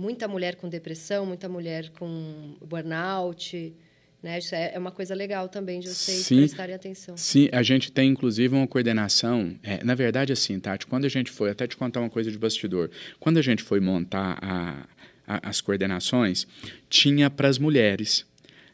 [0.00, 3.74] Muita mulher com depressão, muita mulher com burnout.
[4.22, 4.38] Né?
[4.38, 7.18] Isso é, é uma coisa legal também de vocês sim, prestarem atenção.
[7.18, 9.54] Sim, a gente tem inclusive uma coordenação.
[9.62, 12.38] É, na verdade, assim, Tati, quando a gente foi, até te contar uma coisa de
[12.38, 14.86] bastidor, quando a gente foi montar a,
[15.26, 16.46] a, as coordenações,
[16.88, 18.24] tinha para as mulheres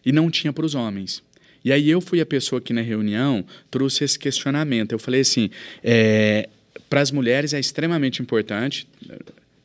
[0.04, 1.24] e não tinha para os homens.
[1.64, 4.92] E aí eu fui a pessoa que na reunião trouxe esse questionamento.
[4.92, 5.50] Eu falei assim,
[5.82, 6.48] é,
[6.88, 8.86] para as mulheres é extremamente importante,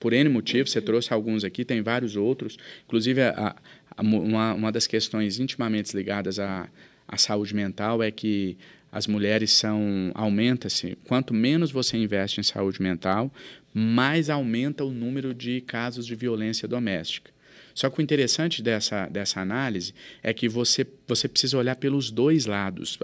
[0.01, 3.55] por N motivos, você trouxe alguns aqui, tem vários outros, inclusive a,
[3.97, 6.67] uma, uma das questões intimamente ligadas à,
[7.07, 8.57] à saúde mental é que
[8.91, 13.31] as mulheres são aumenta-se quanto menos você investe em saúde mental
[13.73, 17.31] mais aumenta o número de casos de violência doméstica
[17.73, 22.45] só que o interessante dessa, dessa análise é que você, você precisa olhar pelos dois
[22.45, 22.99] lados.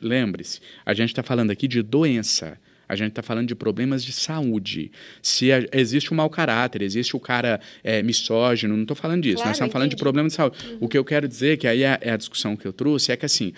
[0.00, 2.58] Lembre-se, a gente está falando aqui de doença.
[2.88, 4.90] A gente está falando de problemas de saúde.
[5.22, 9.22] Se a, existe o um mau caráter, existe o cara é, misógino, não estou falando
[9.22, 9.36] disso.
[9.36, 10.56] Claro, Nós estamos falando de problemas de saúde.
[10.66, 10.78] Uhum.
[10.80, 13.16] O que eu quero dizer, que aí é, é a discussão que eu trouxe, é
[13.16, 13.52] que assim,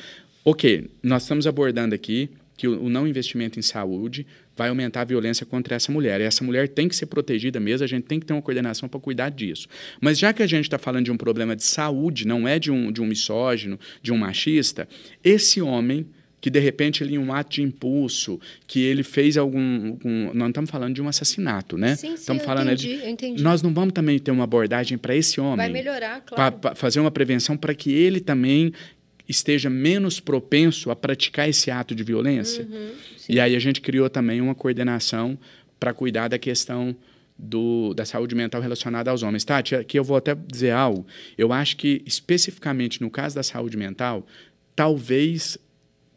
[0.45, 5.05] ok, nós estamos abordando aqui que o, o não investimento em saúde vai aumentar a
[5.05, 6.21] violência contra essa mulher.
[6.21, 8.87] E essa mulher tem que ser protegida mesmo, a gente tem que ter uma coordenação
[8.87, 9.67] para cuidar disso.
[9.99, 12.71] Mas já que a gente está falando de um problema de saúde, não é de
[12.71, 14.87] um, de um misógino, de um machista,
[15.25, 16.07] esse homem
[16.41, 20.35] que de repente ele em um ato de impulso, que ele fez algum, algum nós
[20.35, 21.97] não estamos falando de um assassinato, né?
[21.97, 23.43] Sim, sim, estamos falando entendi, de, entendi.
[23.43, 25.57] Nós não vamos também ter uma abordagem para esse homem.
[25.57, 26.57] Vai melhorar, claro.
[26.57, 28.73] Para fazer uma prevenção para que ele também
[29.29, 32.65] esteja menos propenso a praticar esse ato de violência.
[32.65, 32.91] Uhum,
[33.29, 35.39] e aí a gente criou também uma coordenação
[35.79, 36.97] para cuidar da questão
[37.39, 39.45] do, da saúde mental relacionada aos homens.
[39.45, 41.07] Tati, aqui eu vou até dizer algo.
[41.39, 44.27] Eu acho que, especificamente no caso da saúde mental,
[44.75, 45.57] talvez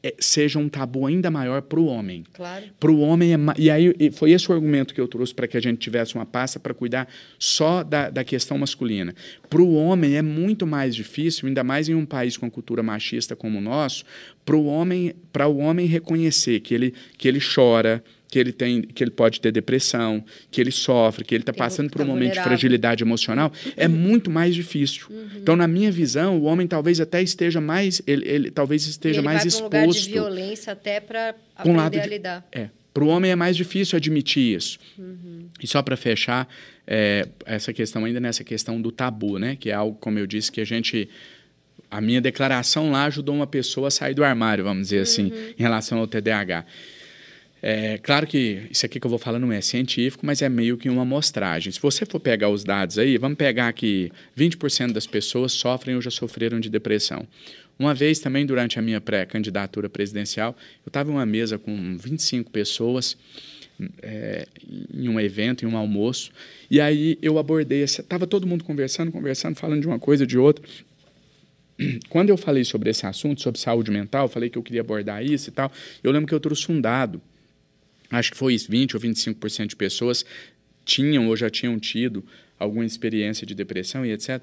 [0.04, 2.26] é, seja um tabu ainda maior para o homem.
[2.34, 2.66] Claro.
[2.78, 5.48] Para o homem, é, e aí e foi esse o argumento que eu trouxe para
[5.48, 7.08] que a gente tivesse uma pasta para cuidar
[7.40, 9.16] só da, da questão masculina.
[9.50, 13.34] Para o homem é muito mais difícil, ainda mais em um país com cultura machista
[13.34, 14.04] como o nosso,
[14.44, 18.82] para o homem, para o homem reconhecer que ele, que ele chora, que ele tem,
[18.82, 22.08] que ele pode ter depressão, que ele sofre, que ele está passando por um tá
[22.08, 22.42] momento vulnerável.
[22.42, 25.06] de fragilidade emocional, é muito mais difícil.
[25.12, 25.28] Uhum.
[25.38, 29.26] Então, na minha visão, o homem talvez até esteja mais, ele, ele talvez esteja ele
[29.26, 29.76] mais vai exposto.
[29.76, 32.48] Um lugar de violência até para aprender um lado a lidar.
[32.52, 32.70] é.
[32.92, 34.80] Para o homem é mais difícil admitir isso.
[34.98, 35.46] Uhum.
[35.62, 36.48] E só para fechar,
[36.88, 39.56] é, essa questão ainda nessa questão do tabu, né?
[39.60, 41.08] Que é algo, como eu disse, que a gente
[41.90, 45.54] a minha declaração lá ajudou uma pessoa a sair do armário, vamos dizer assim, uhum.
[45.58, 46.66] em relação ao TDAH.
[47.66, 50.76] É, claro que isso aqui que eu vou falar não é científico, mas é meio
[50.76, 51.72] que uma amostragem.
[51.72, 56.02] Se você for pegar os dados aí, vamos pegar que 20% das pessoas sofrem ou
[56.02, 57.26] já sofreram de depressão.
[57.80, 60.54] Uma vez também, durante a minha pré-candidatura presidencial,
[60.86, 63.16] eu estava em uma mesa com 25 pessoas,
[64.02, 64.46] é,
[64.94, 66.32] em um evento, em um almoço,
[66.70, 70.66] e aí eu abordei, estava todo mundo conversando, conversando, falando de uma coisa, de outra.
[72.10, 75.48] Quando eu falei sobre esse assunto, sobre saúde mental, falei que eu queria abordar isso
[75.48, 75.72] e tal,
[76.04, 77.22] eu lembro que eu trouxe um dado
[78.12, 80.26] acho que foi 20 ou 25% de pessoas
[80.86, 82.24] tinham ou já tinham tido
[82.60, 84.42] alguma experiência de depressão e etc.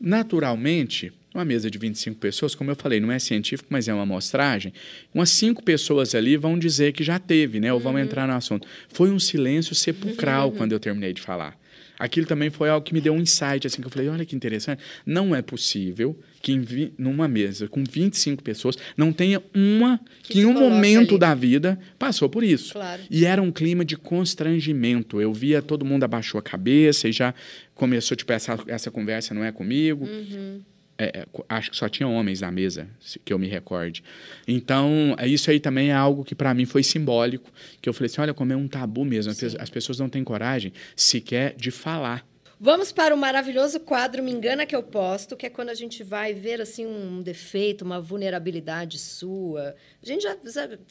[0.00, 4.02] Naturalmente, uma mesa de 25 pessoas, como eu falei, não é científico, mas é uma
[4.02, 4.72] amostragem,
[5.14, 7.72] umas cinco pessoas ali vão dizer que já teve, né?
[7.72, 8.00] Ou vão uhum.
[8.00, 8.66] entrar no assunto.
[8.88, 10.56] Foi um silêncio sepulcral uhum.
[10.56, 11.56] quando eu terminei de falar.
[12.02, 14.34] Aquilo também foi algo que me deu um insight, assim, que eu falei, olha que
[14.34, 14.82] interessante.
[15.06, 20.40] Não é possível que vi, numa mesa com 25 pessoas não tenha uma que, que
[20.40, 21.18] em um momento ali.
[21.20, 22.72] da vida passou por isso.
[22.72, 23.02] Claro.
[23.08, 25.20] E era um clima de constrangimento.
[25.20, 27.32] Eu via todo mundo abaixou a cabeça e já
[27.72, 30.04] começou, tipo, essa, essa conversa não é comigo.
[30.04, 30.60] Uhum.
[30.98, 32.88] É, é acho que só tinha homens na mesa,
[33.24, 34.02] que eu me recorde.
[34.46, 38.06] Então, é, isso aí também é algo que para mim foi simbólico, que eu falei
[38.06, 39.56] assim, olha como é um tabu mesmo, Sim.
[39.58, 42.24] as pessoas não têm coragem sequer de falar
[42.64, 46.04] Vamos para o maravilhoso quadro Me Engana Que Eu Posto, que é quando a gente
[46.04, 49.74] vai ver assim um defeito, uma vulnerabilidade sua.
[50.00, 50.36] A gente já,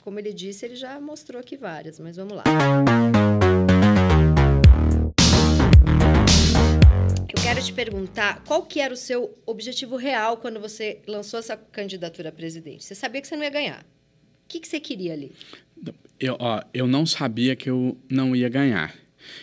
[0.04, 2.44] como ele disse, ele já mostrou aqui várias, mas vamos lá.
[3.96, 4.01] Eu
[7.62, 12.30] quero te perguntar qual que era o seu objetivo real quando você lançou essa candidatura
[12.30, 12.84] a presidente.
[12.84, 13.82] Você sabia que você não ia ganhar.
[13.82, 15.32] O que, que você queria ali?
[16.20, 18.96] Eu, ó, eu não sabia que eu não ia ganhar.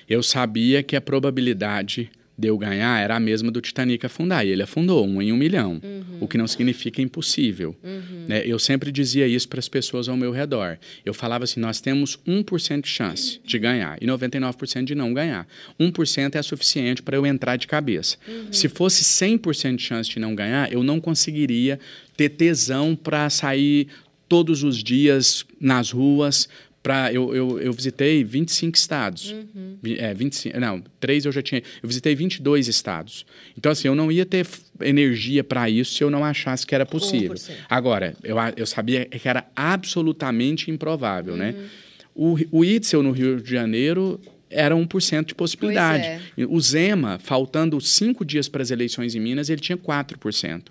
[0.08, 4.46] Eu sabia que a probabilidade de eu ganhar era a mesma do Titanic afundar.
[4.46, 5.80] E ele afundou, um em um milhão.
[5.82, 6.18] Uhum.
[6.20, 7.74] O que não significa impossível.
[7.82, 8.26] Uhum.
[8.28, 8.42] Né?
[8.46, 10.78] Eu sempre dizia isso para as pessoas ao meu redor.
[11.04, 15.48] Eu falava assim: nós temos 1% de chance de ganhar e 99% de não ganhar.
[15.80, 18.16] 1% é suficiente para eu entrar de cabeça.
[18.28, 18.52] Uhum.
[18.52, 21.80] Se fosse 100% de chance de não ganhar, eu não conseguiria
[22.16, 23.88] ter tesão para sair
[24.28, 26.48] todos os dias nas ruas
[26.82, 29.32] para eu, eu, eu, visitei 25 estados.
[29.32, 29.78] Uhum.
[29.98, 31.62] É, 25, não, três eu já tinha.
[31.82, 33.26] Eu visitei 22 estados.
[33.56, 34.46] Então, assim, eu não ia ter
[34.80, 37.34] energia para isso se eu não achasse que era possível.
[37.34, 37.50] 1%.
[37.68, 41.50] Agora, eu, eu sabia que era absolutamente improvável, né?
[41.50, 41.62] uhum.
[41.62, 41.68] né?
[42.14, 44.20] O, o Itzel no Rio de Janeiro
[44.50, 46.04] era 1% de possibilidade.
[46.04, 46.20] É.
[46.48, 50.62] O Zema, faltando cinco dias para as eleições em Minas, ele tinha 4%.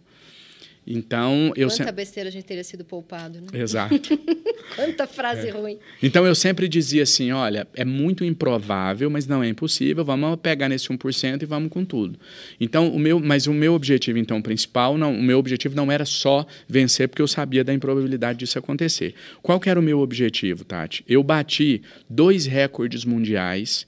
[0.87, 3.47] Então, eu Quanta besteira a gente teria sido poupado, né?
[3.53, 3.95] Exato.
[4.75, 5.51] Quanta frase é.
[5.51, 5.77] ruim.
[6.01, 10.69] Então, eu sempre dizia assim, olha, é muito improvável, mas não é impossível, vamos pegar
[10.69, 12.17] nesse 1% e vamos com tudo.
[12.59, 16.05] Então, o meu, mas o meu objetivo, então, principal, não, o meu objetivo não era
[16.05, 19.13] só vencer, porque eu sabia da improbabilidade disso acontecer.
[19.41, 21.03] Qual que era o meu objetivo, Tati?
[21.07, 23.85] Eu bati dois recordes mundiais,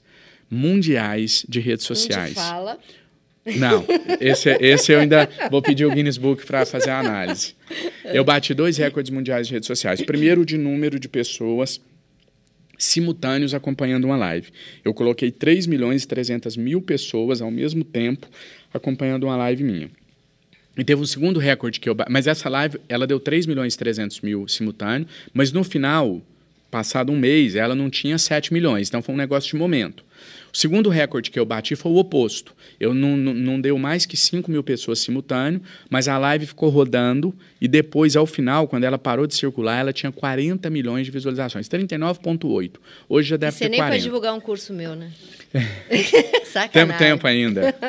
[0.50, 2.36] mundiais de redes sociais.
[2.36, 2.78] Onde fala
[3.58, 3.84] não,
[4.20, 7.54] esse, esse eu ainda vou pedir o Guinness Book para fazer a análise.
[8.04, 10.02] Eu bati dois recordes mundiais de redes sociais.
[10.02, 11.80] Primeiro, de número de pessoas
[12.78, 14.48] simultâneos acompanhando uma live.
[14.84, 18.26] Eu coloquei 3 milhões e 300 mil pessoas ao mesmo tempo
[18.72, 19.90] acompanhando uma live minha.
[20.76, 21.96] E teve um segundo recorde que eu...
[22.08, 26.22] Mas essa live, ela deu 3 milhões e 300 mil simultâneo, mas no final,
[26.70, 28.88] passado um mês, ela não tinha 7 milhões.
[28.88, 30.04] Então, foi um negócio de momento.
[30.52, 32.54] O segundo recorde que eu bati foi o oposto.
[32.78, 36.68] Eu não, não, não deu mais que 5 mil pessoas simultâneo, mas a live ficou
[36.68, 41.12] rodando e depois, ao final, quando ela parou de circular, ela tinha 40 milhões de
[41.12, 41.68] visualizações.
[41.68, 42.72] 39,8.
[43.08, 43.76] Hoje já deve Você ter 40.
[43.76, 45.12] Você nem pode divulgar um curso meu, né?
[46.46, 46.70] Sacanagem.
[46.72, 47.74] Temos tempo ainda.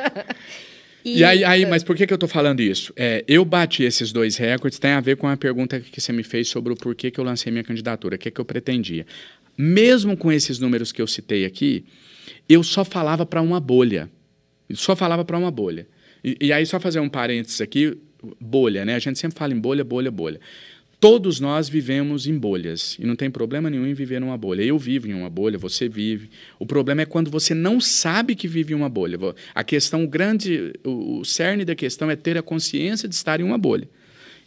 [1.04, 2.94] E, e aí, aí, mas por que, que eu estou falando isso?
[2.96, 6.24] É, eu bati esses dois recordes, tem a ver com a pergunta que você me
[6.24, 9.06] fez sobre o porquê que eu lancei minha candidatura, o que, que eu pretendia.
[9.58, 11.84] Mesmo com esses números que eu citei aqui,
[12.48, 14.10] eu só falava para uma bolha.
[14.74, 15.88] Só falava para uma bolha.
[16.24, 17.98] E, e, aí, só fazer um parênteses aqui,
[18.40, 18.96] bolha, né?
[18.96, 20.40] A gente sempre fala em bolha, bolha, bolha.
[21.00, 24.62] Todos nós vivemos em bolhas e não tem problema nenhum em viver numa bolha.
[24.62, 26.30] Eu vivo em uma bolha, você vive.
[26.60, 29.18] O problema é quando você não sabe que vive em uma bolha.
[29.56, 33.58] A questão grande, o cerne da questão é ter a consciência de estar em uma
[33.58, 33.90] bolha.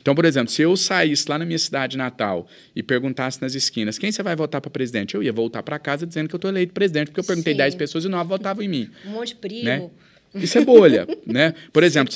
[0.05, 2.47] Então, por exemplo, se eu saísse lá na minha cidade natal
[2.77, 6.07] e perguntasse nas esquinas quem você vai votar para presidente, eu ia voltar para casa
[6.07, 7.57] dizendo que eu estou eleito presidente, porque eu perguntei Sim.
[7.57, 8.91] 10 pessoas e 9 votavam em mim.
[9.07, 9.65] Um monte de primo.
[9.65, 9.91] Né?
[10.35, 11.55] Isso é bolha, né?
[11.73, 12.13] Por exemplo,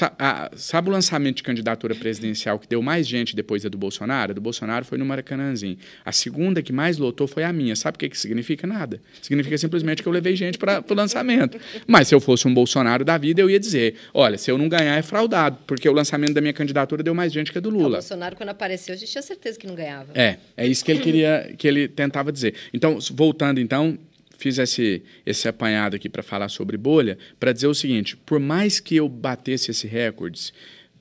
[0.56, 4.32] sabe o lançamento de candidatura presidencial que deu mais gente depois da do Bolsonaro?
[4.32, 5.78] A do Bolsonaro foi no Maracanãzinho.
[6.04, 7.76] A segunda que mais lotou foi a minha.
[7.76, 8.66] Sabe o que, que significa?
[8.66, 9.00] Nada.
[9.22, 11.58] Significa simplesmente que eu levei gente para o lançamento.
[11.86, 14.68] Mas se eu fosse um Bolsonaro da vida, eu ia dizer: olha, se eu não
[14.68, 17.70] ganhar é fraudado, porque o lançamento da minha candidatura deu mais gente que a do
[17.70, 17.88] Lula.
[17.88, 20.10] O Bolsonaro, quando apareceu, a gente tinha certeza que não ganhava.
[20.14, 22.54] É, é isso que ele queria, que ele tentava dizer.
[22.72, 23.98] Então, voltando então,
[24.38, 28.80] fiz esse, esse apanhado aqui para falar sobre bolha, para dizer o seguinte: por mais
[28.80, 30.52] que eu batesse esse recordes,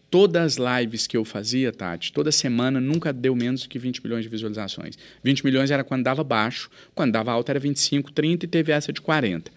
[0.10, 4.04] todas as lives que eu fazia, Tati, toda semana nunca deu menos do que 20
[4.04, 4.98] milhões de visualizações.
[5.24, 8.92] 20 milhões era quando dava baixo, quando dava alta era 25, 30 e teve essa
[8.92, 9.52] de 40.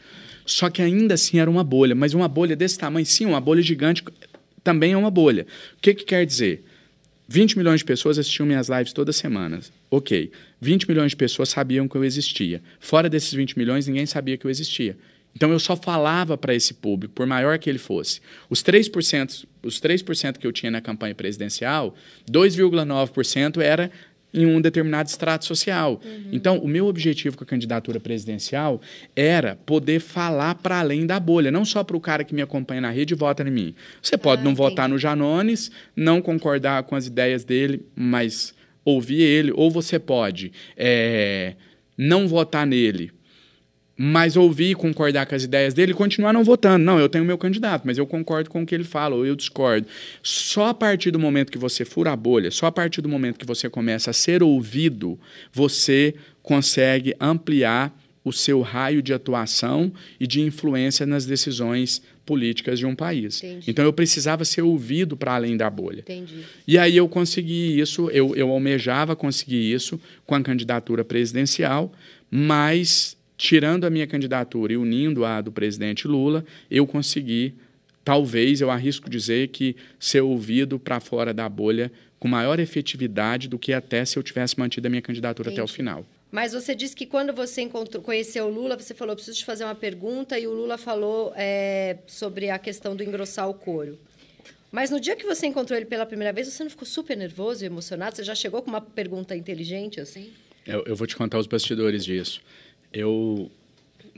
[0.45, 3.63] Só que ainda assim era uma bolha, mas uma bolha desse tamanho, sim, uma bolha
[3.63, 4.05] gigante
[4.63, 5.47] também é uma bolha.
[5.77, 6.65] O que, que quer dizer?
[7.33, 9.73] 20 milhões de pessoas assistiam minhas lives todas as semanas.
[9.89, 10.33] Ok.
[10.61, 12.61] 20 milhões de pessoas sabiam que eu existia.
[12.81, 14.99] Fora desses 20 milhões, ninguém sabia que eu existia.
[15.33, 18.21] Então eu só falava para esse público, por maior que ele fosse.
[18.49, 21.95] Os 3%, os 3% que eu tinha na campanha presidencial,
[22.29, 23.93] 2,9% era
[24.33, 26.01] em um determinado estrato social.
[26.05, 26.29] Uhum.
[26.33, 28.81] Então, o meu objetivo com a candidatura presidencial
[29.15, 32.81] era poder falar para além da bolha, não só para o cara que me acompanha
[32.81, 33.75] na rede e vota em mim.
[34.01, 34.69] Você pode ah, não entendi.
[34.69, 38.55] votar no Janones, não concordar com as ideias dele, mas
[38.85, 41.55] ouvir ele, ou você pode é,
[41.97, 43.13] não votar nele,
[44.03, 46.83] mas ouvir e concordar com as ideias dele e continuar não votando.
[46.83, 49.37] Não, eu tenho meu candidato, mas eu concordo com o que ele fala, ou eu
[49.37, 49.87] discordo.
[50.23, 53.39] Só a partir do momento que você fura a bolha, só a partir do momento
[53.39, 55.21] que você começa a ser ouvido,
[55.53, 57.95] você consegue ampliar
[58.25, 63.43] o seu raio de atuação e de influência nas decisões políticas de um país.
[63.43, 63.71] Entendi.
[63.71, 66.01] Então eu precisava ser ouvido para além da bolha.
[66.01, 66.39] Entendi.
[66.67, 71.93] E aí eu consegui isso, eu, eu almejava conseguir isso com a candidatura presidencial,
[72.31, 77.55] mas tirando a minha candidatura e unindo a do presidente Lula, eu consegui,
[78.05, 83.59] talvez, eu arrisco dizer que ser ouvido para fora da bolha com maior efetividade do
[83.59, 85.63] que até se eu tivesse mantido a minha candidatura Entendi.
[85.63, 86.05] até o final.
[86.31, 87.67] Mas você disse que quando você
[88.03, 91.97] conheceu o Lula, você falou, preciso te fazer uma pergunta, e o Lula falou é,
[92.07, 93.99] sobre a questão do engrossar o couro.
[94.71, 97.65] Mas no dia que você encontrou ele pela primeira vez, você não ficou super nervoso
[97.65, 98.17] e emocionado?
[98.17, 100.31] Você já chegou com uma pergunta inteligente assim?
[100.67, 102.43] Eu, eu vou te contar os bastidores disso.
[102.93, 103.49] Eu,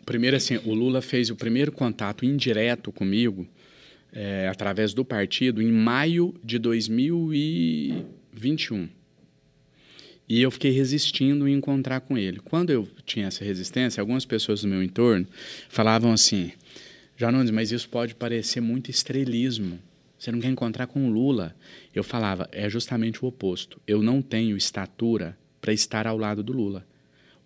[0.07, 3.47] primeiro assim, o Lula fez o primeiro contato indireto comigo
[4.13, 8.89] é, através do partido em maio de 2021.
[10.29, 12.41] E eu fiquei resistindo em encontrar com ele.
[12.41, 15.27] Quando eu tinha essa resistência, algumas pessoas do meu entorno
[15.69, 16.53] falavam assim:
[17.17, 19.79] Janones, mas isso pode parecer muito estrelismo.
[20.19, 21.55] Você não quer encontrar com o Lula.
[21.95, 23.79] Eu falava: é justamente o oposto.
[23.87, 26.87] Eu não tenho estatura para estar ao lado do Lula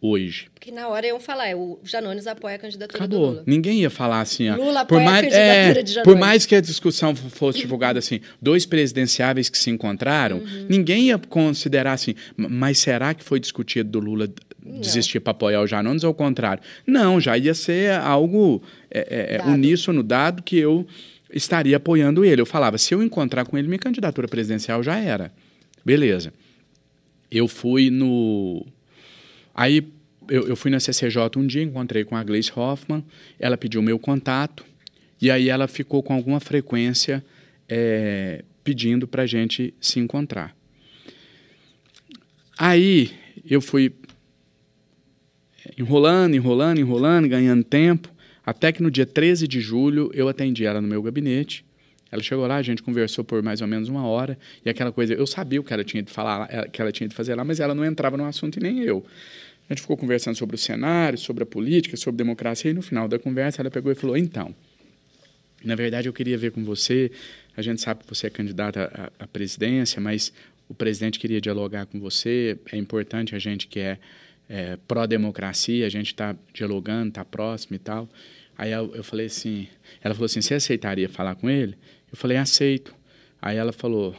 [0.00, 0.48] hoje.
[0.54, 3.18] Porque na hora iam falar, é, o Janones apoia a candidatura Acabou.
[3.20, 3.44] do Lula.
[3.46, 4.48] Ninguém ia falar assim.
[4.48, 6.12] ó, Lula por apoia a mais, candidatura é, de Janones.
[6.12, 10.66] Por mais que a discussão fosse divulgada assim, dois presidenciáveis que se encontraram, Uhum.
[10.68, 14.28] ninguém ia considerar assim, "M- mas será que foi discutido do Lula
[14.80, 16.62] desistir para apoiar o Janones ou ao contrário?
[16.86, 19.50] Não, já ia ser algo é, é, Dado.
[19.50, 20.86] uníssono dado que eu
[21.32, 22.40] estaria apoiando ele.
[22.40, 25.32] Eu falava, se eu encontrar com ele, minha candidatura presidencial já era.
[25.84, 26.32] Beleza.
[27.30, 28.64] Eu fui no.
[29.56, 29.88] Aí
[30.28, 33.02] eu, eu fui na CCJ um dia, encontrei com a Gleice Hoffmann,
[33.38, 34.62] ela pediu meu contato,
[35.20, 37.24] e aí ela ficou com alguma frequência
[37.66, 40.54] é, pedindo para a gente se encontrar.
[42.58, 43.12] Aí
[43.48, 43.94] eu fui
[45.78, 48.12] enrolando, enrolando, enrolando, ganhando tempo,
[48.44, 51.64] até que no dia 13 de julho eu atendi ela no meu gabinete.
[52.10, 55.12] Ela chegou lá, a gente conversou por mais ou menos uma hora, e aquela coisa,
[55.14, 57.58] eu sabia o que ela tinha de falar, que ela tinha de fazer lá, mas
[57.58, 59.04] ela não entrava no assunto e nem eu.
[59.68, 63.08] A gente ficou conversando sobre o cenário, sobre a política, sobre democracia, e no final
[63.08, 64.54] da conversa ela pegou e falou: então,
[65.64, 67.10] na verdade eu queria ver com você,
[67.56, 70.32] a gente sabe que você é candidata à, à presidência, mas
[70.68, 73.98] o presidente queria dialogar com você, é importante a gente que é,
[74.48, 78.08] é pró-democracia, a gente está dialogando, está próximo e tal.
[78.58, 79.68] Aí eu, eu falei assim,
[80.02, 81.76] ela falou assim, você aceitaria falar com ele?
[82.10, 82.94] Eu falei, aceito.
[83.40, 84.16] Aí ela falou,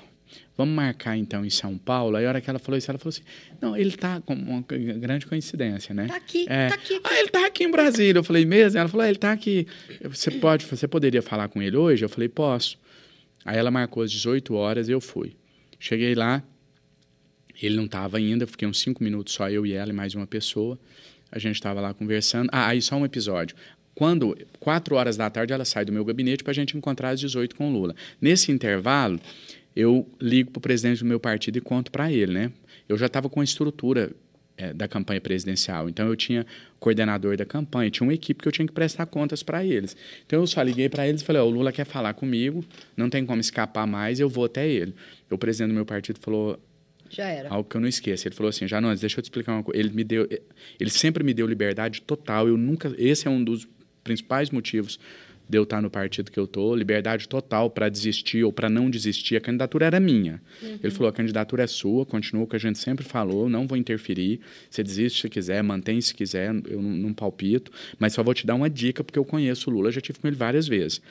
[0.57, 2.17] vamos marcar então em São Paulo?
[2.17, 3.21] Aí a hora que ela falou isso, ela falou assim,
[3.61, 4.61] não, ele está com uma
[4.97, 6.07] grande coincidência, né?
[6.07, 6.67] Tá aqui, É.
[6.69, 6.99] tá aqui.
[7.03, 8.19] Ah, ele tá aqui em Brasília.
[8.19, 8.79] Eu falei, mesmo?
[8.79, 9.67] Ela falou, ah, ele tá aqui.
[10.03, 12.03] Você pode, você poderia falar com ele hoje?
[12.03, 12.77] Eu falei, posso.
[13.45, 15.35] Aí ela marcou às 18 horas e eu fui.
[15.79, 16.43] Cheguei lá,
[17.61, 20.27] ele não estava ainda, fiquei uns cinco minutos só eu e ela e mais uma
[20.27, 20.77] pessoa.
[21.31, 22.49] A gente estava lá conversando.
[22.51, 23.55] Ah, aí só um episódio.
[23.93, 27.19] Quando, quatro horas da tarde, ela sai do meu gabinete para a gente encontrar às
[27.19, 27.95] 18 com o Lula.
[28.21, 29.19] Nesse intervalo,
[29.77, 32.51] eu ligo para o presidente do meu partido e conto para ele, né?
[32.89, 34.11] Eu já estava com a estrutura
[34.57, 35.87] é, da campanha presidencial.
[35.87, 36.47] Então eu tinha
[36.79, 39.95] coordenador da campanha, tinha uma equipe que eu tinha que prestar contas para eles.
[40.25, 42.65] Então eu só liguei para eles e falei: oh, o Lula quer falar comigo,
[42.95, 44.95] não tem como escapar mais, eu vou até ele.
[45.29, 46.59] O presidente do meu partido falou
[47.07, 47.49] Já era.
[47.49, 48.27] algo que eu não esqueço.
[48.27, 49.79] Ele falou assim: Janones, deixa eu te explicar uma coisa.
[49.79, 50.27] Ele me deu,
[50.79, 52.47] ele sempre me deu liberdade total.
[52.47, 53.67] Eu nunca, esse é um dos
[54.03, 54.99] principais motivos
[55.49, 58.89] de eu estar no partido que eu tô, liberdade total para desistir ou para não
[58.89, 59.37] desistir.
[59.37, 60.41] A candidatura era minha.
[60.61, 63.77] Ele falou: a candidatura é sua, continua o que a gente sempre falou, não vou
[63.77, 64.41] interferir.
[64.69, 68.45] Você desiste se quiser, mantém se quiser, eu não, não palpito, mas só vou te
[68.45, 71.01] dar uma dica porque eu conheço o Lula, já tive com ele várias vezes.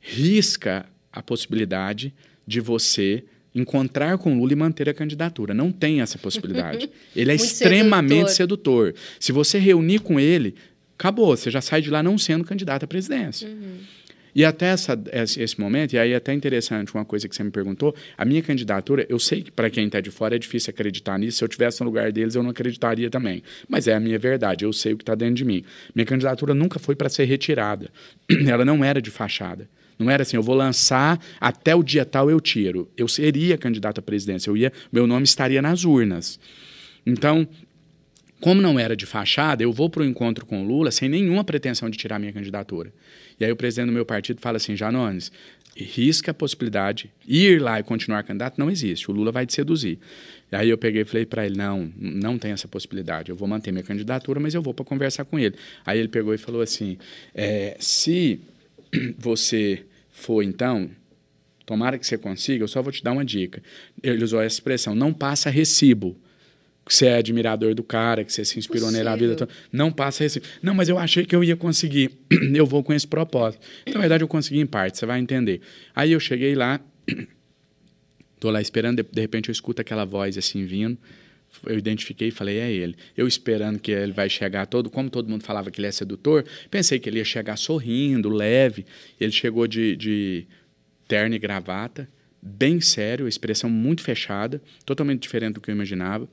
[0.00, 2.12] Risca a possibilidade
[2.46, 3.24] de você
[3.54, 5.54] encontrar com o Lula e manter a candidatura.
[5.54, 6.90] Não tem essa possibilidade.
[7.14, 8.94] Ele é Muito extremamente sedutor.
[9.18, 10.54] Se você reunir com ele,
[10.98, 13.48] acabou, você já sai de lá não sendo candidato à presidência.
[14.34, 17.42] E até essa, esse, esse momento, e aí é até interessante uma coisa que você
[17.42, 20.70] me perguntou, a minha candidatura, eu sei que para quem está de fora é difícil
[20.70, 24.00] acreditar nisso, se eu tivesse no lugar deles eu não acreditaria também, mas é a
[24.00, 25.64] minha verdade, eu sei o que está dentro de mim.
[25.94, 27.90] Minha candidatura nunca foi para ser retirada,
[28.46, 29.68] ela não era de fachada.
[29.98, 32.88] Não era assim, eu vou lançar, até o dia tal eu tiro.
[32.96, 36.38] Eu seria candidato à presidência, eu ia, meu nome estaria nas urnas.
[37.04, 37.48] Então,
[38.40, 41.42] como não era de fachada, eu vou para o encontro com o Lula sem nenhuma
[41.42, 42.92] pretensão de tirar minha candidatura.
[43.38, 45.32] E aí o presidente do meu partido fala assim, Janones,
[45.76, 49.98] risca a possibilidade, ir lá e continuar candidato não existe, o Lula vai te seduzir.
[50.50, 53.46] E aí eu peguei e falei para ele, não, não tem essa possibilidade, eu vou
[53.46, 55.56] manter minha candidatura, mas eu vou para conversar com ele.
[55.84, 56.98] Aí ele pegou e falou assim,
[57.34, 58.40] é, se
[59.18, 60.90] você for então,
[61.64, 63.62] tomara que você consiga, eu só vou te dar uma dica.
[64.02, 66.16] Ele usou essa expressão, não passa recibo.
[66.88, 69.52] Que você é admirador do cara, que você se inspirou nele a vida toda.
[69.70, 70.42] Não passa esse.
[70.62, 72.10] Não, mas eu achei que eu ia conseguir.
[72.54, 73.64] eu vou com esse propósito.
[73.82, 75.60] Então, na verdade, eu consegui em parte, você vai entender.
[75.94, 76.80] Aí eu cheguei lá,
[78.40, 80.98] tô lá esperando, de, de repente eu escuto aquela voz assim vindo
[81.66, 82.94] eu identifiquei e falei, é ele.
[83.16, 86.44] Eu esperando que ele vai chegar todo, como todo mundo falava que ele é sedutor,
[86.70, 88.86] pensei que ele ia chegar sorrindo, leve.
[89.20, 90.46] Ele chegou de, de
[91.06, 92.08] terno e gravata,
[92.40, 96.28] bem sério, expressão muito fechada, totalmente diferente do que eu imaginava.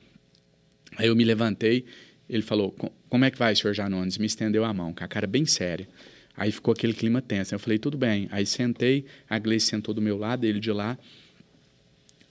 [0.96, 1.84] Aí eu me levantei,
[2.28, 2.74] ele falou,
[3.08, 4.18] como é que vai, senhor Janones?
[4.18, 5.88] Me estendeu a mão, com a cara bem séria.
[6.36, 7.54] Aí ficou aquele clima tenso.
[7.54, 8.28] Eu falei, tudo bem.
[8.30, 10.98] Aí sentei, a Gleice sentou do meu lado, ele de lá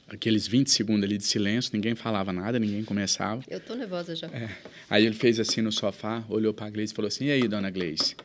[0.08, 3.44] aqueles 20 segundos ali de silêncio, ninguém falava nada, ninguém começava.
[3.48, 4.28] Eu tô nervosa já.
[4.28, 4.50] É.
[4.90, 7.48] Aí ele fez assim no sofá, olhou para a Gleice e falou assim: "E aí,
[7.48, 8.16] dona Gleice?"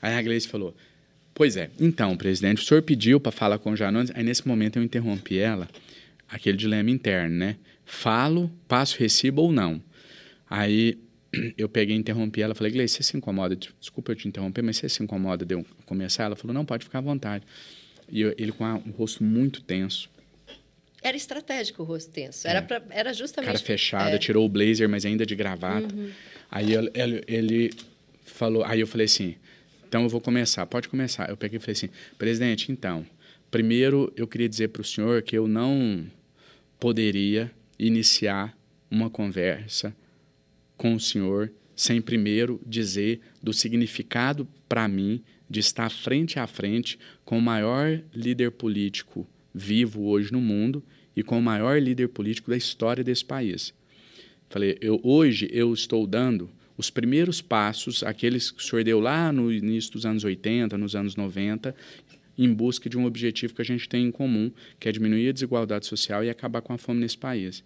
[0.00, 0.74] Aí a Gleice falou:
[1.34, 1.70] "Pois é.
[1.80, 4.12] Então, presidente, o senhor pediu para falar com o Janones".
[4.14, 5.68] Aí nesse momento eu interrompi ela,
[6.34, 7.56] aquele dilema interno, né?
[7.84, 9.82] Falo, passo recibo ou não.
[10.48, 10.98] Aí
[11.56, 13.56] eu peguei, interrompi ela, falei: "Gleice, você se incomoda?
[13.56, 16.84] Desculpa eu te interromper, mas você se incomoda de eu começar?" Ela falou: "Não, pode
[16.84, 17.44] ficar à vontade".
[18.08, 20.12] E eu, ele com um rosto muito tenso
[21.04, 22.48] era estratégico o rosto tenso.
[22.48, 22.62] Era, é.
[22.62, 23.48] pra, era justamente.
[23.48, 24.18] Cara fechada, é.
[24.18, 25.94] tirou o blazer, mas ainda de gravata.
[25.94, 26.10] Uhum.
[26.50, 27.70] Aí ele, ele
[28.24, 29.36] falou, aí eu falei assim:
[29.86, 31.28] então eu vou começar, pode começar.
[31.28, 33.04] Eu peguei e falei assim: presidente, então,
[33.50, 36.06] primeiro eu queria dizer para o senhor que eu não
[36.84, 38.54] poderia iniciar
[38.90, 39.96] uma conversa
[40.76, 46.98] com o senhor sem primeiro dizer do significado para mim de estar frente a frente
[47.24, 50.84] com o maior líder político vivo hoje no mundo
[51.16, 53.72] e com o maior líder político da história desse país.
[54.50, 59.32] Falei, eu, hoje eu estou dando os primeiros passos, aqueles que o senhor deu lá
[59.32, 61.74] no início dos anos 80, nos anos 90,
[62.36, 65.32] em busca de um objetivo que a gente tem em comum, que é diminuir a
[65.32, 67.64] desigualdade social e acabar com a fome nesse país.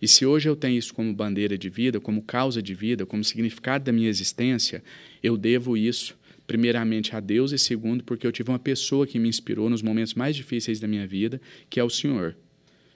[0.00, 3.24] E se hoje eu tenho isso como bandeira de vida, como causa de vida, como
[3.24, 4.82] significado da minha existência,
[5.22, 6.16] eu devo isso
[6.46, 10.14] primeiramente a Deus e segundo porque eu tive uma pessoa que me inspirou nos momentos
[10.14, 12.34] mais difíceis da minha vida, que é o Senhor.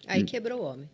[0.07, 0.89] Aí quebrou o homem.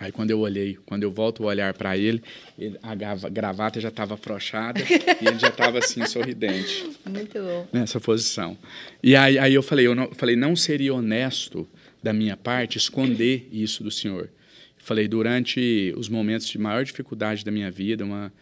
[0.00, 2.22] Aí quando eu olhei, quando eu volto a olhar para ele,
[2.58, 2.94] ele, a
[3.28, 6.90] gravata já estava afrouxada e ele já estava assim sorridente.
[7.06, 7.68] Muito bom.
[7.70, 8.56] Nessa posição.
[9.02, 11.68] E aí, aí eu falei, eu não, falei, não seria honesto
[12.02, 14.30] da minha parte esconder isso do Senhor.
[14.78, 18.32] Falei, durante os momentos de maior dificuldade da minha vida, uma,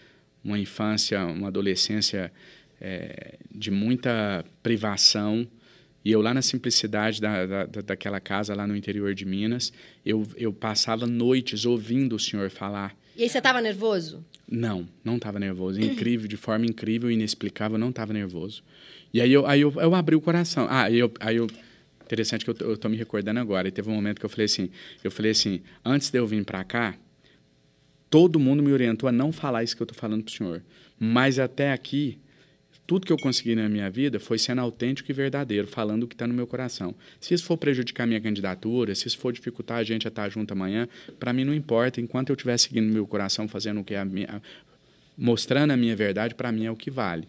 [0.45, 2.31] uma infância, uma adolescência
[2.81, 5.45] é, de muita privação,
[6.09, 9.71] e eu lá na simplicidade da, da, daquela casa lá no interior de Minas,
[10.07, 12.97] eu, eu passava noites ouvindo o senhor falar.
[13.15, 14.25] E aí você estava nervoso?
[14.51, 15.79] Não, não estava nervoso.
[15.79, 18.63] Incrível, de forma incrível inexplicável, não estava nervoso.
[19.13, 20.67] E aí eu, aí eu, eu abri o coração.
[20.71, 21.47] Ah, eu, aí eu
[22.07, 23.69] interessante que eu estou me recordando agora.
[23.69, 24.71] E teve um momento que eu falei assim,
[25.05, 26.97] eu falei assim, antes de eu vir para cá,
[28.09, 30.63] todo mundo me orientou a não falar isso que eu estou falando para o senhor.
[30.99, 32.19] Mas até aqui
[32.89, 36.15] tudo que eu consegui na minha vida foi sendo autêntico e verdadeiro, falando o que
[36.15, 36.95] está no meu coração.
[37.21, 40.53] Se isso for prejudicar minha candidatura, se isso for dificultar a gente a estar junto
[40.53, 40.89] amanhã,
[41.21, 42.01] para mim não importa.
[42.01, 44.43] Enquanto eu estiver seguindo meu coração, fazendo o que é a minha,
[45.19, 47.29] mostrando a minha verdade, para mim é o que vale.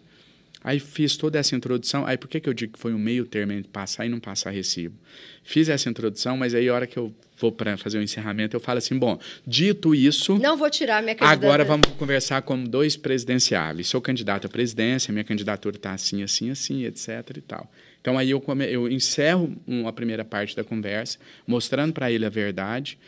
[0.62, 2.04] Aí fiz toda essa introdução.
[2.04, 4.20] Aí por que, que eu digo que foi um meio termo entre passar e não
[4.20, 4.94] passar recibo?
[5.42, 8.54] Fiz essa introdução, mas aí a hora que eu vou para fazer o um encerramento,
[8.54, 10.38] eu falo assim: bom, dito isso.
[10.38, 11.46] Não vou tirar minha candidatura.
[11.48, 13.88] Agora vamos conversar como dois presidenciáveis.
[13.88, 17.08] Sou candidato à presidência, minha candidatura está assim, assim, assim, etc.
[17.36, 17.72] e tal.
[18.00, 22.30] Então aí eu, come, eu encerro uma primeira parte da conversa, mostrando para ele a
[22.30, 22.98] verdade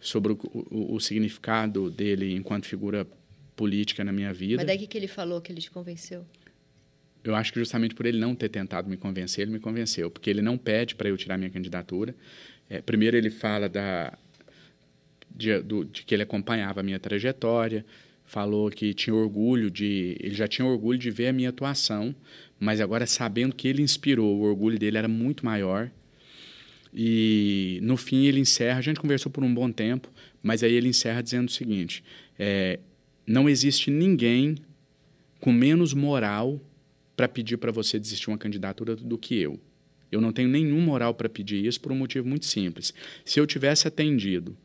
[0.00, 0.38] sobre o,
[0.70, 3.06] o, o significado dele enquanto figura
[3.56, 4.58] política na minha vida.
[4.58, 6.24] Mas daí que, que ele falou que ele te convenceu?
[7.28, 10.30] Eu acho que justamente por ele não ter tentado me convencer, ele me convenceu, porque
[10.30, 12.14] ele não pede para eu tirar minha candidatura.
[12.68, 14.16] É, primeiro, ele fala da,
[15.34, 17.84] de, do, de, que ele acompanhava a minha trajetória,
[18.24, 20.16] falou que tinha orgulho de.
[20.20, 22.14] Ele já tinha orgulho de ver a minha atuação,
[22.58, 25.90] mas agora sabendo que ele inspirou, o orgulho dele era muito maior.
[26.92, 28.78] E no fim ele encerra.
[28.78, 30.10] A gente conversou por um bom tempo,
[30.42, 32.02] mas aí ele encerra dizendo o seguinte:
[32.38, 32.80] é,
[33.26, 34.56] não existe ninguém
[35.40, 36.60] com menos moral
[37.16, 39.58] para pedir para você desistir uma candidatura do que eu.
[40.12, 42.94] Eu não tenho nenhum moral para pedir isso por um motivo muito simples.
[43.24, 44.56] Se eu tivesse atendido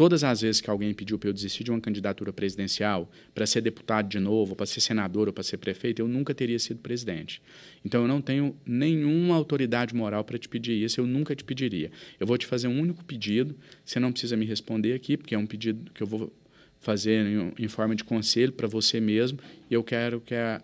[0.00, 3.60] todas as vezes que alguém pediu para eu desistir de uma candidatura presidencial, para ser
[3.60, 7.42] deputado de novo, para ser senador ou para ser prefeito, eu nunca teria sido presidente.
[7.84, 11.90] Então eu não tenho nenhuma autoridade moral para te pedir isso, eu nunca te pediria.
[12.18, 13.54] Eu vou te fazer um único pedido,
[13.84, 16.32] você não precisa me responder aqui, porque é um pedido que eu vou
[16.78, 19.38] fazer em, em forma de conselho para você mesmo,
[19.70, 20.62] e eu quero que a,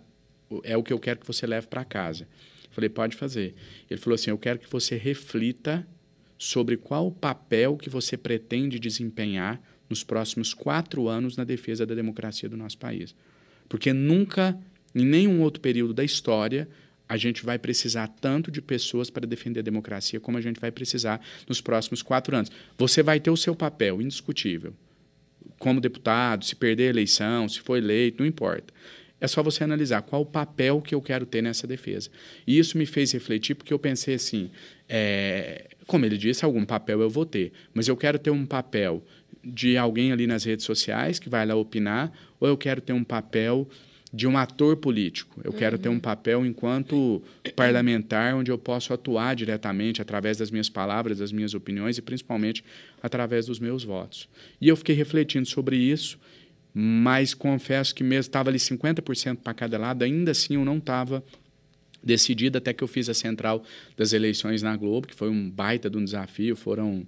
[0.62, 2.26] é o que eu quero que você leve para casa.
[2.70, 3.54] Falei, pode fazer.
[3.90, 5.86] Ele falou assim: eu quero que você reflita
[6.38, 11.94] sobre qual o papel que você pretende desempenhar nos próximos quatro anos na defesa da
[11.94, 13.14] democracia do nosso país.
[13.68, 14.58] Porque nunca,
[14.94, 16.68] em nenhum outro período da história,
[17.08, 20.72] a gente vai precisar tanto de pessoas para defender a democracia como a gente vai
[20.72, 22.50] precisar nos próximos quatro anos.
[22.76, 24.74] Você vai ter o seu papel indiscutível.
[25.58, 28.74] Como deputado, se perder a eleição, se for eleito, não importa.
[29.20, 32.10] É só você analisar qual o papel que eu quero ter nessa defesa.
[32.46, 34.50] E isso me fez refletir, porque eu pensei assim:
[34.88, 39.02] é, como ele disse, algum papel eu vou ter, mas eu quero ter um papel
[39.42, 43.04] de alguém ali nas redes sociais que vai lá opinar, ou eu quero ter um
[43.04, 43.68] papel
[44.12, 45.40] de um ator político.
[45.44, 45.58] Eu uhum.
[45.58, 47.22] quero ter um papel enquanto
[47.54, 52.64] parlamentar onde eu posso atuar diretamente através das minhas palavras, das minhas opiniões e principalmente
[53.02, 54.28] através dos meus votos.
[54.60, 56.18] E eu fiquei refletindo sobre isso,
[56.78, 61.24] mas confesso que mesmo estava ali 50% para cada lado, ainda assim eu não estava
[62.04, 63.64] decidido até que eu fiz a central
[63.96, 67.06] das eleições na Globo, que foi um baita de um desafio, foram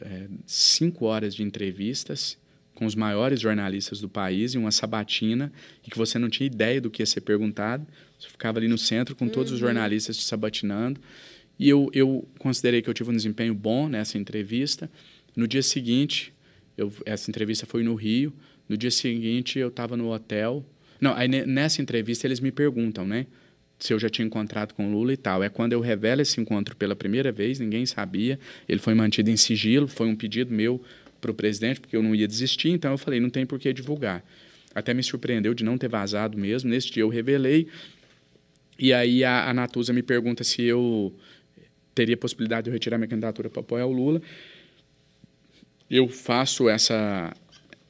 [0.00, 2.36] é, cinco horas de entrevistas
[2.74, 5.52] com os maiores jornalistas do país em uma sabatina
[5.86, 7.86] e que você não tinha ideia do que ia ser perguntado.
[8.18, 9.54] Você ficava ali no centro com todos uhum.
[9.54, 11.00] os jornalistas te sabatinando.
[11.56, 14.90] E eu, eu considerei que eu tive um desempenho bom nessa entrevista.
[15.36, 16.32] No dia seguinte,
[16.76, 18.32] eu, essa entrevista foi no Rio.
[18.68, 20.64] No dia seguinte, eu estava no hotel.
[21.00, 23.26] Não, aí nessa entrevista eles me perguntam, né?
[23.78, 25.42] Se eu já tinha encontrado com Lula e tal.
[25.42, 28.38] É quando eu revelo esse encontro pela primeira vez, ninguém sabia.
[28.68, 30.82] Ele foi mantido em sigilo, foi um pedido meu
[31.20, 33.72] para o presidente, porque eu não ia desistir, então eu falei, não tem por que
[33.72, 34.24] divulgar.
[34.74, 36.70] Até me surpreendeu de não ter vazado mesmo.
[36.70, 37.68] Nesse dia eu revelei.
[38.78, 41.12] E aí a, a Natuza me pergunta se eu
[41.94, 44.22] teria possibilidade de eu retirar minha candidatura para apoiar o Lula.
[45.90, 47.34] Eu faço essa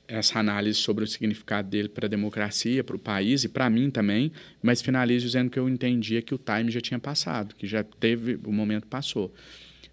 [0.09, 3.91] essa análise sobre o significado dele para a democracia, para o país e para mim
[3.91, 4.33] também,
[4.63, 8.41] mas finalizo dizendo que eu entendia que o time já tinha passado, que já teve,
[8.45, 9.33] o momento passou.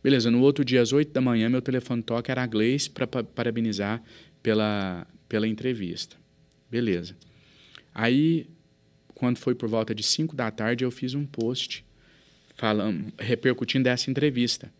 [0.01, 3.05] Beleza, no outro dia, às 8 da manhã, meu telefone toca, era a Gleice para
[3.05, 4.01] parabenizar
[4.41, 6.15] pela, pela entrevista.
[6.71, 7.15] Beleza.
[7.93, 8.47] Aí,
[9.13, 11.83] quando foi por volta de 5 da tarde, eu fiz um post
[12.55, 14.71] falando, repercutindo dessa entrevista.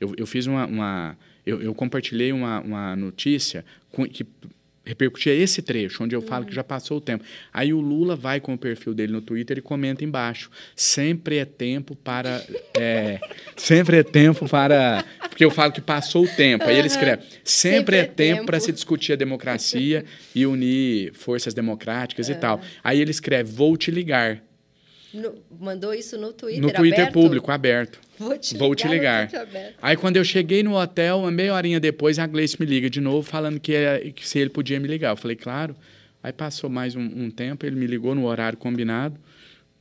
[0.00, 0.66] Eu, eu fiz uma.
[0.66, 4.26] uma eu, eu, compartilhei uma, uma notícia com, que
[4.86, 7.24] repercutir esse trecho, onde eu falo que já passou o tempo.
[7.52, 10.48] Aí o Lula vai com o perfil dele no Twitter e comenta embaixo.
[10.76, 12.42] Sempre é tempo para.
[12.78, 13.18] É,
[13.56, 15.02] sempre é tempo para.
[15.30, 16.64] Porque eu falo que passou o tempo.
[16.64, 18.46] Aí ele escreve: sempre, sempre é, é, tempo, tempo.
[18.46, 22.60] para se discutir a democracia e unir forças democráticas e tal.
[22.84, 24.45] Aí ele escreve: vou te ligar.
[25.14, 27.12] No, mandou isso no Twitter No Twitter aberto?
[27.12, 28.00] público, aberto.
[28.18, 29.30] Vou te Vou te ligar.
[29.80, 33.00] Aí quando eu cheguei no hotel, uma meia horinha depois, a Gleice me liga de
[33.00, 35.10] novo, falando que, que se ele podia me ligar.
[35.10, 35.76] Eu falei, claro.
[36.22, 39.18] Aí passou mais um, um tempo, ele me ligou no horário combinado.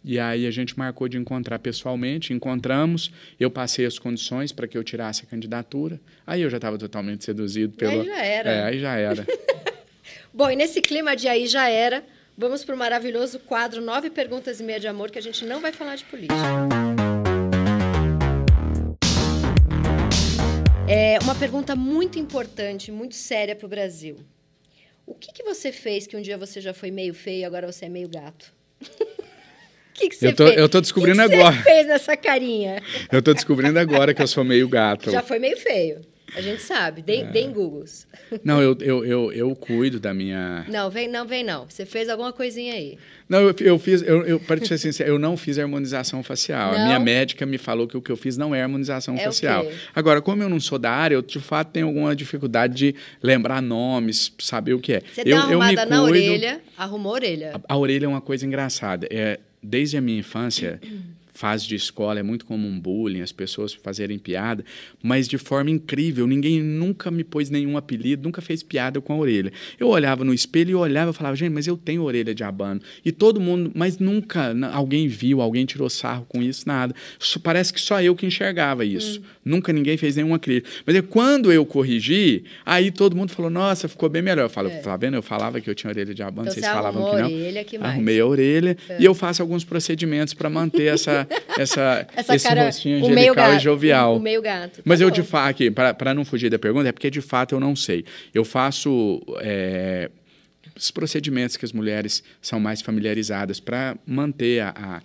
[0.07, 4.77] E aí a gente marcou de encontrar pessoalmente, encontramos, eu passei as condições para que
[4.77, 5.99] eu tirasse a candidatura.
[6.27, 8.01] Aí eu já estava totalmente seduzido pelo.
[8.01, 8.51] Aí já era.
[8.51, 9.25] É, aí já era.
[10.31, 12.03] Bom, e nesse clima de aí já era,
[12.37, 15.61] Vamos para o maravilhoso quadro Nove Perguntas e Meia de Amor, que a gente não
[15.61, 16.35] vai falar de política.
[20.85, 24.17] É uma pergunta muito importante, muito séria para o Brasil.
[25.05, 27.71] O que, que você fez que um dia você já foi meio feio e agora
[27.71, 28.53] você é meio gato?
[29.93, 30.57] que, que você eu tô, fez?
[30.57, 31.55] Eu tô descobrindo que que agora.
[31.55, 32.83] Você fez nessa carinha?
[33.09, 35.09] Eu tô descobrindo agora que eu sou meio gato.
[35.09, 36.01] Já foi meio feio.
[36.35, 37.25] A gente sabe, deem, é.
[37.25, 38.07] deem Googles.
[38.43, 40.65] Não, eu, eu, eu, eu, cuido da minha.
[40.67, 41.65] Não, vem não, vem não.
[41.69, 42.97] Você fez alguma coisinha aí.
[43.27, 46.73] Não, eu, eu fiz, eu, eu, para ser sincero, eu não fiz harmonização facial.
[46.73, 46.81] Não.
[46.81, 49.65] A minha médica me falou que o que eu fiz não é harmonização é facial.
[49.95, 53.61] Agora, como eu não sou da área, eu de fato tenho alguma dificuldade de lembrar
[53.61, 55.01] nomes, saber o que é.
[55.01, 57.51] Você eu, deu uma arrumada na orelha, arrumou a orelha.
[57.67, 59.07] A, a orelha é uma coisa engraçada.
[59.09, 60.79] É, desde a minha infância
[61.35, 64.63] fase de escola é muito comum bullying, as pessoas fazerem piada,
[65.03, 66.25] mas de forma incrível.
[66.25, 69.51] Ninguém nunca me pôs nenhum apelido, nunca fez piada com a orelha.
[69.77, 72.81] Eu olhava no espelho e olhava e falava, gente, mas eu tenho orelha de abano.
[73.03, 76.95] E todo mundo, mas nunca alguém viu, alguém tirou sarro com isso, nada.
[77.43, 79.19] Parece que só eu que enxergava isso.
[79.19, 79.23] Hum.
[79.43, 80.69] Nunca ninguém fez nenhuma crítica.
[80.85, 84.45] Mas é quando eu corrigi, aí todo mundo falou, nossa, ficou bem melhor.
[84.45, 84.77] Eu falo, é.
[84.77, 85.15] tá vendo?
[85.15, 87.25] Eu falava que eu tinha orelha de abano, então, vocês falavam que não.
[87.25, 87.93] Orelha, que mais?
[87.93, 89.01] Arrumei a orelha é.
[89.01, 91.24] e eu faço alguns procedimentos para manter essa
[91.57, 94.17] essa, essa esse cara, rostinho angelical gato, e jovial.
[94.17, 94.77] O, meio gato.
[94.77, 95.05] Tá Mas bom.
[95.05, 95.63] eu, de fato,
[95.97, 98.05] para não fugir da pergunta, é porque de fato eu não sei.
[98.33, 99.21] Eu faço.
[99.39, 100.09] É,
[100.75, 105.01] os procedimentos que as mulheres são mais familiarizadas para manter a, a,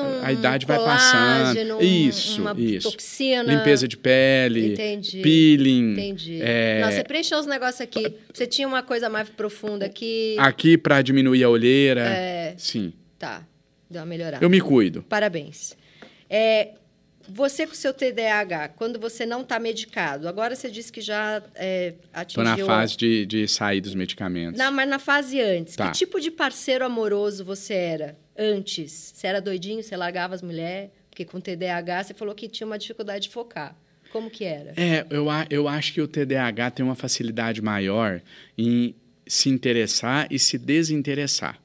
[0.00, 1.82] um a idade vai passando.
[1.82, 2.90] Isso, isso.
[2.90, 3.42] Toxina.
[3.42, 5.20] Limpeza de pele, Entendi.
[5.20, 5.92] peeling.
[5.92, 6.40] Entendi.
[6.40, 6.80] É...
[6.80, 8.14] Nossa, você preencheu os negócios aqui.
[8.32, 10.36] Você tinha uma coisa mais profunda aqui.
[10.38, 12.02] Aqui para diminuir a olheira.
[12.02, 12.54] É...
[12.56, 12.92] Sim.
[13.18, 13.46] Tá.
[13.90, 14.44] Deu uma melhorada.
[14.44, 15.02] Eu me cuido.
[15.02, 15.76] Parabéns.
[16.28, 16.74] É,
[17.28, 21.42] Você com o seu TDAH, quando você não está medicado, agora você disse que já
[21.54, 22.42] é, atingiu...
[22.42, 24.58] Estou na fase de, de sair dos medicamentos.
[24.58, 25.76] Não, mas na fase antes.
[25.76, 25.90] Tá.
[25.90, 29.12] Que tipo de parceiro amoroso você era antes?
[29.14, 30.90] Você era doidinho, você largava as mulheres?
[31.08, 33.76] Porque com TDAH você falou que tinha uma dificuldade de focar.
[34.12, 34.72] Como que era?
[34.76, 38.20] É, eu, eu acho que o TDAH tem uma facilidade maior
[38.56, 38.94] em
[39.26, 41.60] se interessar e se desinteressar.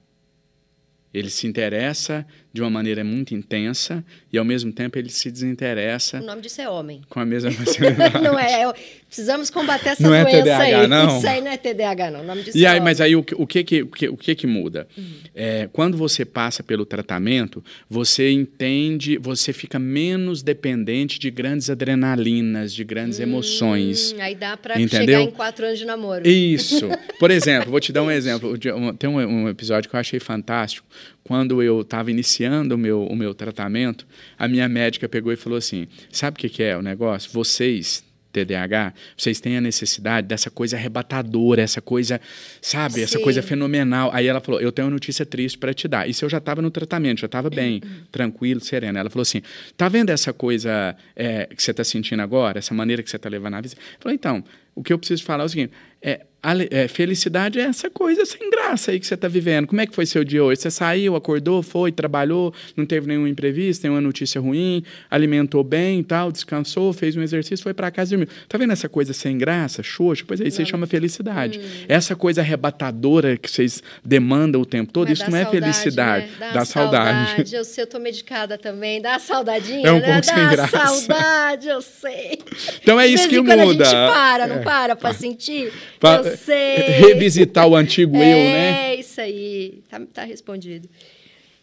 [1.18, 4.02] Ele se interessa de uma maneira muito intensa
[4.32, 7.02] e, ao mesmo tempo, ele se desinteressa O nome disso é homem.
[7.10, 8.23] com a mesma facilidade.
[8.23, 8.73] não é, é-
[9.06, 10.88] precisamos combater essa Não é doença TDAH, aí.
[10.88, 11.18] não?
[11.18, 12.22] Isso aí não é TDAH, não.
[12.22, 12.84] O nome disso E é aí, homem.
[12.86, 14.88] mas aí o, que- o que, que, o, que, o que que muda?
[14.98, 15.03] Uhum.
[15.36, 22.73] É, quando você passa pelo tratamento, você entende, você fica menos dependente de grandes adrenalinas,
[22.73, 24.14] de grandes emoções.
[24.14, 24.90] Hum, aí dá Entendeu?
[24.90, 26.26] chegar em quatro anos de namoro.
[26.27, 26.88] Isso.
[27.19, 28.57] Por exemplo, vou te dar um exemplo.
[28.98, 30.88] Tem um, um episódio que eu achei fantástico.
[31.28, 34.06] Quando eu estava iniciando o meu, o meu tratamento,
[34.38, 37.32] a minha médica pegou e falou assim: Sabe o que, que é o negócio?
[37.32, 42.22] Vocês, TDAH, vocês têm a necessidade dessa coisa arrebatadora, essa coisa,
[42.62, 43.24] sabe, essa Sim.
[43.24, 44.12] coisa fenomenal.
[44.14, 46.08] Aí ela falou: Eu tenho uma notícia triste para te dar.
[46.08, 47.82] Isso eu já estava no tratamento, já estava bem,
[48.12, 49.00] tranquilo, sereno.
[49.00, 49.42] Ela falou assim:
[49.76, 53.30] Tá vendo essa coisa é, que você está sentindo agora, essa maneira que você está
[53.30, 53.74] levando a vida?
[53.76, 54.44] Eu falei: Então,
[54.76, 55.74] o que eu preciso falar é o seguinte:
[56.04, 56.24] é,
[56.70, 59.68] é, felicidade é essa coisa sem graça aí que você está vivendo.
[59.68, 60.62] Como é que foi seu dia hoje?
[60.62, 66.04] Você saiu, acordou, foi, trabalhou, não teve nenhum imprevisto, nenhuma notícia ruim, alimentou bem e
[66.04, 68.36] tal, descansou, fez um exercício, foi para casa e dormiu.
[68.48, 70.24] Tá vendo essa coisa sem graça, xoxa?
[70.28, 71.60] Pois aí você chama felicidade.
[71.88, 75.62] Essa coisa arrebatadora que vocês demandam o tempo todo, Mas isso dá não é saudade,
[75.66, 76.52] felicidade, né?
[76.54, 77.56] dá, saudade.
[77.56, 79.02] Eu sei, eu tô medicada também.
[79.02, 80.06] Dá saudadinha, É um né?
[80.06, 80.78] pouco sem dá graça.
[80.78, 82.40] saudade, eu sei.
[82.82, 83.54] Então é isso que muda.
[83.54, 84.60] a gente para, não É.
[84.64, 85.72] para pra sentir?
[86.00, 86.78] Pa- eu sei.
[86.78, 88.91] Revisitar o antigo eu, né?
[88.91, 89.84] É, isso aí.
[89.90, 90.90] Tá, tá respondido.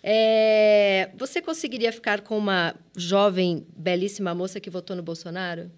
[0.03, 5.70] É, você conseguiria ficar com uma jovem, belíssima moça que votou no Bolsonaro?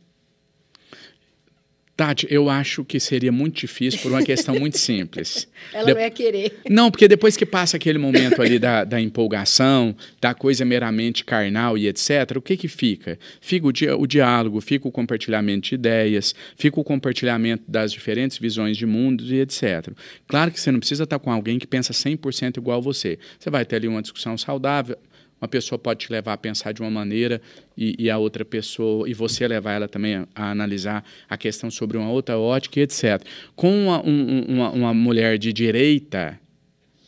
[1.97, 5.47] Tati, eu acho que seria muito difícil por uma questão muito simples.
[5.73, 6.59] Ela De- não ia querer.
[6.69, 11.79] Não, porque depois que passa aquele momento ali da, da empolgação, da coisa meramente carnal
[11.79, 13.17] e etc., o que que fica?
[13.41, 18.39] Fica o, dia, o diálogo, fica o compartilhamento de ideias, fica o compartilhamento das diferentes
[18.39, 19.89] visões de mundo e etc.
[20.27, 23.19] Claro que você não precisa estar com alguém que pensa 100% igual a você.
[23.39, 24.97] Você vai ter ali uma discussão saudável,
[25.41, 27.41] uma pessoa pode te levar a pensar de uma maneira
[27.77, 31.71] e, e a outra pessoa, e você levar ela também a, a analisar a questão
[31.71, 33.23] sobre uma outra ótica etc.
[33.55, 36.39] Com uma, um- um- uma, uma mulher de direita,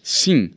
[0.03, 0.51] sim,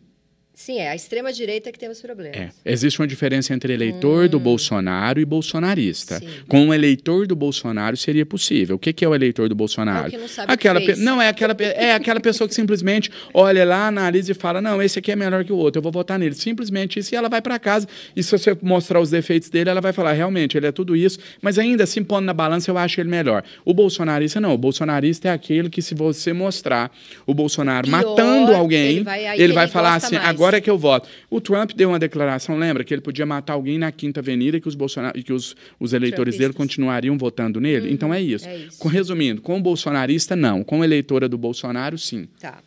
[0.62, 2.36] Sim, é a extrema-direita que temos problemas.
[2.38, 2.50] é.
[2.66, 6.16] Existe uma diferença entre eleitor do Bolsonaro e bolsonarista.
[6.18, 6.20] Hum.
[6.20, 6.28] Sim.
[6.50, 8.76] Com o eleitor do Bolsonaro seria possível.
[8.76, 10.08] O que, que é o eleitor do Bolsonaro?
[10.08, 11.00] É que não sabe aquela que pe-.
[11.00, 15.00] Não, é aquela, é aquela pessoa que simplesmente olha lá, analisa e fala: não, esse
[15.00, 16.36] aqui é melhor que o outro, eu vou votar nele.
[16.36, 17.88] Simplesmente isso, e ela vai para casa.
[18.14, 21.20] E se você mostrar os defeitos dele, ela vai falar: realmente, ele é tudo isso,
[21.42, 23.46] mas ainda assim, pondo na balança, eu acho ele melhor.
[23.64, 24.54] O bolsonarista não.
[24.54, 26.92] O bolsonarista é aquele que, se você mostrar
[27.26, 30.28] o Bolsonaro Pior, matando alguém, ele vai- ele vai ele falar assim: mais.
[30.28, 31.08] agora é que eu voto.
[31.30, 34.62] O Trump deu uma declaração, lembra, que ele podia matar alguém na Quinta Avenida e
[34.62, 35.14] que os, Bolsonar...
[35.16, 37.92] e que os, os eleitores dele continuariam votando nele.
[37.92, 38.48] então é isso.
[38.48, 38.80] é isso.
[38.80, 40.64] Com- resumindo, com o bolsonarista, não.
[40.64, 42.28] Com a eleitora do Bolsonaro, sim.
[42.40, 42.62] Tá.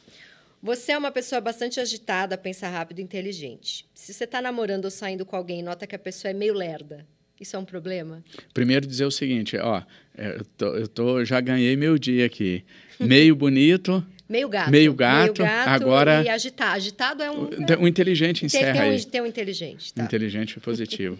[0.62, 3.84] Você é uma pessoa bastante agitada, pensa rápido e inteligente.
[3.94, 6.54] Se você está namorando ou saindo com alguém e nota que a pessoa é meio
[6.54, 7.04] lerda,
[7.40, 8.22] isso é um problema?
[8.54, 9.82] Primeiro dizer o seguinte, ó,
[10.16, 12.62] é, eu, tô, eu tô- já ganhei meu dia aqui.
[13.00, 14.70] Meio bonito, Meio gato.
[14.70, 16.72] Meio gato, agora- E agitado.
[16.76, 17.50] Agitado é um.
[17.80, 18.96] o inteligente encerra tem, aí.
[18.96, 19.92] um, tem um inteligente.
[19.92, 20.02] Tá.
[20.02, 21.18] Inteligente e positivo.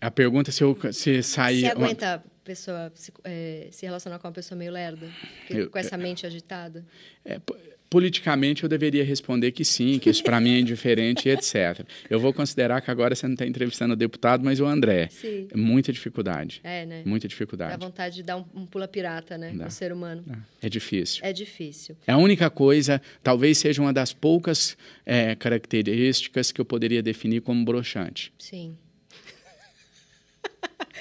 [0.00, 1.60] A pergunta é se eu se sair...
[1.62, 5.08] Você aguenta pessoa se, eh, se relacionar com uma pessoa meio lerda?
[5.50, 6.84] Eu- com essa mente agitada?
[7.24, 7.56] É, po-
[7.90, 11.86] politicamente eu deveria responder que sim, que isso para mim é indiferente etc.
[12.08, 15.08] Eu vou considerar que agora você não está entrevistando o deputado, mas o André.
[15.10, 15.46] Sim.
[15.50, 16.60] É muita dificuldade.
[16.64, 17.02] É, né?
[17.04, 17.84] Muita Dá dificuldade.
[17.84, 19.52] vontade de dar um, um pula pirata, né?
[19.54, 19.64] Dá.
[19.66, 20.24] No ser humano.
[20.62, 21.20] É difícil.
[21.22, 21.94] É difícil.
[22.06, 24.74] É a única coisa, talvez seja uma das poucas
[25.04, 28.32] é, características que eu poderia definir como broxante.
[28.38, 28.74] Sim.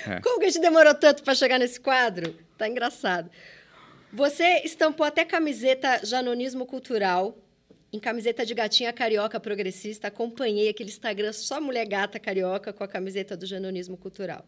[0.08, 0.20] É.
[0.22, 2.36] Como que a gente demorou tanto para chegar nesse quadro?
[2.58, 3.30] Tá engraçado.
[4.14, 7.38] Você estampou até camiseta Janonismo Cultural,
[7.94, 10.08] em camiseta de gatinha carioca progressista.
[10.08, 14.46] Acompanhei aquele Instagram só mulher gata carioca com a camiseta do Janonismo Cultural.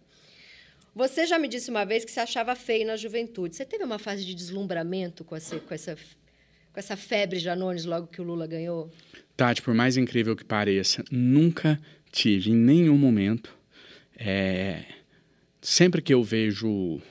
[0.96, 3.56] Você já me disse uma vez que se achava feio na juventude.
[3.56, 8.08] Você teve uma fase de deslumbramento com essa, com essa, com essa febre Janones logo
[8.08, 8.92] que o Lula ganhou?
[9.36, 11.80] Tati, por mais incrível que pareça, nunca
[12.12, 13.58] tive em nenhum momento.
[14.18, 14.84] é,
[15.64, 17.02] sempre que eu vejo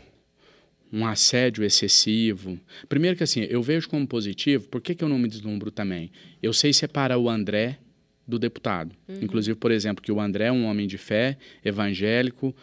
[0.92, 5.18] um assédio excessivo, primeiro que assim, eu vejo como positivo, por que, que eu não
[5.18, 6.12] me deslumbro também?
[6.42, 7.78] Eu sei separar o André
[8.28, 8.94] do deputado.
[9.08, 9.20] Uhum.
[9.22, 12.54] Inclusive, por exemplo, que o André é um homem de fé, evangélico,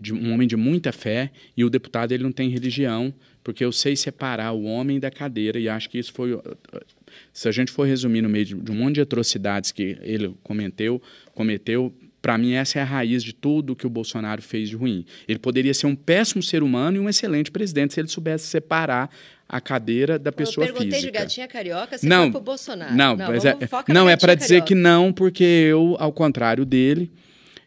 [0.00, 3.70] de, um homem de muita fé, e o deputado ele não tem religião, porque eu
[3.70, 6.38] sei separar o homem da cadeira, e acho que isso foi.
[7.32, 10.34] Se a gente for resumir no meio de, de um monte de atrocidades que ele
[10.42, 11.00] cometeu,
[11.32, 15.04] cometeu para mim, essa é a raiz de tudo que o Bolsonaro fez de ruim.
[15.26, 19.10] Ele poderia ser um péssimo ser humano e um excelente presidente se ele soubesse separar
[19.48, 20.70] a cadeira da pessoa física.
[20.70, 21.12] Eu perguntei física.
[21.12, 22.94] de gatinha carioca, você não, foi pro Bolsonaro.
[22.94, 23.56] Não, não, mas é,
[23.88, 27.10] não é para dizer que não, porque eu, ao contrário dele,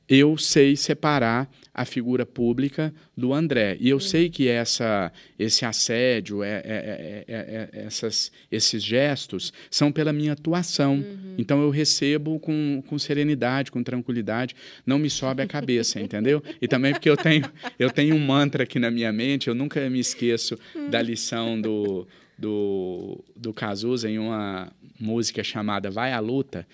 [0.07, 3.77] eu sei separar a figura pública do André.
[3.79, 10.11] E eu sei que essa, esse assédio, é, é, é, essas, esses gestos são pela
[10.11, 10.95] minha atuação.
[10.95, 11.35] Uhum.
[11.37, 14.55] Então eu recebo com, com serenidade, com tranquilidade,
[14.85, 16.43] não me sobe a cabeça, entendeu?
[16.61, 17.49] E também porque eu tenho,
[17.79, 20.59] eu tenho um mantra aqui na minha mente, eu nunca me esqueço
[20.89, 22.05] da lição do,
[22.37, 26.67] do, do Cazuza em uma música chamada Vai à Luta,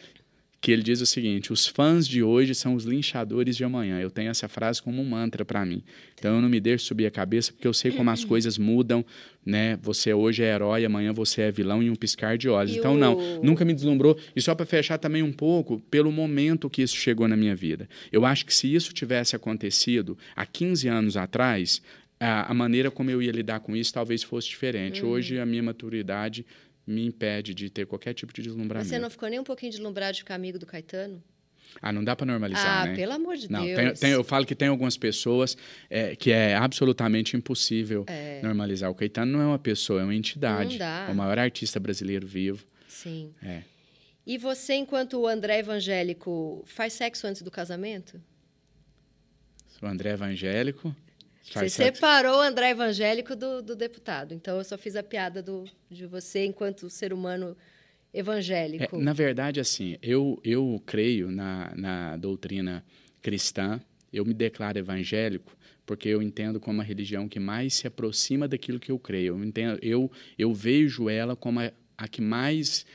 [0.60, 4.00] que ele diz o seguinte: os fãs de hoje são os linchadores de amanhã.
[4.00, 5.84] Eu tenho essa frase como um mantra para mim.
[6.16, 9.06] Então eu não me deixo subir a cabeça porque eu sei como as coisas mudam,
[9.46, 9.78] né?
[9.82, 12.76] Você hoje é herói, amanhã você é vilão em um piscar de olhos.
[12.76, 14.18] E então não, nunca me deslumbrou.
[14.36, 17.88] E só para fechar também um pouco pelo momento que isso chegou na minha vida.
[18.12, 21.82] Eu acho que se isso tivesse acontecido há 15 anos atrás,
[22.20, 25.04] a, a maneira como eu ia lidar com isso talvez fosse diferente.
[25.04, 25.10] Hum.
[25.10, 26.46] Hoje a minha maturidade
[26.88, 28.90] me impede de ter qualquer tipo de deslumbramento.
[28.90, 31.22] Você não ficou nem um pouquinho deslumbrado de ficar amigo do Caetano?
[31.82, 32.96] Ah, não dá para normalizar, ah, né?
[32.96, 33.78] pelo amor de não, Deus.
[33.78, 35.58] Tem, tem, eu falo que tem algumas pessoas
[35.90, 38.42] é, que é absolutamente impossível é.
[38.42, 38.90] normalizar.
[38.90, 40.72] O Caetano não é uma pessoa, é uma entidade.
[40.72, 41.08] Não dá.
[41.10, 42.66] É o maior artista brasileiro vivo.
[42.88, 43.34] Sim.
[43.44, 43.64] É.
[44.26, 48.20] E você, enquanto o André evangélico, faz sexo antes do casamento?
[49.82, 50.96] O André evangélico...
[51.52, 54.34] Faz você separou o André evangélico do, do, deputado.
[54.34, 57.56] Então, eu só fiz a piada do, de você enquanto ser humano
[58.14, 58.96] evangélico.
[58.96, 62.84] É, na verdade, assim, eu, eu creio na, na doutrina
[63.22, 63.80] cristã,
[64.12, 65.58] eu me declaro evangélico
[65.88, 69.38] porque eu entendo como a religião que mais se aproxima daquilo que eu creio.
[69.38, 72.86] Eu, entendo, eu, eu vejo ela como a, a que mais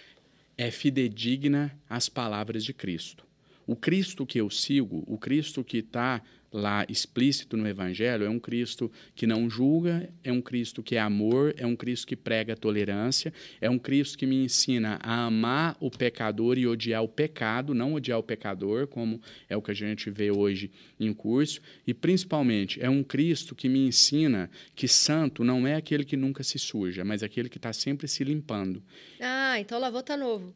[0.59, 3.27] é fidedigna às palavras de Cristo.
[3.67, 6.21] O Cristo que eu sigo, o Cristo que está
[6.53, 11.01] lá explícito no Evangelho é um Cristo que não julga, é um Cristo que é
[11.01, 15.77] amor, é um Cristo que prega tolerância, é um Cristo que me ensina a amar
[15.81, 19.75] o pecador e odiar o pecado, não odiar o pecador, como é o que a
[19.75, 20.71] gente vê hoje
[21.01, 26.05] em curso, e principalmente é um Cristo que me ensina que santo não é aquele
[26.05, 28.83] que nunca se suja, mas aquele que está sempre se limpando.
[29.21, 30.55] Ah, então o lavô está novo.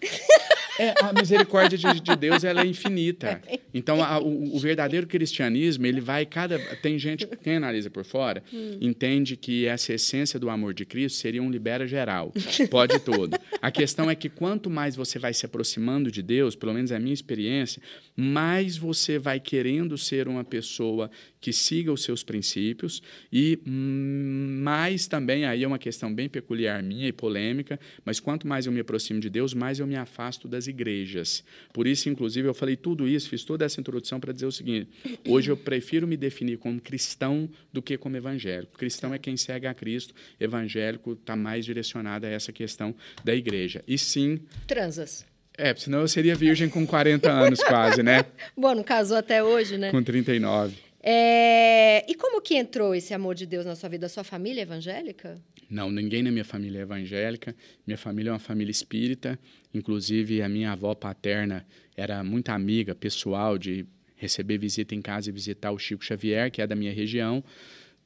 [0.78, 3.40] É, a misericórdia de, de, Deus ela é infinita.
[3.72, 6.58] Então, a, o, o, verdadeiro cristianismo, ele vai cada.
[6.76, 8.78] Tem gente, quem analisa por fora, hum.
[8.80, 12.32] entende que essa essência do amor de Cristo seria um libera geral.
[12.70, 13.38] Pode todo.
[13.60, 16.96] A questão é que quanto mais você vai se aproximando de Deus, pelo menos é
[16.96, 17.80] a minha experiência,
[18.16, 21.10] mais você vai querendo ser uma pessoa
[21.40, 27.06] que siga os seus princípios e mais também, aí é uma questão bem peculiar minha
[27.06, 30.63] e polêmica, mas quanto mais eu me aproximo de Deus, mais eu me afasto das
[30.66, 31.44] igrejas.
[31.72, 34.88] Por isso, inclusive, eu falei tudo isso, fiz toda essa introdução para dizer o seguinte:
[35.26, 38.76] hoje eu prefiro me definir como cristão do que como evangélico.
[38.78, 43.82] Cristão é quem segue a Cristo, evangélico está mais direcionado a essa questão da igreja.
[43.86, 44.40] E sim.
[44.66, 45.24] Transas.
[45.56, 48.24] É, senão eu seria virgem com 40 anos quase, né?
[48.56, 49.90] Bom, não casou até hoje, né?
[49.92, 50.76] Com 39.
[51.00, 52.04] É...
[52.10, 54.06] E como que entrou esse amor de Deus na sua vida?
[54.06, 55.40] A sua família é evangélica?
[55.70, 57.54] Não, ninguém na minha família é evangélica.
[57.86, 59.38] Minha família é uma família espírita.
[59.74, 63.84] Inclusive, a minha avó paterna era muito amiga pessoal de
[64.16, 67.44] receber visita em casa e visitar o Chico Xavier, que é da minha região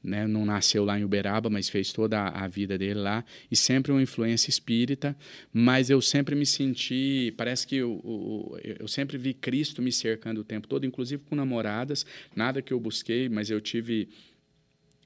[0.03, 0.27] né?
[0.27, 4.03] não nasceu lá em Uberaba, mas fez toda a, vida dele lá, e sempre uma
[4.03, 5.17] influência espírita,
[5.53, 8.01] mas eu sempre me senti, parece que eu,
[8.65, 12.73] eu, eu, sempre vi Cristo me cercando o tempo todo, inclusive com namoradas, nada que
[12.73, 14.09] eu busquei, mas eu tive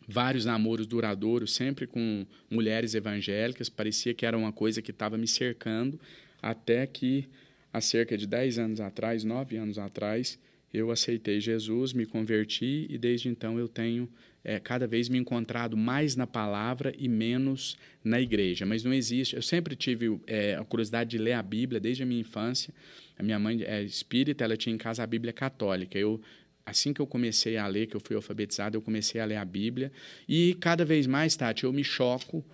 [0.07, 5.27] vários namoros duradouros, sempre com mulheres evangélicas, parecia que era uma coisa que estava me
[5.27, 5.99] cercando,
[6.43, 7.29] até que
[7.73, 10.39] há cerca de 10 anos atrás, 9 anos atrás,
[10.75, 14.09] eu aceitei Jesus, me converti e desde então eu tenho
[14.45, 18.67] é, cada vez me encontrado mais na palavra e menos na igreja.
[18.67, 19.37] Mas não existe.
[19.37, 22.75] Eu sempre tive é, a curiosidade de ler a Bíblia desde a minha infância.
[23.19, 25.99] A minha mãe é espírita, ela tinha em casa a Bíblia católica.
[25.99, 26.21] Eu
[26.65, 29.45] assim que eu comecei a ler, que eu fui alfabetizado, eu comecei a ler a
[29.45, 29.93] Bíblia.
[30.29, 32.45] E cada vez mais, Tati, eu me choco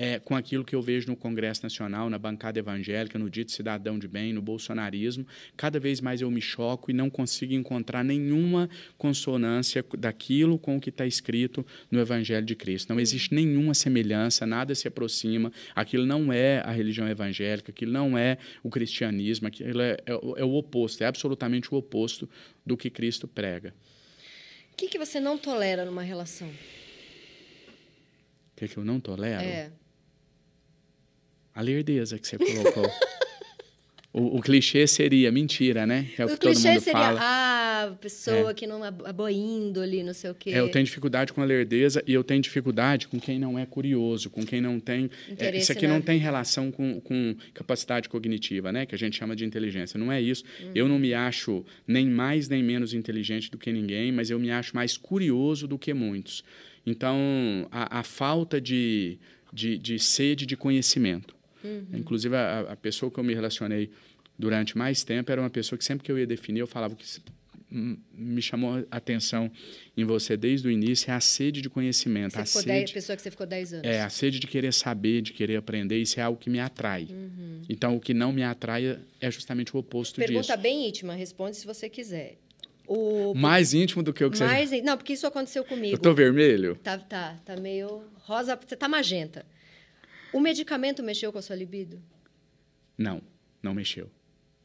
[0.00, 3.98] é, com aquilo que eu vejo no Congresso Nacional, na bancada evangélica, no dito cidadão
[3.98, 5.26] de bem, no bolsonarismo.
[5.58, 10.80] Cada vez mais eu me choco e não consigo encontrar nenhuma consonância daquilo com o
[10.80, 12.88] que está escrito no Evangelho de Cristo.
[12.88, 15.52] Não existe nenhuma semelhança, nada se aproxima.
[15.74, 20.44] Aquilo não é a religião evangélica, aquilo não é o cristianismo, aquilo é, é, é
[20.44, 22.26] o oposto, é absolutamente o oposto
[22.64, 23.74] do que Cristo prega.
[24.72, 26.48] O que, que você não tolera numa relação?
[26.48, 26.52] O
[28.56, 29.42] que, que eu não tolero?
[29.42, 29.70] É.
[31.60, 32.90] A lerdeza que você colocou.
[34.14, 36.08] o, o, clichê seria mentira, né?
[36.16, 37.20] É o, o que todo mundo seria, fala.
[37.22, 38.54] Ah, pessoa é.
[38.54, 40.52] que não é boa índole, não sei o quê.
[40.52, 43.66] É, eu tenho dificuldade com a lerdeza e eu tenho dificuldade com quem não é
[43.66, 45.10] curioso, com quem não tem.
[45.38, 48.86] É, isso aqui não tem relação com, com capacidade cognitiva, né?
[48.86, 50.00] Que a gente chama de inteligência.
[50.00, 50.44] Não é isso.
[50.62, 50.70] Uhum.
[50.74, 54.50] Eu não me acho nem mais nem menos inteligente do que ninguém, mas eu me
[54.50, 56.42] acho mais curioso do que muitos.
[56.86, 59.18] Então, a, a falta de,
[59.52, 61.86] de, de sede de conhecimento Uhum.
[61.94, 63.90] Inclusive, a, a, pessoa que eu me relacionei
[64.38, 67.04] durante mais tempo era uma pessoa que sempre que eu ia definir, eu falava que
[67.70, 69.50] me chamou a atenção
[69.96, 72.32] em você desde o início é a sede de conhecimento.
[72.32, 73.86] Você a sede, dez, pessoa que você ficou 10 anos.
[73.86, 77.06] É, a sede de querer saber, de querer aprender, isso é algo que me atrai.
[77.10, 77.62] Uhum.
[77.68, 80.48] Então, o que não me atrai é justamente o oposto Pergunta disso.
[80.48, 82.36] Pergunta bem íntima, responde se você quiser.
[82.88, 83.34] O...
[83.34, 84.82] Mais íntimo do que o que mais você...
[84.82, 85.94] Não, porque isso aconteceu comigo.
[85.94, 86.74] Eu tô vermelho?
[86.82, 89.46] Tá, tá, tá meio rosa, você tá magenta.
[90.32, 92.00] O medicamento mexeu com a sua libido?
[92.96, 93.22] Não,
[93.62, 94.10] não mexeu.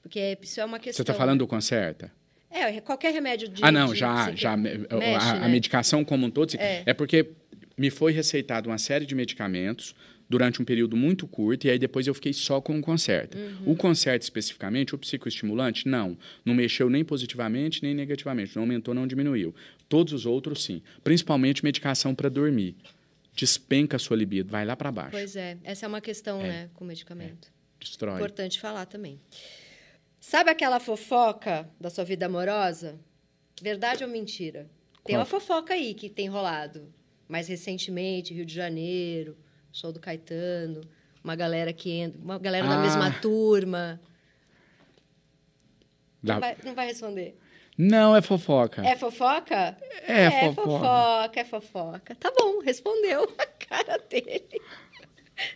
[0.01, 0.97] Porque isso é uma questão.
[0.97, 2.11] Você está falando do Concerta?
[2.49, 3.63] É, qualquer remédio de.
[3.63, 4.33] Ah, não, de, já.
[4.35, 5.45] já mexe, a, né?
[5.45, 6.55] a, medicação como um todo.
[6.57, 6.83] É.
[6.85, 7.31] é porque
[7.77, 9.95] me foi receitado uma série de medicamentos
[10.29, 13.37] durante um período muito curto e aí depois eu fiquei só com o Concerta.
[13.37, 13.73] Uhum.
[13.73, 16.17] O Concerta especificamente, o psicoestimulante, não.
[16.43, 18.55] Não mexeu nem positivamente nem negativamente.
[18.55, 19.53] Não aumentou, não diminuiu.
[19.89, 20.81] Todos os outros, sim.
[21.03, 22.75] Principalmente medicação para dormir
[23.35, 25.11] despenca a sua libido, vai lá para baixo.
[25.11, 26.47] Pois é, essa é uma questão, é.
[26.47, 27.49] né, com o medicamento.
[27.49, 27.83] É.
[27.83, 28.15] Destrói.
[28.15, 29.19] Importante falar também.
[30.19, 32.97] Sabe aquela fofoca da sua vida amorosa?
[33.61, 34.69] Verdade ou mentira?
[35.03, 35.19] Tem Qual?
[35.19, 36.91] uma fofoca aí que tem rolado.
[37.27, 39.37] Mais recentemente, Rio de Janeiro,
[39.71, 40.81] show do Caetano,
[41.23, 42.75] uma galera que entra, uma galera ah.
[42.75, 43.99] da mesma turma.
[46.23, 47.37] Não vai, não vai responder.
[47.77, 48.85] Não, é fofoca.
[48.85, 49.77] É fofoca?
[50.07, 50.63] É, é fofoca.
[50.63, 51.39] fofoca.
[51.39, 54.61] É fofoca, Tá bom, respondeu a cara dele.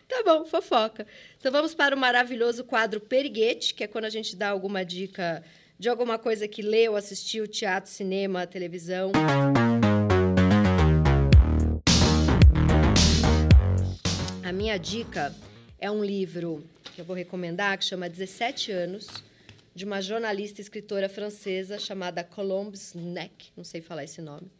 [0.07, 1.07] Tá bom, fofoca.
[1.39, 5.41] Então vamos para o maravilhoso quadro Periguete, que é quando a gente dá alguma dica
[5.79, 9.13] de alguma coisa que leu, assistiu, teatro, cinema, televisão.
[14.43, 15.33] A minha dica
[15.79, 16.61] é um livro
[16.93, 19.07] que eu vou recomendar que chama 17 anos
[19.73, 24.51] de uma jornalista e escritora francesa chamada Colombe Snack, não sei falar esse nome.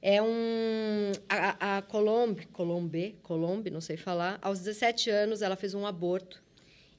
[0.00, 4.38] É um a, a Colombe, Colombe, Colombe, não sei falar.
[4.42, 6.42] Aos 17 anos ela fez um aborto.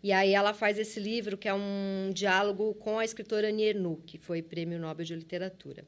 [0.01, 4.01] E aí ela faz esse livro que é um diálogo com a escritora Annie Ernaux,
[4.05, 5.84] que foi Prêmio Nobel de Literatura.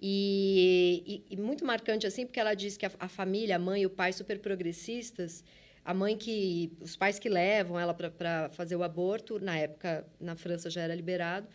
[0.00, 3.82] E, e, e muito marcante assim, porque ela diz que a, a família, a mãe
[3.82, 5.44] e o pai super progressistas
[5.84, 10.36] a mãe que os pais que levam ela para fazer o aborto na época na
[10.36, 11.46] França já era liberado.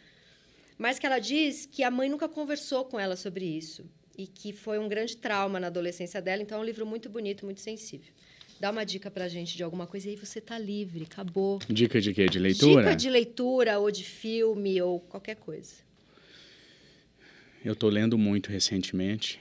[0.77, 3.85] Mas que ela diz que a mãe nunca conversou com ela sobre isso
[4.17, 6.41] e que foi um grande trauma na adolescência dela.
[6.41, 8.13] Então é um livro muito bonito muito sensível.
[8.59, 11.59] Dá uma dica para a gente de alguma coisa e aí você está livre acabou.
[11.69, 12.25] Dica de quê?
[12.25, 12.81] De leitura?
[12.81, 15.75] Dica de leitura ou de filme ou qualquer coisa.
[17.63, 19.39] Eu estou lendo muito recentemente.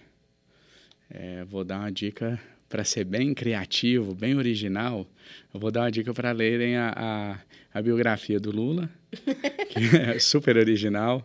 [1.09, 5.07] É, vou dar uma dica para ser bem criativo, bem original,
[5.53, 8.91] eu vou dar uma dica para lerem a, a, a, biografia do Lula,
[9.71, 11.25] que é super original.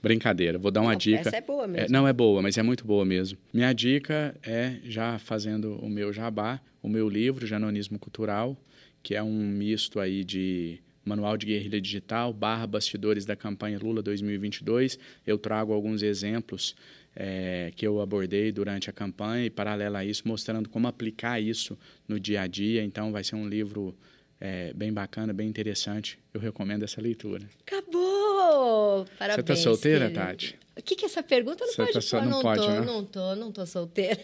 [0.00, 1.28] Brincadeira, vou dar uma não, dica.
[1.28, 1.86] Essa é boa mesmo.
[1.86, 3.36] É, não é boa, mas é muito boa mesmo.
[3.52, 8.56] Minha dica é, já fazendo o meu jabá, o meu livro, Janonismo Cultural,
[9.02, 14.00] que é um misto aí de Manual de Guerrilha Digital, barra Bastidores da Campanha Lula
[14.02, 14.98] 2022.
[15.26, 16.76] Eu trago alguns exemplos
[17.14, 21.78] é, que eu abordei durante a campanha e, paralelo a isso, mostrando como aplicar isso
[22.06, 22.84] no dia a dia.
[22.84, 23.96] Então, vai ser um livro
[24.40, 26.18] é, bem bacana, bem interessante.
[26.32, 27.48] Eu recomendo essa leitura.
[27.66, 29.06] Acabou!
[29.18, 29.46] Parabéns.
[29.46, 30.20] Você está solteira, querido.
[30.20, 30.58] Tati?
[30.78, 31.64] O que, que é essa pergunta?
[31.64, 32.84] Não Você pode tá não, não pode, tô, não?
[32.84, 34.20] Não tô, não tô solteira.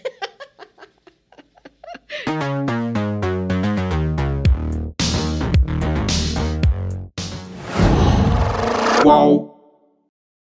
[9.02, 9.53] Qual?